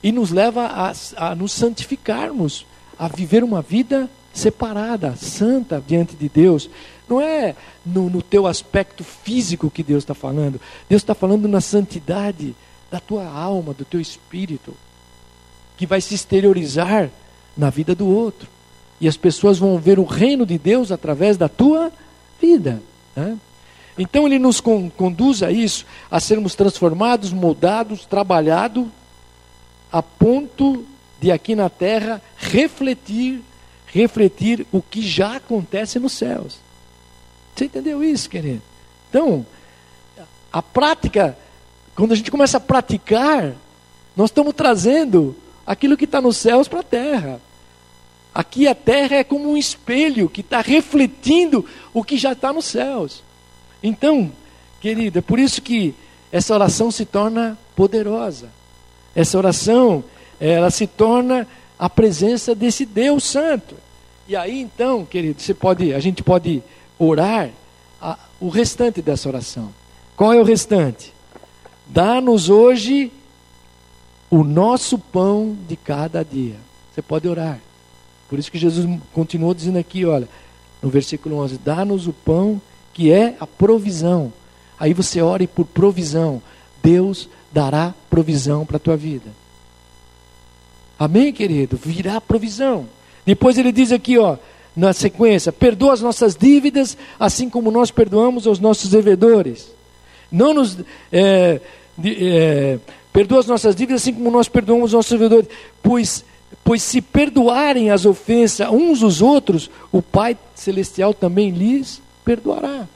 e 0.00 0.12
nos 0.12 0.30
leva 0.30 0.66
a, 0.66 0.92
a 1.16 1.34
nos 1.34 1.50
santificarmos, 1.50 2.64
a 2.96 3.08
viver 3.08 3.42
uma 3.42 3.62
vida 3.62 4.08
separada, 4.32 5.16
santa 5.16 5.82
diante 5.84 6.14
de 6.14 6.28
Deus. 6.28 6.70
Não 7.08 7.20
é 7.20 7.56
no, 7.84 8.08
no 8.10 8.22
teu 8.22 8.46
aspecto 8.46 9.02
físico 9.02 9.70
que 9.70 9.82
Deus 9.82 10.04
está 10.04 10.14
falando. 10.14 10.60
Deus 10.88 11.02
está 11.02 11.14
falando 11.14 11.48
na 11.48 11.60
santidade 11.60 12.54
da 12.96 13.00
tua 13.00 13.26
alma, 13.26 13.74
do 13.74 13.84
teu 13.84 14.00
espírito, 14.00 14.74
que 15.76 15.86
vai 15.86 16.00
se 16.00 16.14
exteriorizar 16.14 17.10
na 17.54 17.68
vida 17.68 17.94
do 17.94 18.06
outro. 18.06 18.48
E 18.98 19.06
as 19.06 19.16
pessoas 19.16 19.58
vão 19.58 19.78
ver 19.78 19.98
o 19.98 20.04
reino 20.04 20.46
de 20.46 20.56
Deus 20.56 20.90
através 20.90 21.36
da 21.36 21.48
tua 21.48 21.92
vida. 22.40 22.80
Né? 23.14 23.36
Então 23.98 24.26
ele 24.26 24.38
nos 24.38 24.60
con 24.60 24.88
conduz 24.88 25.42
a 25.42 25.50
isso, 25.50 25.84
a 26.10 26.18
sermos 26.18 26.54
transformados, 26.54 27.32
moldados, 27.32 28.06
trabalhados, 28.06 28.86
a 29.92 30.02
ponto 30.02 30.84
de 31.20 31.30
aqui 31.30 31.54
na 31.54 31.68
terra 31.68 32.22
refletir, 32.38 33.42
refletir 33.86 34.66
o 34.72 34.80
que 34.80 35.02
já 35.02 35.36
acontece 35.36 35.98
nos 35.98 36.12
céus. 36.12 36.58
Você 37.54 37.66
entendeu 37.66 38.02
isso, 38.02 38.28
querido? 38.28 38.62
Então, 39.10 39.44
a 40.50 40.62
prática 40.62 41.36
quando 41.96 42.12
a 42.12 42.14
gente 42.14 42.30
começa 42.30 42.58
a 42.58 42.60
praticar, 42.60 43.54
nós 44.14 44.28
estamos 44.30 44.54
trazendo 44.54 45.34
aquilo 45.66 45.96
que 45.96 46.04
está 46.04 46.20
nos 46.20 46.36
céus 46.36 46.68
para 46.68 46.80
a 46.80 46.84
terra. 46.84 47.40
Aqui 48.34 48.68
a 48.68 48.74
terra 48.74 49.16
é 49.16 49.24
como 49.24 49.50
um 49.50 49.56
espelho 49.56 50.28
que 50.28 50.42
está 50.42 50.60
refletindo 50.60 51.64
o 51.94 52.04
que 52.04 52.18
já 52.18 52.32
está 52.32 52.52
nos 52.52 52.66
céus. 52.66 53.22
Então, 53.82 54.30
querida, 54.78 55.20
é 55.20 55.22
por 55.22 55.38
isso 55.38 55.62
que 55.62 55.94
essa 56.30 56.52
oração 56.52 56.90
se 56.90 57.06
torna 57.06 57.58
poderosa. 57.74 58.50
Essa 59.14 59.38
oração, 59.38 60.04
ela 60.38 60.70
se 60.70 60.86
torna 60.86 61.48
a 61.78 61.88
presença 61.88 62.54
desse 62.54 62.84
Deus 62.84 63.24
Santo. 63.24 63.74
E 64.28 64.36
aí 64.36 64.60
então, 64.60 65.02
querido, 65.06 65.40
você 65.40 65.54
pode, 65.54 65.94
a 65.94 66.00
gente 66.00 66.22
pode 66.22 66.62
orar 66.98 67.48
a, 67.98 68.18
o 68.38 68.50
restante 68.50 69.00
dessa 69.00 69.30
oração. 69.30 69.72
Qual 70.14 70.34
é 70.34 70.38
o 70.38 70.44
restante? 70.44 71.15
Dá-nos 71.86 72.48
hoje 72.48 73.12
o 74.30 74.42
nosso 74.42 74.98
pão 74.98 75.56
de 75.68 75.76
cada 75.76 76.24
dia. 76.24 76.56
Você 76.92 77.00
pode 77.00 77.28
orar. 77.28 77.60
Por 78.28 78.38
isso 78.38 78.50
que 78.50 78.58
Jesus 78.58 78.88
continuou 79.12 79.54
dizendo 79.54 79.78
aqui, 79.78 80.04
olha, 80.04 80.28
no 80.82 80.88
versículo 80.88 81.36
11: 81.36 81.58
Dá-nos 81.58 82.06
o 82.06 82.12
pão 82.12 82.60
que 82.92 83.12
é 83.12 83.36
a 83.38 83.46
provisão. 83.46 84.32
Aí 84.78 84.92
você 84.92 85.22
ore 85.22 85.46
por 85.46 85.64
provisão. 85.66 86.42
Deus 86.82 87.28
dará 87.52 87.94
provisão 88.10 88.66
para 88.66 88.76
a 88.76 88.80
tua 88.80 88.96
vida. 88.96 89.30
Amém, 90.98 91.32
querido? 91.32 91.76
Virá 91.76 92.20
provisão. 92.20 92.86
Depois 93.24 93.58
ele 93.58 93.72
diz 93.72 93.92
aqui, 93.92 94.18
ó, 94.18 94.36
na 94.74 94.92
sequência: 94.92 95.52
perdoa 95.52 95.92
as 95.92 96.00
nossas 96.00 96.34
dívidas, 96.34 96.96
assim 97.18 97.48
como 97.48 97.70
nós 97.70 97.90
perdoamos 97.90 98.46
aos 98.46 98.58
nossos 98.58 98.90
devedores. 98.90 99.75
Não 100.30 100.54
nos. 100.54 100.78
É, 101.12 101.60
é, 102.04 102.78
perdoa 103.12 103.40
as 103.40 103.46
nossas 103.46 103.74
dívidas, 103.74 104.02
assim 104.02 104.12
como 104.12 104.30
nós 104.30 104.48
perdoamos 104.48 104.92
aos 104.92 104.92
nossos 104.92 105.10
devedores. 105.10 105.48
Pois, 105.82 106.24
pois 106.62 106.82
se 106.82 107.00
perdoarem 107.00 107.90
as 107.90 108.04
ofensas 108.04 108.68
uns 108.68 109.00
dos 109.00 109.22
outros, 109.22 109.70
o 109.90 110.02
Pai 110.02 110.36
Celestial 110.54 111.14
também 111.14 111.50
lhes 111.50 112.02
perdoará. 112.24 112.86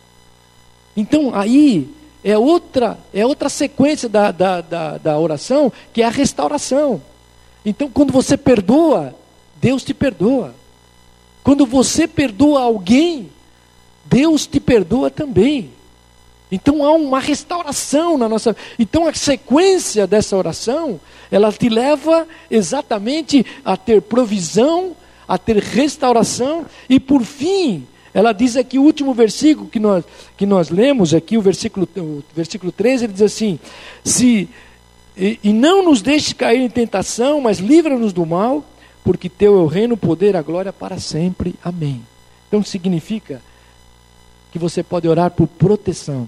Então, 0.96 1.30
aí 1.34 1.88
é 2.22 2.36
outra, 2.36 2.98
é 3.14 3.24
outra 3.24 3.48
sequência 3.48 4.08
da, 4.08 4.30
da, 4.30 4.60
da, 4.60 4.98
da 4.98 5.18
oração, 5.18 5.72
que 5.92 6.02
é 6.02 6.04
a 6.04 6.10
restauração. 6.10 7.00
Então, 7.64 7.88
quando 7.90 8.12
você 8.12 8.36
perdoa, 8.36 9.14
Deus 9.60 9.82
te 9.82 9.94
perdoa. 9.94 10.54
Quando 11.42 11.64
você 11.64 12.06
perdoa 12.06 12.60
alguém, 12.62 13.30
Deus 14.04 14.46
te 14.46 14.60
perdoa 14.60 15.10
também. 15.10 15.70
Então 16.50 16.84
há 16.84 16.92
uma 16.92 17.20
restauração 17.20 18.18
na 18.18 18.28
nossa. 18.28 18.56
Então 18.78 19.06
a 19.06 19.14
sequência 19.14 20.06
dessa 20.06 20.36
oração, 20.36 21.00
ela 21.30 21.52
te 21.52 21.68
leva 21.68 22.26
exatamente 22.50 23.44
a 23.64 23.76
ter 23.76 24.02
provisão, 24.02 24.96
a 25.28 25.38
ter 25.38 25.56
restauração 25.58 26.66
e 26.88 26.98
por 26.98 27.22
fim, 27.22 27.86
ela 28.12 28.32
diz 28.32 28.56
aqui 28.56 28.78
o 28.78 28.82
último 28.82 29.14
versículo 29.14 29.68
que 29.68 29.78
nós 29.78 30.04
que 30.36 30.44
nós 30.44 30.70
lemos 30.70 31.14
aqui, 31.14 31.38
o 31.38 31.42
versículo 31.42 31.88
o 31.96 32.22
versículo 32.34 32.72
13, 32.72 33.04
ele 33.04 33.12
diz 33.12 33.22
assim: 33.22 33.58
se 34.02 34.48
e, 35.16 35.38
e 35.44 35.52
não 35.52 35.84
nos 35.84 36.00
deixe 36.02 36.34
cair 36.34 36.60
em 36.60 36.68
tentação, 36.68 37.40
mas 37.40 37.58
livra-nos 37.58 38.12
do 38.12 38.24
mal, 38.24 38.64
porque 39.04 39.28
teu 39.28 39.58
é 39.58 39.62
o 39.62 39.66
reino, 39.66 39.94
o 39.94 39.98
poder, 39.98 40.36
a 40.36 40.42
glória 40.42 40.72
para 40.72 40.98
sempre. 40.98 41.54
Amém. 41.62 42.02
Então 42.48 42.62
significa 42.62 43.40
que 44.50 44.58
você 44.58 44.82
pode 44.82 45.06
orar 45.06 45.30
por 45.30 45.46
proteção. 45.46 46.26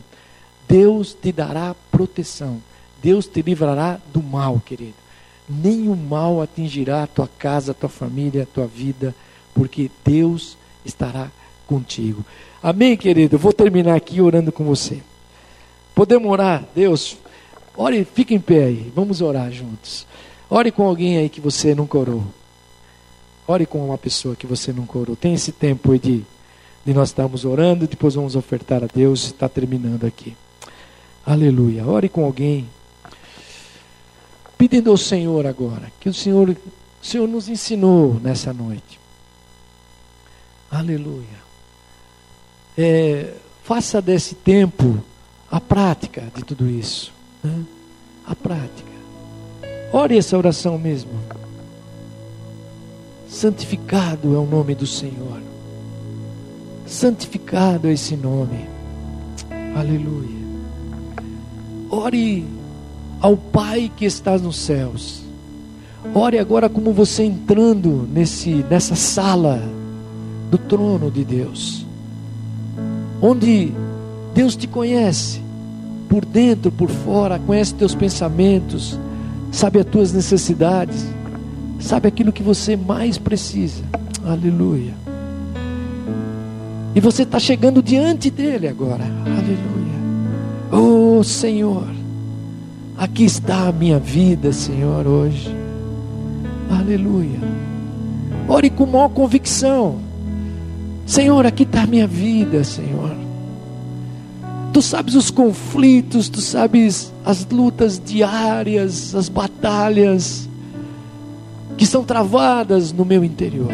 Deus 0.69 1.17
te 1.21 1.33
dará 1.33 1.75
proteção. 1.91 2.61
Deus 3.03 3.27
te 3.27 3.43
livrará 3.43 4.01
do 4.13 4.23
mal, 4.23 4.61
querido. 4.65 4.95
Nenhum 5.49 5.97
mal 5.97 6.41
atingirá 6.41 7.03
a 7.03 7.07
tua 7.07 7.29
casa, 7.29 7.73
a 7.73 7.75
tua 7.75 7.89
família, 7.89 8.45
a 8.45 8.47
tua 8.47 8.67
vida, 8.67 9.15
porque 9.53 9.91
Deus 10.05 10.57
estará 10.85 11.31
contigo. 11.67 12.25
Amém, 12.63 12.97
querido? 12.97 13.37
Vou 13.39 13.53
terminar 13.53 13.97
aqui 13.97 14.21
orando 14.21 14.53
com 14.53 14.65
você. 14.65 15.03
Podemos 15.95 16.31
orar? 16.31 16.65
Deus, 16.75 17.17
ore, 17.77 18.05
fique 18.05 18.35
em 18.35 18.41
pé 18.41 18.65
aí. 18.65 18.93
Vamos 18.95 19.21
orar 19.21 19.51
juntos. 19.51 20.07
Ore 20.49 20.71
com 20.71 20.85
alguém 20.85 21.17
aí 21.17 21.29
que 21.29 21.41
você 21.41 21.75
nunca 21.75 21.99
orou. 21.99 22.25
Ore 23.47 23.67
com 23.67 23.85
uma 23.85 23.99
pessoa 23.99 24.37
que 24.37 24.47
você 24.47 24.73
nunca 24.73 24.97
orou. 24.97 25.17
Tem 25.17 25.35
esse 25.35 25.51
tempo 25.51 25.93
aí 25.93 25.99
de, 25.99 26.23
de 26.85 26.95
nós 26.95 27.09
estarmos 27.09 27.45
orando, 27.45 27.87
depois 27.87 28.15
vamos 28.15 28.37
ofertar 28.37 28.85
a 28.85 28.87
Deus. 28.87 29.25
Está 29.25 29.49
terminando 29.49 30.05
aqui. 30.05 30.37
Aleluia. 31.25 31.87
Ore 31.87 32.09
com 32.09 32.25
alguém. 32.25 32.69
Pedindo 34.59 34.91
ao 34.91 34.97
Senhor 34.97 35.47
agora, 35.47 35.91
que 35.99 36.09
o 36.09 36.15
Senhor, 36.15 36.51
o 36.51 36.57
Senhor 37.05 37.27
nos 37.27 37.49
ensinou 37.49 38.15
nessa 38.21 38.53
noite. 38.53 39.01
Aleluia. 40.71 41.43
É, 42.79 43.35
faça 43.63 44.01
desse 44.01 44.35
tempo 44.35 44.99
a 45.51 45.61
prática 45.61 46.23
de 46.35 46.45
tudo 46.45 46.69
isso. 46.69 47.13
Né? 47.43 47.65
A 48.27 48.35
prática. 48.35 48.91
Ore 49.93 50.17
essa 50.17 50.39
oração 50.39 50.79
mesmo. 50.79 51.11
Santificado 53.29 54.35
é 54.35 54.39
o 54.39 54.47
nome 54.47 54.75
do 54.75 54.87
Senhor. 54.87 55.43
Santificado 56.87 57.89
é 57.89 57.93
esse 57.93 58.17
nome. 58.17 58.67
Aleluia. 59.77 60.42
Ore 61.93 62.45
ao 63.21 63.37
Pai 63.37 63.93
que 63.97 64.05
está 64.05 64.37
nos 64.39 64.57
céus. 64.57 65.23
Ore 66.15 66.39
agora 66.39 66.69
como 66.69 66.93
você 66.93 67.23
entrando 67.23 68.09
nesse 68.13 68.65
nessa 68.69 68.97
sala 68.97 69.63
do 70.51 70.59
trono 70.59 71.11
de 71.11 71.25
Deus. 71.25 71.87
Onde 73.21 73.73
Deus 74.35 74.57
te 74.57 74.67
conhece 74.67 75.41
por 76.09 76.25
dentro, 76.25 76.73
por 76.73 76.91
fora, 76.91 77.39
conhece 77.39 77.75
teus 77.75 77.95
pensamentos, 77.95 78.99
sabe 79.53 79.79
as 79.79 79.87
tuas 79.87 80.13
necessidades 80.13 81.07
sabe 81.83 82.09
aquilo 82.09 82.33
que 82.33 82.43
você 82.43 82.77
mais 82.77 83.19
precisa. 83.19 83.83
Aleluia. 84.25 84.95
E 86.95 87.01
você 87.01 87.23
está 87.25 87.39
chegando 87.39 87.83
diante 87.83 88.31
dele 88.31 88.69
agora. 88.69 89.05
Aleluia. 89.05 90.02
Oh 90.75 91.23
Senhor, 91.23 91.87
aqui 92.97 93.25
está 93.25 93.69
a 93.69 93.73
minha 93.73 93.99
vida, 93.99 94.55
Senhor, 94.55 95.07
hoje. 95.07 95.55
Aleluia. 96.71 97.39
Ore 98.49 98.71
com 98.71 98.87
maior 98.87 99.11
convicção. 99.11 99.99
Senhor, 101.05 101.45
aqui 101.45 101.65
está 101.65 101.83
a 101.83 101.87
minha 101.87 102.07
vida, 102.07 102.65
Senhor. 102.65 103.15
Tu 104.73 104.81
sabes 104.81 105.15
os 105.15 105.31
conflitos, 105.31 106.31
tu 106.31 106.41
sabes 106.41 107.13
as 107.23 107.47
lutas 107.47 108.01
diárias, 108.03 109.15
as 109.15 109.29
batalhas 109.29 110.49
que 111.77 111.85
são 111.85 112.03
travadas 112.03 112.93
no 112.93 113.05
meu 113.05 113.23
interior. 113.23 113.71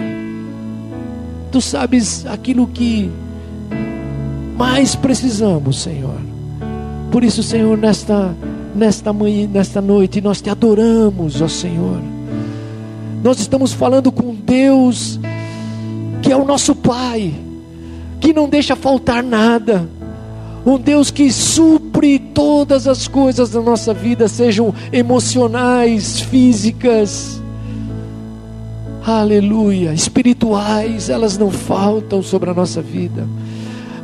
Tu 1.52 1.60
sabes 1.60 2.26
aquilo 2.26 2.66
que 2.66 3.08
mais 4.56 4.96
precisamos, 4.96 5.80
Senhor. 5.80 6.27
Por 7.10 7.24
isso, 7.24 7.42
Senhor, 7.42 7.76
nesta 7.76 8.34
nesta 8.74 9.12
manhã, 9.12 9.48
nesta 9.52 9.80
noite, 9.80 10.20
nós 10.20 10.40
te 10.40 10.48
adoramos, 10.48 11.42
ó 11.42 11.48
Senhor. 11.48 12.00
Nós 13.22 13.40
estamos 13.40 13.72
falando 13.72 14.12
com 14.12 14.34
Deus 14.34 15.18
que 16.22 16.32
é 16.32 16.36
o 16.36 16.44
nosso 16.44 16.74
Pai, 16.74 17.34
que 18.20 18.32
não 18.32 18.48
deixa 18.48 18.76
faltar 18.76 19.22
nada. 19.22 19.88
Um 20.64 20.78
Deus 20.78 21.10
que 21.10 21.32
supre 21.32 22.18
todas 22.18 22.86
as 22.86 23.08
coisas 23.08 23.50
da 23.50 23.60
nossa 23.60 23.94
vida, 23.94 24.28
sejam 24.28 24.74
emocionais, 24.92 26.20
físicas, 26.20 27.40
aleluia, 29.06 29.94
espirituais, 29.94 31.08
elas 31.08 31.38
não 31.38 31.50
faltam 31.50 32.22
sobre 32.22 32.50
a 32.50 32.54
nossa 32.54 32.82
vida. 32.82 33.26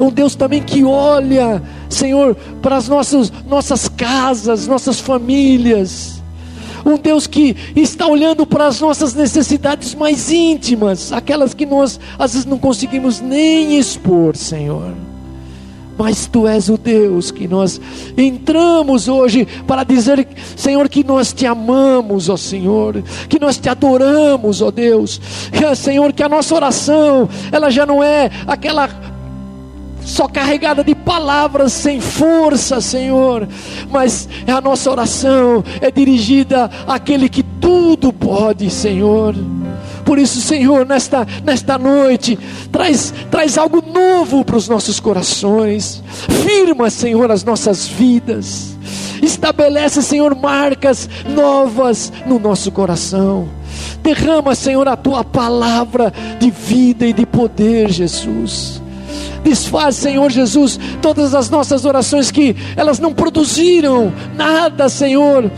Um 0.00 0.10
Deus 0.10 0.34
também 0.34 0.62
que 0.62 0.84
olha, 0.84 1.62
Senhor, 1.88 2.34
para 2.60 2.76
as 2.76 2.88
nossas, 2.88 3.32
nossas 3.48 3.88
casas, 3.88 4.66
nossas 4.66 5.00
famílias. 5.00 6.22
Um 6.84 6.98
Deus 6.98 7.26
que 7.26 7.56
está 7.74 8.06
olhando 8.06 8.44
para 8.44 8.66
as 8.66 8.80
nossas 8.80 9.14
necessidades 9.14 9.94
mais 9.94 10.30
íntimas, 10.30 11.12
aquelas 11.12 11.54
que 11.54 11.64
nós 11.64 11.98
às 12.18 12.32
vezes 12.32 12.46
não 12.46 12.58
conseguimos 12.58 13.20
nem 13.20 13.78
expor, 13.78 14.36
Senhor 14.36 14.92
mas 15.96 16.26
tu 16.26 16.46
és 16.46 16.68
o 16.68 16.76
Deus 16.76 17.30
que 17.30 17.46
nós 17.46 17.80
entramos 18.16 19.08
hoje 19.08 19.46
para 19.66 19.84
dizer, 19.84 20.26
Senhor, 20.56 20.88
que 20.88 21.04
nós 21.04 21.32
te 21.32 21.46
amamos, 21.46 22.28
ó 22.28 22.36
Senhor, 22.36 23.02
que 23.28 23.38
nós 23.38 23.58
te 23.58 23.68
adoramos, 23.68 24.60
ó 24.60 24.70
Deus, 24.70 25.20
Senhor, 25.76 26.12
que 26.12 26.22
a 26.22 26.28
nossa 26.28 26.54
oração, 26.54 27.28
ela 27.52 27.70
já 27.70 27.86
não 27.86 28.02
é 28.02 28.30
aquela 28.46 28.88
só 30.04 30.28
carregada 30.28 30.84
de 30.84 30.94
palavras 30.94 31.72
sem 31.72 32.00
força, 32.00 32.80
Senhor, 32.80 33.48
mas 33.90 34.28
a 34.46 34.60
nossa 34.60 34.90
oração 34.90 35.64
é 35.80 35.90
dirigida 35.90 36.70
àquele 36.86 37.28
que 37.28 37.42
tudo 37.42 38.12
pode, 38.12 38.70
Senhor. 38.70 39.34
Por 40.04 40.18
isso, 40.18 40.40
Senhor, 40.40 40.86
nesta, 40.86 41.26
nesta 41.42 41.78
noite, 41.78 42.38
traz, 42.70 43.12
traz 43.30 43.56
algo 43.56 43.82
novo 43.82 44.44
para 44.44 44.56
os 44.56 44.68
nossos 44.68 45.00
corações. 45.00 46.02
Firma, 46.44 46.90
Senhor, 46.90 47.30
as 47.30 47.42
nossas 47.42 47.88
vidas. 47.88 48.76
Estabelece, 49.22 50.02
Senhor, 50.02 50.34
marcas 50.34 51.08
novas 51.26 52.12
no 52.26 52.38
nosso 52.38 52.70
coração. 52.70 53.48
Derrama, 54.02 54.54
Senhor, 54.54 54.86
a 54.86 54.96
tua 54.96 55.24
palavra 55.24 56.12
de 56.38 56.50
vida 56.50 57.06
e 57.06 57.12
de 57.14 57.24
poder, 57.24 57.90
Jesus. 57.90 58.83
Desfaz, 59.44 59.96
Senhor 59.96 60.30
Jesus, 60.30 60.80
todas 61.02 61.34
as 61.34 61.50
nossas 61.50 61.84
orações 61.84 62.30
que 62.30 62.56
elas 62.74 62.98
não 62.98 63.12
produziram 63.12 64.12
nada, 64.34 64.88
Senhor. 64.88 65.50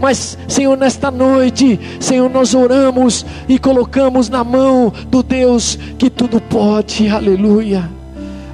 Mas, 0.00 0.36
Senhor, 0.48 0.76
nesta 0.76 1.10
noite, 1.10 1.78
Senhor, 2.00 2.28
nós 2.30 2.54
oramos 2.54 3.24
e 3.48 3.58
colocamos 3.58 4.28
na 4.28 4.42
mão 4.42 4.92
do 5.08 5.22
Deus 5.22 5.78
que 5.98 6.10
tudo 6.10 6.40
pode, 6.40 7.08
aleluia. 7.08 7.88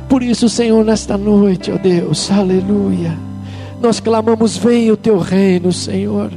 Por 0.08 0.22
isso, 0.22 0.48
Senhor, 0.48 0.84
nesta 0.84 1.16
noite, 1.16 1.70
ó 1.70 1.78
Deus, 1.78 2.30
aleluia, 2.30 3.16
nós 3.80 4.00
clamamos: 4.00 4.56
venha 4.56 4.92
o 4.92 4.96
teu 4.96 5.18
reino, 5.18 5.72
Senhor. 5.72 6.30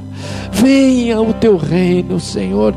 Venha 0.51 1.19
o 1.19 1.33
teu 1.33 1.57
reino, 1.57 2.19
Senhor. 2.19 2.73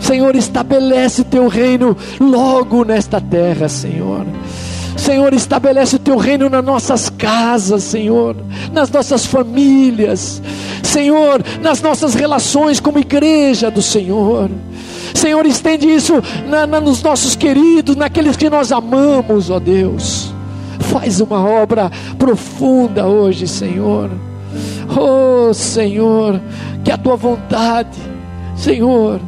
Senhor, 0.00 0.34
estabelece 0.34 1.20
o 1.20 1.24
teu 1.24 1.46
reino 1.46 1.96
logo 2.18 2.84
nesta 2.84 3.20
terra, 3.20 3.68
Senhor. 3.68 4.26
Senhor, 4.98 5.32
estabelece 5.32 5.96
o 5.96 5.98
teu 5.98 6.16
reino 6.16 6.50
nas 6.50 6.64
nossas 6.64 7.08
casas, 7.08 7.84
Senhor, 7.84 8.36
nas 8.72 8.90
nossas 8.90 9.24
famílias, 9.24 10.42
Senhor, 10.82 11.42
nas 11.62 11.80
nossas 11.80 12.14
relações 12.14 12.80
como 12.80 12.98
igreja 12.98 13.70
do 13.70 13.80
Senhor. 13.80 14.50
Senhor, 15.14 15.46
estende 15.46 15.88
isso 15.88 16.14
na, 16.48 16.66
na, 16.66 16.80
nos 16.80 17.02
nossos 17.02 17.36
queridos, 17.36 17.96
naqueles 17.96 18.36
que 18.36 18.50
nós 18.50 18.72
amamos, 18.72 19.50
ó 19.50 19.60
Deus. 19.60 20.32
Faz 20.80 21.20
uma 21.20 21.44
obra 21.44 21.90
profunda 22.18 23.06
hoje, 23.06 23.46
Senhor. 23.46 24.10
Oh, 24.96 25.54
Senhor, 25.54 26.40
que 26.84 26.90
a 26.90 26.98
tua 26.98 27.16
vontade, 27.16 27.96
Senhor, 28.56 29.20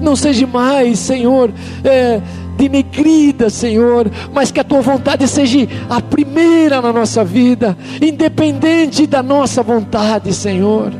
não 0.00 0.16
seja 0.16 0.46
mais, 0.46 0.98
Senhor, 0.98 1.52
é, 1.84 2.20
denegrida, 2.56 3.50
Senhor, 3.50 4.10
mas 4.32 4.50
que 4.50 4.60
a 4.60 4.64
tua 4.64 4.80
vontade 4.80 5.26
seja 5.28 5.68
a 5.88 6.00
primeira 6.00 6.80
na 6.80 6.92
nossa 6.92 7.24
vida, 7.24 7.76
independente 8.00 9.06
da 9.06 9.22
nossa 9.22 9.62
vontade, 9.62 10.32
Senhor 10.32 10.92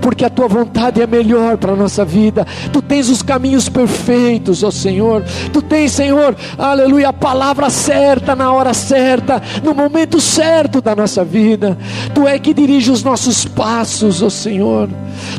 porque 0.00 0.24
a 0.24 0.30
tua 0.30 0.48
vontade 0.48 1.00
é 1.00 1.06
melhor 1.06 1.56
para 1.56 1.72
a 1.72 1.76
nossa 1.76 2.04
vida. 2.04 2.46
Tu 2.72 2.80
tens 2.82 3.08
os 3.08 3.22
caminhos 3.22 3.68
perfeitos, 3.68 4.62
ó 4.62 4.70
Senhor. 4.70 5.24
Tu 5.52 5.62
tens, 5.62 5.92
Senhor, 5.92 6.36
aleluia, 6.56 7.08
a 7.08 7.12
palavra 7.12 7.70
certa 7.70 8.34
na 8.34 8.52
hora 8.52 8.74
certa, 8.74 9.42
no 9.62 9.74
momento 9.74 10.20
certo 10.20 10.80
da 10.80 10.94
nossa 10.94 11.24
vida. 11.24 11.76
Tu 12.14 12.26
é 12.26 12.38
que 12.38 12.54
dirige 12.54 12.90
os 12.90 13.02
nossos 13.02 13.44
passos, 13.44 14.22
ó 14.22 14.30
Senhor. 14.30 14.88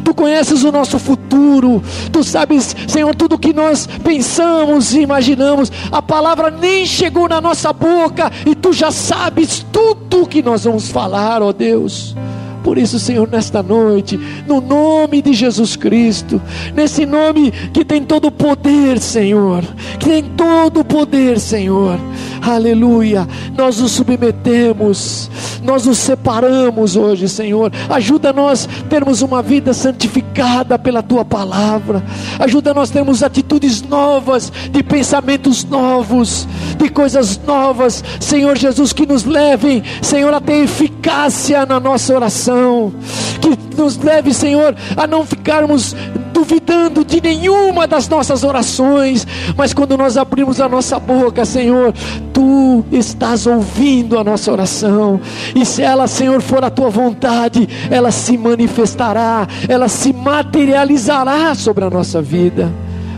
Tu 0.04 0.14
conheces 0.14 0.64
o 0.64 0.72
nosso 0.72 1.00
futuro. 1.00 1.82
Tu 2.12 2.24
sabes, 2.24 2.76
Senhor, 2.88 3.16
tudo 3.16 3.38
que 3.38 3.54
nós 3.54 3.88
pensamos 4.04 4.94
e 4.94 5.02
imaginamos. 5.02 5.72
A 5.92 6.02
palavra 6.02 6.52
nem 6.52 6.86
chegou 6.86 7.28
na 7.28 7.42
nossa 7.42 7.72
boca 7.72 8.32
e 8.46 8.56
tu 8.56 8.74
já 8.74 8.92
sabes 8.92 9.66
tudo 9.72 10.28
que 10.28 10.42
nós 10.42 10.64
vamos 10.64 10.90
falar, 10.90 11.42
ó 11.42 11.52
Deus. 11.52 12.16
Por 12.64 12.78
isso, 12.78 13.00
Senhor, 13.00 13.28
nesta 13.30 13.64
noite, 13.64 14.20
no 14.48 14.62
nome 14.62 15.22
de 15.22 15.34
Jesus 15.34 15.76
Cristo, 15.76 16.42
nesse 16.76 17.06
nome 17.06 17.52
que 17.74 17.86
tem 17.86 18.04
todo 18.04 18.28
o 18.28 18.32
poder, 18.32 19.00
Senhor, 19.00 19.64
que 20.00 20.10
tem 20.10 20.24
todo 20.24 20.82
o 20.82 20.86
poder, 20.86 21.40
Senhor, 21.40 22.00
aleluia, 22.42 23.28
nós 23.58 23.80
nos 23.80 23.92
submetemos, 23.92 25.30
nós 25.64 25.86
nos 25.86 25.98
separamos 25.98 26.96
hoje, 26.96 27.28
Senhor, 27.28 27.72
ajuda 27.90 28.34
nós 28.34 28.68
termos 28.90 29.22
uma 29.22 29.42
vida 29.42 29.74
santificada 29.74 30.78
pela 30.78 31.04
Tua 31.04 31.26
palavra, 31.26 32.04
ajuda 32.40 32.74
nós 32.74 32.90
termos 32.90 33.24
atitudes 33.24 33.82
novas, 33.82 34.52
de 34.72 34.84
pensamentos 34.84 35.64
novos, 35.64 36.48
de 36.78 36.90
coisas 36.90 37.40
novas, 37.46 38.04
Senhor 38.20 38.58
Jesus, 38.58 38.94
que 38.94 39.06
nos 39.06 39.26
levem, 39.26 39.84
Senhor, 40.02 40.34
a 40.34 40.42
ter 40.42 40.64
eficácia 40.64 41.66
na 41.66 41.80
nossa 41.80 42.14
oração. 42.14 42.94
Que 43.42 43.58
nos 43.80 43.98
leve, 43.98 44.34
Senhor, 44.34 44.76
a 44.96 45.08
não 45.08 45.26
ficarmos 45.26 45.96
duvidando 46.40 47.04
de 47.04 47.22
nenhuma 47.22 47.86
das 47.86 48.08
nossas 48.08 48.44
orações, 48.44 49.28
mas 49.58 49.74
quando 49.74 49.98
nós 49.98 50.16
abrimos 50.16 50.62
a 50.62 50.70
nossa 50.70 50.98
boca, 50.98 51.44
Senhor, 51.44 51.94
tu 52.32 52.86
estás 52.92 53.46
ouvindo 53.46 54.18
a 54.18 54.24
nossa 54.24 54.52
oração, 54.52 55.20
e 55.54 55.66
se 55.66 55.82
ela, 55.82 56.08
Senhor, 56.08 56.42
for 56.42 56.64
a 56.64 56.70
tua 56.70 56.90
vontade, 56.90 57.68
ela 57.92 58.10
se 58.10 58.38
manifestará, 58.38 59.46
ela 59.68 59.90
se 59.90 60.14
materializará 60.14 61.54
sobre 61.56 61.84
a 61.84 61.90
nossa 61.90 62.22
vida. 62.22 62.72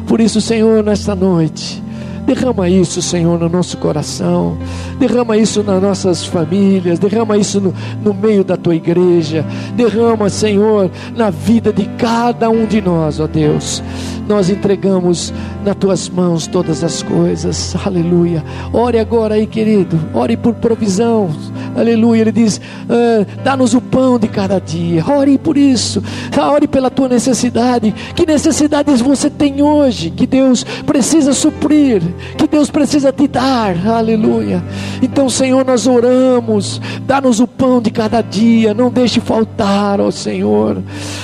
Por 0.08 0.20
isso, 0.20 0.42
Senhor, 0.42 0.84
nesta 0.84 1.14
noite, 1.14 1.81
Derrama 2.26 2.70
isso, 2.70 3.02
Senhor, 3.02 3.40
no 3.40 3.50
nosso 3.50 3.78
coração. 3.78 4.58
Derrama 5.00 5.36
isso 5.38 5.64
nas 5.64 5.82
nossas 5.82 6.26
famílias. 6.26 7.00
Derrama 7.00 7.38
isso 7.38 7.60
no, 7.60 7.74
no 8.04 8.14
meio 8.14 8.44
da 8.44 8.56
tua 8.56 8.76
igreja. 8.76 9.46
Derrama, 9.76 10.30
Senhor, 10.30 10.90
na 11.16 11.30
vida 11.30 11.74
de 11.74 11.86
cada 11.98 12.50
um 12.50 12.66
de 12.66 12.82
nós, 12.82 13.20
ó 13.20 13.28
Deus. 13.28 13.84
Nós 14.28 14.50
entregamos 14.50 15.34
nas 15.66 15.76
tuas 15.76 16.08
mãos 16.08 16.48
todas 16.48 16.84
as 16.84 17.04
coisas. 17.04 17.76
Aleluia. 17.86 18.44
Ore 18.72 19.00
agora 19.00 19.36
aí, 19.36 19.46
querido. 19.46 20.00
Ore 20.14 20.38
por 20.38 20.54
provisão. 20.54 21.30
Aleluia. 21.76 22.22
Ele 22.22 22.32
diz: 22.32 22.62
ah, 22.90 23.26
dá-nos 23.44 23.74
o 23.74 23.82
pão 23.82 24.18
de 24.18 24.28
cada 24.28 24.60
dia. 24.60 25.04
Ore 25.06 25.38
por 25.38 25.58
isso. 25.58 26.02
Ore 26.38 26.68
pela 26.68 26.90
tua 26.90 27.10
necessidade. 27.10 27.94
Que 28.16 28.26
necessidades 28.26 29.02
você 29.02 29.30
tem 29.30 29.62
hoje? 29.62 30.10
Que 30.12 30.26
Deus 30.26 30.64
precisa 30.86 31.34
suprir 31.34 32.02
que 32.38 32.48
Deus 32.48 32.70
precisa 32.70 33.12
te 33.12 33.28
dar, 33.28 33.76
aleluia. 33.88 34.64
Então, 35.02 35.30
Senhor, 35.30 35.66
nós 35.66 35.88
oramos, 35.88 36.82
dá-nos 37.06 37.40
o 37.40 37.48
pão 37.48 37.82
de 37.82 37.92
cada 37.92 38.22
dia, 38.22 38.74
não 38.74 38.90
deixe 38.90 39.20
faltar, 39.20 40.00
ó 40.00 40.12
Senhor, 40.12 40.82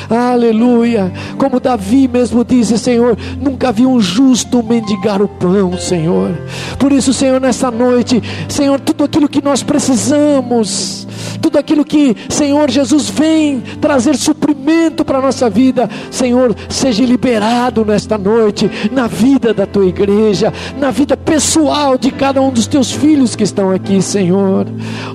aleluia. 0.10 1.12
Como 1.38 1.60
Davi 1.60 2.08
mesmo 2.08 2.44
disse, 2.44 2.78
Senhor, 2.78 3.18
nunca 3.40 3.72
vi 3.72 3.86
um 3.86 4.00
justo 4.00 4.64
mendigar 4.64 5.22
o 5.22 5.28
pão, 5.28 5.78
Senhor. 5.78 6.32
Por 6.80 6.92
isso, 6.92 7.14
Senhor, 7.14 7.40
nessa 7.40 7.70
noite, 7.70 8.22
Senhor, 8.48 8.80
tudo 8.80 9.04
aquilo 9.04 9.30
que 9.30 9.44
nós 9.44 9.64
precisamos, 9.64 11.08
tudo 11.42 11.58
aquilo 11.58 11.86
que, 11.86 12.16
Senhor 12.30 12.70
Jesus, 12.70 13.10
vem 13.10 13.62
trazer 13.82 14.16
suprimento 14.16 15.06
para 15.06 15.20
a 15.20 15.22
nossa 15.22 15.50
vida, 15.50 15.90
Senhor, 16.12 16.56
seja 16.70 17.04
liberado 17.04 17.86
nesta 17.86 18.18
noite, 18.18 18.70
na 18.92 19.08
vida 19.08 19.54
da 19.54 19.66
tua 19.66 19.86
igreja, 19.86 20.54
na 20.78 20.92
vida 20.92 21.18
pessoal 21.18 21.98
de 21.98 22.12
cada 22.12 22.42
um 22.42 22.52
dos 22.52 22.68
teus 22.68 22.92
filhos 22.92 23.36
que 23.36 23.44
estão 23.44 23.72
aqui, 23.72 24.02
Senhor. 24.02 24.68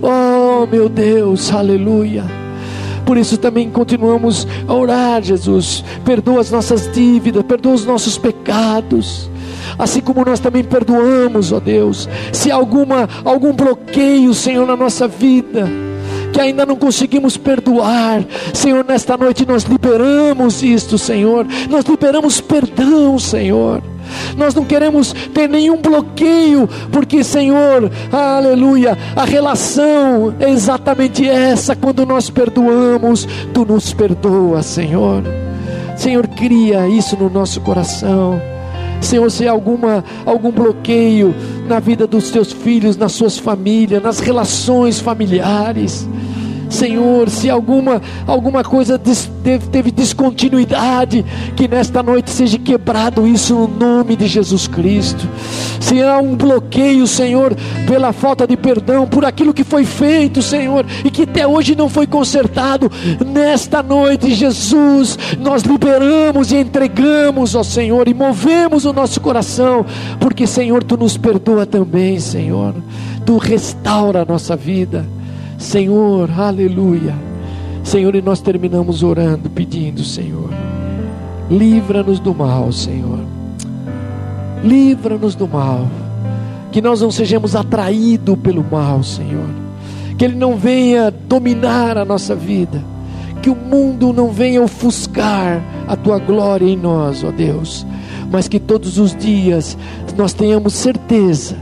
Oh, 0.02 0.66
meu 0.66 0.88
Deus, 0.88 1.52
aleluia. 1.52 2.24
Por 3.06 3.16
isso 3.16 3.36
também 3.36 3.70
continuamos 3.70 4.46
a 4.66 4.74
orar, 4.74 5.22
Jesus. 5.22 5.84
Perdoa 6.04 6.40
as 6.40 6.50
nossas 6.50 6.90
dívidas, 6.92 7.42
perdoa 7.44 7.74
os 7.74 7.84
nossos 7.84 8.18
pecados. 8.18 9.30
Assim 9.78 10.00
como 10.00 10.24
nós 10.24 10.40
também 10.40 10.62
perdoamos, 10.62 11.52
ó 11.52 11.60
Deus. 11.60 12.09
Se 12.32 12.51
há 12.51 12.55
alguma 12.55 13.09
algum 13.24 13.52
bloqueio, 13.52 14.34
Senhor, 14.34 14.66
na 14.66 14.76
nossa 14.76 15.09
vida, 15.09 15.68
que 16.32 16.40
ainda 16.40 16.64
não 16.64 16.76
conseguimos 16.76 17.36
perdoar. 17.36 18.24
Senhor, 18.54 18.84
nesta 18.84 19.16
noite 19.16 19.46
nós 19.46 19.64
liberamos 19.64 20.62
isto, 20.62 20.98
Senhor. 20.98 21.46
Nós 21.68 21.84
liberamos 21.84 22.40
perdão, 22.40 23.18
Senhor. 23.18 23.82
Nós 24.36 24.54
não 24.54 24.64
queremos 24.64 25.12
ter 25.32 25.48
nenhum 25.48 25.76
bloqueio, 25.76 26.68
porque, 26.90 27.22
Senhor, 27.22 27.90
aleluia, 28.10 28.98
a 29.14 29.24
relação 29.24 30.34
é 30.40 30.50
exatamente 30.50 31.28
essa. 31.28 31.76
Quando 31.76 32.04
nós 32.04 32.28
perdoamos, 32.28 33.26
tu 33.52 33.64
nos 33.64 33.92
perdoa, 33.92 34.62
Senhor. 34.62 35.22
Senhor, 35.96 36.26
cria 36.26 36.88
isso 36.88 37.16
no 37.16 37.30
nosso 37.30 37.60
coração. 37.60 38.40
Senhor, 39.00 39.30
se 39.30 39.46
há 39.48 39.50
alguma, 39.50 40.04
algum 40.24 40.50
bloqueio 40.50 41.34
na 41.68 41.80
vida 41.80 42.06
dos 42.06 42.30
teus 42.30 42.52
filhos, 42.52 42.96
nas 42.96 43.12
suas 43.12 43.36
famílias, 43.36 44.02
nas 44.02 44.20
relações 44.20 45.00
familiares, 45.00 46.09
Senhor, 46.73 47.28
se 47.28 47.51
alguma, 47.51 48.01
alguma 48.27 48.65
coisa 48.65 48.99
teve, 48.99 49.66
teve 49.69 49.90
descontinuidade, 49.90 51.24
que 51.55 51.69
nesta 51.69 52.03
noite 52.03 52.31
seja 52.31 52.59
quebrado 52.59 53.27
isso 53.27 53.55
no 53.55 53.69
nome 53.69 54.16
de 54.16 54.27
Jesus 54.27 54.66
Cristo. 54.66 55.28
Se 55.81 56.03
há 56.03 56.19
um 56.19 56.35
bloqueio, 56.35 57.07
Senhor, 57.07 57.55
pela 57.86 58.12
falta 58.12 58.47
de 58.47 58.57
perdão, 58.57 59.07
por 59.07 59.24
aquilo 59.24 59.53
que 59.53 59.65
foi 59.65 59.85
feito, 59.85 60.40
Senhor, 60.40 60.86
e 61.05 61.11
que 61.11 61.23
até 61.23 61.47
hoje 61.47 61.77
não 61.77 61.89
foi 61.89 62.07
consertado, 62.07 62.90
nesta 63.27 63.82
noite, 63.82 64.32
Jesus, 64.35 65.19
nós 65.39 65.62
liberamos 65.62 66.53
e 66.53 66.57
entregamos, 66.57 67.55
ó 67.55 67.62
Senhor, 67.62 68.09
e 68.09 68.15
movemos 68.15 68.85
o 68.85 68.93
nosso 68.93 69.20
coração, 69.20 69.85
porque, 70.19 70.47
Senhor, 70.47 70.82
tu 70.82 70.97
nos 70.97 71.16
perdoa 71.16 71.66
também, 71.66 72.19
Senhor, 72.19 72.74
tu 73.27 73.36
restaura 73.36 74.23
a 74.23 74.24
nossa 74.24 74.57
vida. 74.57 75.05
Senhor, 75.62 76.28
aleluia. 76.36 77.14
Senhor, 77.84 78.16
e 78.16 78.20
nós 78.20 78.40
terminamos 78.40 79.05
orando, 79.05 79.48
pedindo, 79.48 80.02
Senhor, 80.02 80.51
livra-nos 81.48 82.18
do 82.18 82.34
mal, 82.34 82.72
Senhor. 82.72 83.20
Livra-nos 84.64 85.36
do 85.36 85.47
mal. 85.47 85.89
Que 86.72 86.82
nós 86.82 87.01
não 87.01 87.12
sejamos 87.12 87.55
atraídos 87.55 88.36
pelo 88.40 88.64
mal, 88.68 89.05
Senhor. 89.05 89.48
Que 90.18 90.24
ele 90.24 90.34
não 90.34 90.56
venha 90.56 91.12
dominar 91.28 91.97
a 91.97 92.05
nossa 92.05 92.34
vida. 92.34 92.82
Que 93.40 93.48
o 93.48 93.55
mundo 93.55 94.12
não 94.12 94.30
venha 94.30 94.60
ofuscar 94.60 95.62
a 95.86 95.94
tua 95.94 96.18
glória 96.18 96.66
em 96.66 96.76
nós, 96.76 97.22
ó 97.22 97.30
Deus. 97.30 97.86
Mas 98.32 98.48
que 98.48 98.59
todos 98.59 98.98
os 98.98 99.14
dias 99.14 99.78
nós 100.16 100.32
tenhamos 100.32 100.72
certeza 100.72 101.56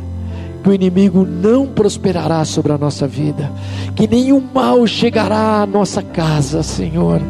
que 0.63 0.69
o 0.69 0.75
inimigo 0.75 1.27
não 1.27 1.67
prosperará 1.67 2.45
sobre 2.45 2.73
a 2.73 2.79
nossa 2.79 3.07
vida, 3.07 3.51
que 3.95 4.07
nenhum 4.07 4.43
mal 4.53 4.87
chegará 4.87 5.63
à 5.63 5.67
nossa 5.67 6.03
casa, 6.03 6.63
Senhor, 6.63 7.21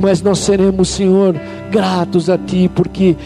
mas 0.00 0.20
nós 0.20 0.38
seremos, 0.40 0.88
Senhor, 0.88 1.34
gratos 1.70 2.28
a 2.28 2.36
Ti, 2.36 2.70
porque 2.74 3.16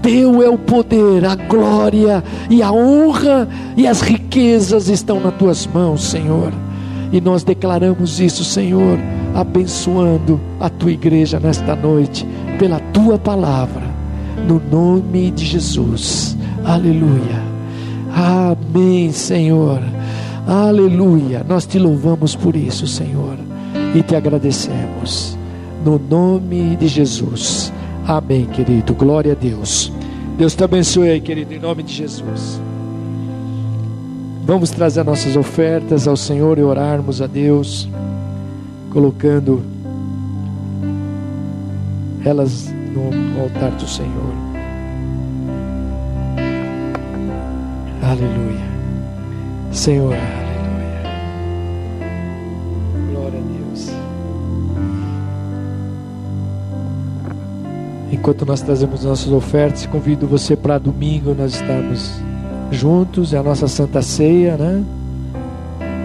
Teu 0.00 0.42
é 0.42 0.48
o 0.48 0.58
poder, 0.58 1.24
a 1.24 1.34
glória 1.34 2.22
e 2.50 2.62
a 2.62 2.72
honra 2.72 3.48
e 3.76 3.86
as 3.86 4.00
riquezas 4.00 4.88
estão 4.88 5.20
nas 5.20 5.34
Tuas 5.34 5.66
mãos, 5.66 6.04
Senhor, 6.04 6.52
e 7.12 7.20
nós 7.20 7.44
declaramos 7.44 8.20
isso, 8.20 8.44
Senhor, 8.44 8.98
abençoando 9.34 10.40
a 10.60 10.68
Tua 10.68 10.92
igreja 10.92 11.40
nesta 11.40 11.74
noite, 11.74 12.26
pela 12.58 12.78
Tua 12.92 13.18
palavra, 13.18 13.82
no 14.48 14.60
nome 14.70 15.30
de 15.30 15.44
Jesus, 15.44 16.36
aleluia. 16.64 17.51
Amém, 18.14 19.10
Senhor. 19.10 19.80
Aleluia. 20.46 21.44
Nós 21.48 21.66
te 21.66 21.78
louvamos 21.78 22.36
por 22.36 22.54
isso, 22.54 22.86
Senhor, 22.86 23.38
e 23.94 24.02
te 24.02 24.14
agradecemos. 24.14 25.38
No 25.84 25.98
nome 25.98 26.76
de 26.76 26.88
Jesus. 26.88 27.72
Amém, 28.06 28.46
querido. 28.46 28.94
Glória 28.94 29.32
a 29.32 29.34
Deus. 29.34 29.92
Deus 30.36 30.54
te 30.54 30.62
abençoe 30.62 31.08
aí, 31.08 31.20
querido, 31.20 31.54
em 31.54 31.58
nome 31.58 31.82
de 31.82 31.92
Jesus. 31.92 32.60
Vamos 34.44 34.70
trazer 34.70 35.04
nossas 35.04 35.36
ofertas 35.36 36.08
ao 36.08 36.16
Senhor 36.16 36.58
e 36.58 36.62
orarmos 36.62 37.22
a 37.22 37.26
Deus, 37.26 37.88
colocando 38.90 39.62
elas 42.24 42.72
no 42.92 43.40
altar 43.40 43.70
do 43.72 43.88
Senhor. 43.88 44.51
Aleluia. 48.02 48.60
Senhor, 49.70 50.12
aleluia. 50.12 51.02
Glória 53.12 53.38
a 53.38 53.42
Deus. 53.42 53.90
Enquanto 58.10 58.44
nós 58.44 58.60
trazemos 58.60 59.04
nossas 59.04 59.32
ofertas, 59.32 59.86
convido 59.86 60.26
você 60.26 60.56
para 60.56 60.78
domingo 60.78 61.32
nós 61.32 61.54
estarmos 61.54 62.20
juntos, 62.72 63.32
é 63.32 63.38
a 63.38 63.42
nossa 63.42 63.68
Santa 63.68 64.02
Ceia, 64.02 64.56
né? 64.56 64.82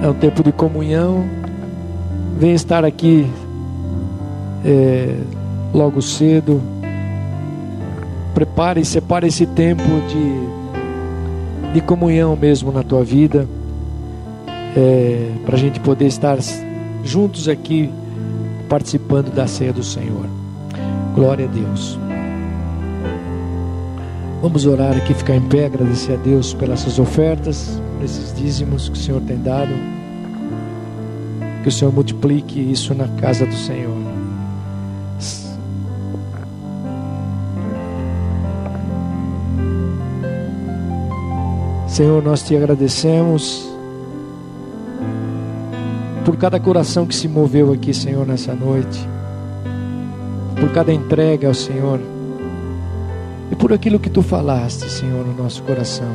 É 0.04 0.08
um 0.08 0.14
tempo 0.14 0.44
de 0.44 0.52
comunhão. 0.52 1.26
Venha 2.40 2.54
estar 2.54 2.86
aqui 2.86 3.28
é, 4.64 5.16
logo 5.74 6.00
cedo. 6.02 6.62
Prepare 8.36 8.86
separe 8.86 9.28
esse 9.28 9.48
tempo 9.48 9.82
de 10.08 10.67
de 11.74 11.82
comunhão 11.82 12.36
mesmo 12.36 12.72
na 12.72 12.84
tua 12.84 13.04
vida, 13.04 13.48
é, 14.76 15.32
para 15.46 15.56
a 15.56 15.60
gente 15.60 15.80
poder 15.80 16.06
estar 16.06 16.38
juntos 17.04 17.48
aqui 17.48 17.90
participando 18.70 19.34
da 19.34 19.48
ceia 19.48 19.74
do 19.74 19.84
Senhor. 19.84 20.26
Glória 21.16 21.46
a 21.46 21.48
Deus. 21.48 21.98
Vamos 24.42 24.66
orar 24.68 24.96
aqui, 24.96 25.14
ficar 25.14 25.36
em 25.36 25.42
pé, 25.42 25.66
agradecer 25.66 26.14
a 26.14 26.18
Deus 26.18 26.54
pelas 26.54 26.82
suas 26.82 27.00
ofertas, 27.00 27.82
por 27.96 28.06
esses 28.06 28.34
dízimos 28.36 28.88
que 28.88 28.96
o 28.96 29.02
Senhor 29.02 29.22
tem 29.22 29.42
dado. 29.42 29.74
Que 31.64 31.70
o 31.70 31.72
Senhor 31.72 31.92
multiplique 31.92 32.60
isso 32.60 32.94
na 32.94 33.08
casa 33.08 33.46
do 33.46 33.56
Senhor. 33.56 34.17
Senhor, 41.98 42.22
nós 42.22 42.44
te 42.44 42.56
agradecemos 42.56 43.68
por 46.24 46.38
cada 46.38 46.60
coração 46.60 47.08
que 47.08 47.16
se 47.16 47.28
moveu 47.28 47.74
aqui, 47.74 47.92
Senhor, 47.92 48.24
nessa 48.24 48.54
noite, 48.54 49.00
por 50.60 50.72
cada 50.74 50.94
entrega 50.94 51.48
ao 51.48 51.56
Senhor 51.56 52.00
e 53.52 53.56
por 53.56 53.74
aquilo 53.74 54.00
que 54.00 54.12
tu 54.12 54.22
falaste, 54.22 54.88
Senhor, 54.92 55.26
no 55.26 55.34
nosso 55.42 55.64
coração. 55.64 56.06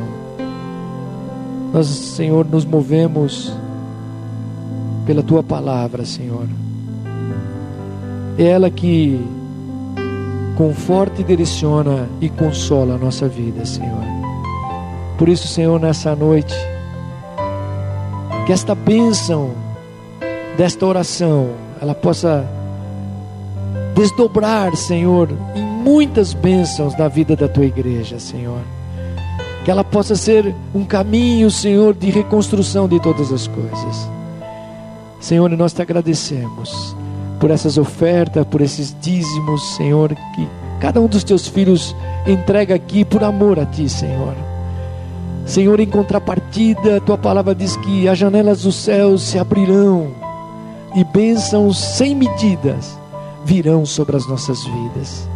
Nós, 1.73 1.87
Senhor, 1.87 2.45
nos 2.45 2.63
movemos 2.63 3.51
pela 5.05 5.21
tua 5.21 5.43
palavra, 5.43 6.05
Senhor. 6.05 6.47
É 8.37 8.43
ela 8.45 8.69
que 8.69 9.19
conforta 10.55 11.19
e 11.19 11.25
direciona 11.25 12.07
e 12.21 12.29
consola 12.29 12.95
a 12.95 12.97
nossa 12.97 13.27
vida, 13.27 13.65
Senhor. 13.65 14.22
Por 15.23 15.29
isso, 15.29 15.47
Senhor, 15.47 15.79
nessa 15.79 16.13
noite, 16.17 16.53
que 18.45 18.51
esta 18.51 18.75
bênção 18.75 19.51
desta 20.57 20.85
oração, 20.85 21.51
ela 21.81 21.95
possa 21.95 22.45
desdobrar, 23.95 24.75
Senhor, 24.75 25.29
em 25.55 25.63
muitas 25.63 26.33
bênçãos 26.33 26.97
na 26.97 27.07
vida 27.07 27.37
da 27.37 27.47
tua 27.47 27.63
igreja, 27.63 28.19
Senhor. 28.19 28.59
Que 29.63 29.71
ela 29.71 29.81
possa 29.81 30.13
ser 30.17 30.53
um 30.75 30.83
caminho, 30.83 31.49
Senhor, 31.49 31.93
de 31.93 32.09
reconstrução 32.09 32.85
de 32.85 32.99
todas 32.99 33.31
as 33.31 33.47
coisas. 33.47 34.09
Senhor, 35.21 35.49
nós 35.51 35.71
te 35.71 35.81
agradecemos 35.81 36.93
por 37.39 37.49
essas 37.49 37.77
ofertas, 37.77 38.45
por 38.45 38.59
esses 38.59 38.93
dízimos, 38.99 39.77
Senhor, 39.77 40.13
que 40.35 40.49
cada 40.81 40.99
um 40.99 41.07
dos 41.07 41.23
teus 41.23 41.47
filhos 41.47 41.95
entrega 42.27 42.75
aqui 42.75 43.05
por 43.05 43.23
amor 43.23 43.57
a 43.57 43.65
ti, 43.65 43.87
Senhor. 43.87 44.35
Senhor, 45.45 45.79
em 45.79 45.87
contrapartida, 45.87 47.01
tua 47.01 47.17
palavra 47.17 47.53
diz 47.53 47.75
que 47.77 48.07
as 48.07 48.17
janelas 48.17 48.63
dos 48.63 48.75
céus 48.75 49.23
se 49.23 49.37
abrirão 49.37 50.11
e 50.95 51.03
bênçãos 51.03 51.77
sem 51.77 52.15
medidas 52.15 52.97
virão 53.43 53.85
sobre 53.85 54.15
as 54.15 54.27
nossas 54.27 54.63
vidas. 54.63 55.27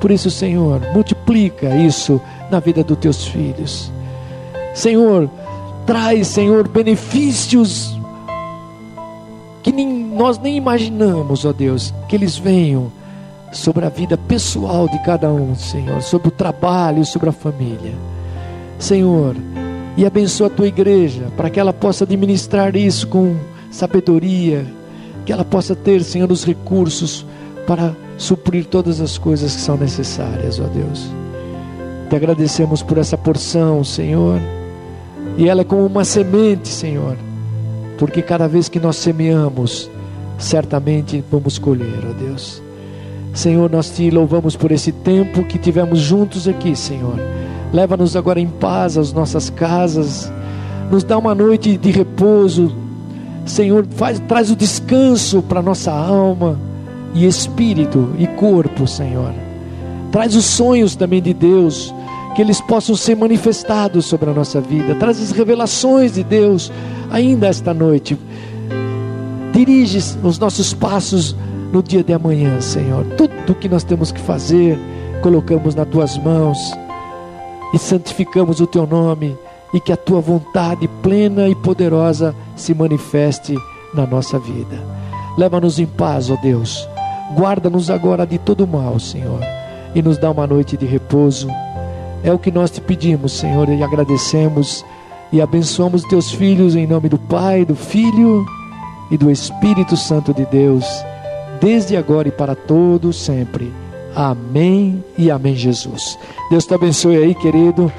Por 0.00 0.10
isso, 0.10 0.30
Senhor, 0.30 0.80
multiplica 0.92 1.74
isso 1.76 2.20
na 2.50 2.58
vida 2.58 2.82
dos 2.82 2.98
teus 2.98 3.26
filhos. 3.26 3.92
Senhor, 4.74 5.30
traz, 5.86 6.28
Senhor, 6.28 6.66
benefícios 6.68 7.98
que 9.62 9.72
nem, 9.72 9.88
nós 9.88 10.38
nem 10.38 10.56
imaginamos, 10.56 11.44
ó 11.46 11.52
Deus, 11.52 11.94
que 12.06 12.14
eles 12.14 12.36
venham 12.36 12.92
sobre 13.50 13.86
a 13.86 13.88
vida 13.88 14.18
pessoal 14.18 14.86
de 14.88 14.98
cada 14.98 15.32
um, 15.32 15.54
Senhor, 15.54 16.02
sobre 16.02 16.28
o 16.28 16.30
trabalho, 16.30 17.04
sobre 17.06 17.30
a 17.30 17.32
família. 17.32 17.94
Senhor, 18.78 19.36
e 19.96 20.04
abençoa 20.04 20.48
a 20.48 20.50
tua 20.50 20.66
igreja, 20.66 21.28
para 21.36 21.48
que 21.48 21.60
ela 21.60 21.72
possa 21.72 22.04
administrar 22.04 22.74
isso 22.74 23.06
com 23.06 23.36
sabedoria, 23.70 24.66
que 25.24 25.32
ela 25.32 25.44
possa 25.44 25.74
ter, 25.74 26.02
Senhor, 26.02 26.30
os 26.30 26.44
recursos 26.44 27.24
para 27.66 27.94
suprir 28.18 28.66
todas 28.66 29.00
as 29.00 29.16
coisas 29.16 29.54
que 29.54 29.60
são 29.60 29.76
necessárias, 29.76 30.60
ó 30.60 30.64
Deus. 30.64 31.08
Te 32.10 32.16
agradecemos 32.16 32.82
por 32.82 32.98
essa 32.98 33.16
porção, 33.16 33.82
Senhor, 33.84 34.40
e 35.36 35.48
ela 35.48 35.62
é 35.62 35.64
como 35.64 35.86
uma 35.86 36.04
semente, 36.04 36.68
Senhor, 36.68 37.16
porque 37.98 38.20
cada 38.20 38.46
vez 38.46 38.68
que 38.68 38.80
nós 38.80 38.96
semeamos, 38.96 39.90
certamente 40.38 41.24
vamos 41.30 41.58
colher, 41.58 42.00
ó 42.08 42.12
Deus. 42.12 42.62
Senhor, 43.32 43.70
nós 43.70 43.90
te 43.90 44.10
louvamos 44.10 44.54
por 44.54 44.70
esse 44.70 44.92
tempo 44.92 45.44
que 45.44 45.58
tivemos 45.58 45.98
juntos 45.98 46.46
aqui, 46.46 46.76
Senhor 46.76 47.18
Leva-nos 47.74 48.14
agora 48.14 48.38
em 48.38 48.46
paz 48.46 48.96
às 48.96 49.12
nossas 49.12 49.50
casas. 49.50 50.32
Nos 50.92 51.02
dá 51.02 51.18
uma 51.18 51.34
noite 51.34 51.76
de 51.76 51.90
repouso. 51.90 52.72
Senhor, 53.44 53.84
faz, 53.96 54.20
traz 54.28 54.48
o 54.48 54.54
descanso 54.54 55.42
para 55.42 55.60
nossa 55.60 55.90
alma 55.90 56.56
e 57.12 57.26
espírito 57.26 58.10
e 58.16 58.28
corpo, 58.28 58.86
Senhor. 58.86 59.34
Traz 60.12 60.36
os 60.36 60.44
sonhos 60.44 60.94
também 60.94 61.20
de 61.20 61.34
Deus, 61.34 61.92
que 62.36 62.42
eles 62.42 62.60
possam 62.60 62.94
ser 62.94 63.16
manifestados 63.16 64.06
sobre 64.06 64.30
a 64.30 64.32
nossa 64.32 64.60
vida. 64.60 64.94
Traz 64.94 65.20
as 65.20 65.32
revelações 65.32 66.14
de 66.14 66.22
Deus 66.22 66.70
ainda 67.10 67.48
esta 67.48 67.74
noite. 67.74 68.16
Dirige 69.52 69.98
os 70.22 70.38
nossos 70.38 70.72
passos 70.72 71.34
no 71.72 71.82
dia 71.82 72.04
de 72.04 72.12
amanhã, 72.12 72.60
Senhor. 72.60 73.04
Tudo 73.16 73.32
o 73.48 73.54
que 73.56 73.68
nós 73.68 73.82
temos 73.82 74.12
que 74.12 74.20
fazer, 74.20 74.78
colocamos 75.22 75.74
nas 75.74 75.88
tuas 75.88 76.16
mãos 76.16 76.83
e 77.74 77.78
santificamos 77.78 78.60
o 78.60 78.68
teu 78.68 78.86
nome 78.86 79.36
e 79.72 79.80
que 79.80 79.92
a 79.92 79.96
tua 79.96 80.20
vontade 80.20 80.86
plena 81.02 81.48
e 81.48 81.56
poderosa 81.56 82.32
se 82.54 82.72
manifeste 82.72 83.56
na 83.92 84.06
nossa 84.06 84.38
vida. 84.38 84.80
Leva-nos 85.36 85.80
em 85.80 85.86
paz, 85.86 86.30
ó 86.30 86.36
Deus. 86.36 86.88
Guarda-nos 87.34 87.90
agora 87.90 88.24
de 88.24 88.38
todo 88.38 88.64
mal, 88.64 89.00
Senhor, 89.00 89.40
e 89.92 90.00
nos 90.00 90.16
dá 90.16 90.30
uma 90.30 90.46
noite 90.46 90.76
de 90.76 90.86
repouso. 90.86 91.48
É 92.22 92.32
o 92.32 92.38
que 92.38 92.52
nós 92.52 92.70
te 92.70 92.80
pedimos, 92.80 93.32
Senhor, 93.32 93.68
e 93.68 93.82
agradecemos 93.82 94.84
e 95.32 95.40
abençoamos 95.40 96.04
teus 96.04 96.30
filhos 96.30 96.76
em 96.76 96.86
nome 96.86 97.08
do 97.08 97.18
Pai, 97.18 97.64
do 97.64 97.74
Filho 97.74 98.46
e 99.10 99.18
do 99.18 99.28
Espírito 99.32 99.96
Santo 99.96 100.32
de 100.32 100.46
Deus, 100.46 100.84
desde 101.60 101.96
agora 101.96 102.28
e 102.28 102.32
para 102.32 102.54
todos 102.54 103.16
sempre. 103.16 103.72
Amém 104.14 105.02
e 105.18 105.30
amém, 105.30 105.56
Jesus. 105.56 106.18
Deus 106.50 106.66
te 106.66 106.74
abençoe 106.74 107.16
aí, 107.16 107.34
querido. 107.34 107.92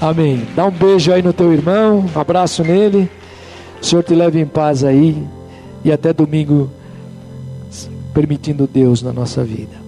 Amém. 0.00 0.46
Dá 0.54 0.66
um 0.66 0.70
beijo 0.70 1.12
aí 1.12 1.22
no 1.22 1.32
teu 1.32 1.52
irmão, 1.52 2.04
um 2.14 2.20
abraço 2.20 2.62
nele. 2.62 3.10
O 3.80 3.84
Senhor 3.84 4.02
te 4.02 4.14
leve 4.14 4.40
em 4.40 4.46
paz 4.46 4.84
aí 4.84 5.26
e 5.84 5.90
até 5.90 6.12
domingo, 6.12 6.70
permitindo 8.12 8.66
Deus 8.66 9.02
na 9.02 9.12
nossa 9.12 9.42
vida. 9.44 9.85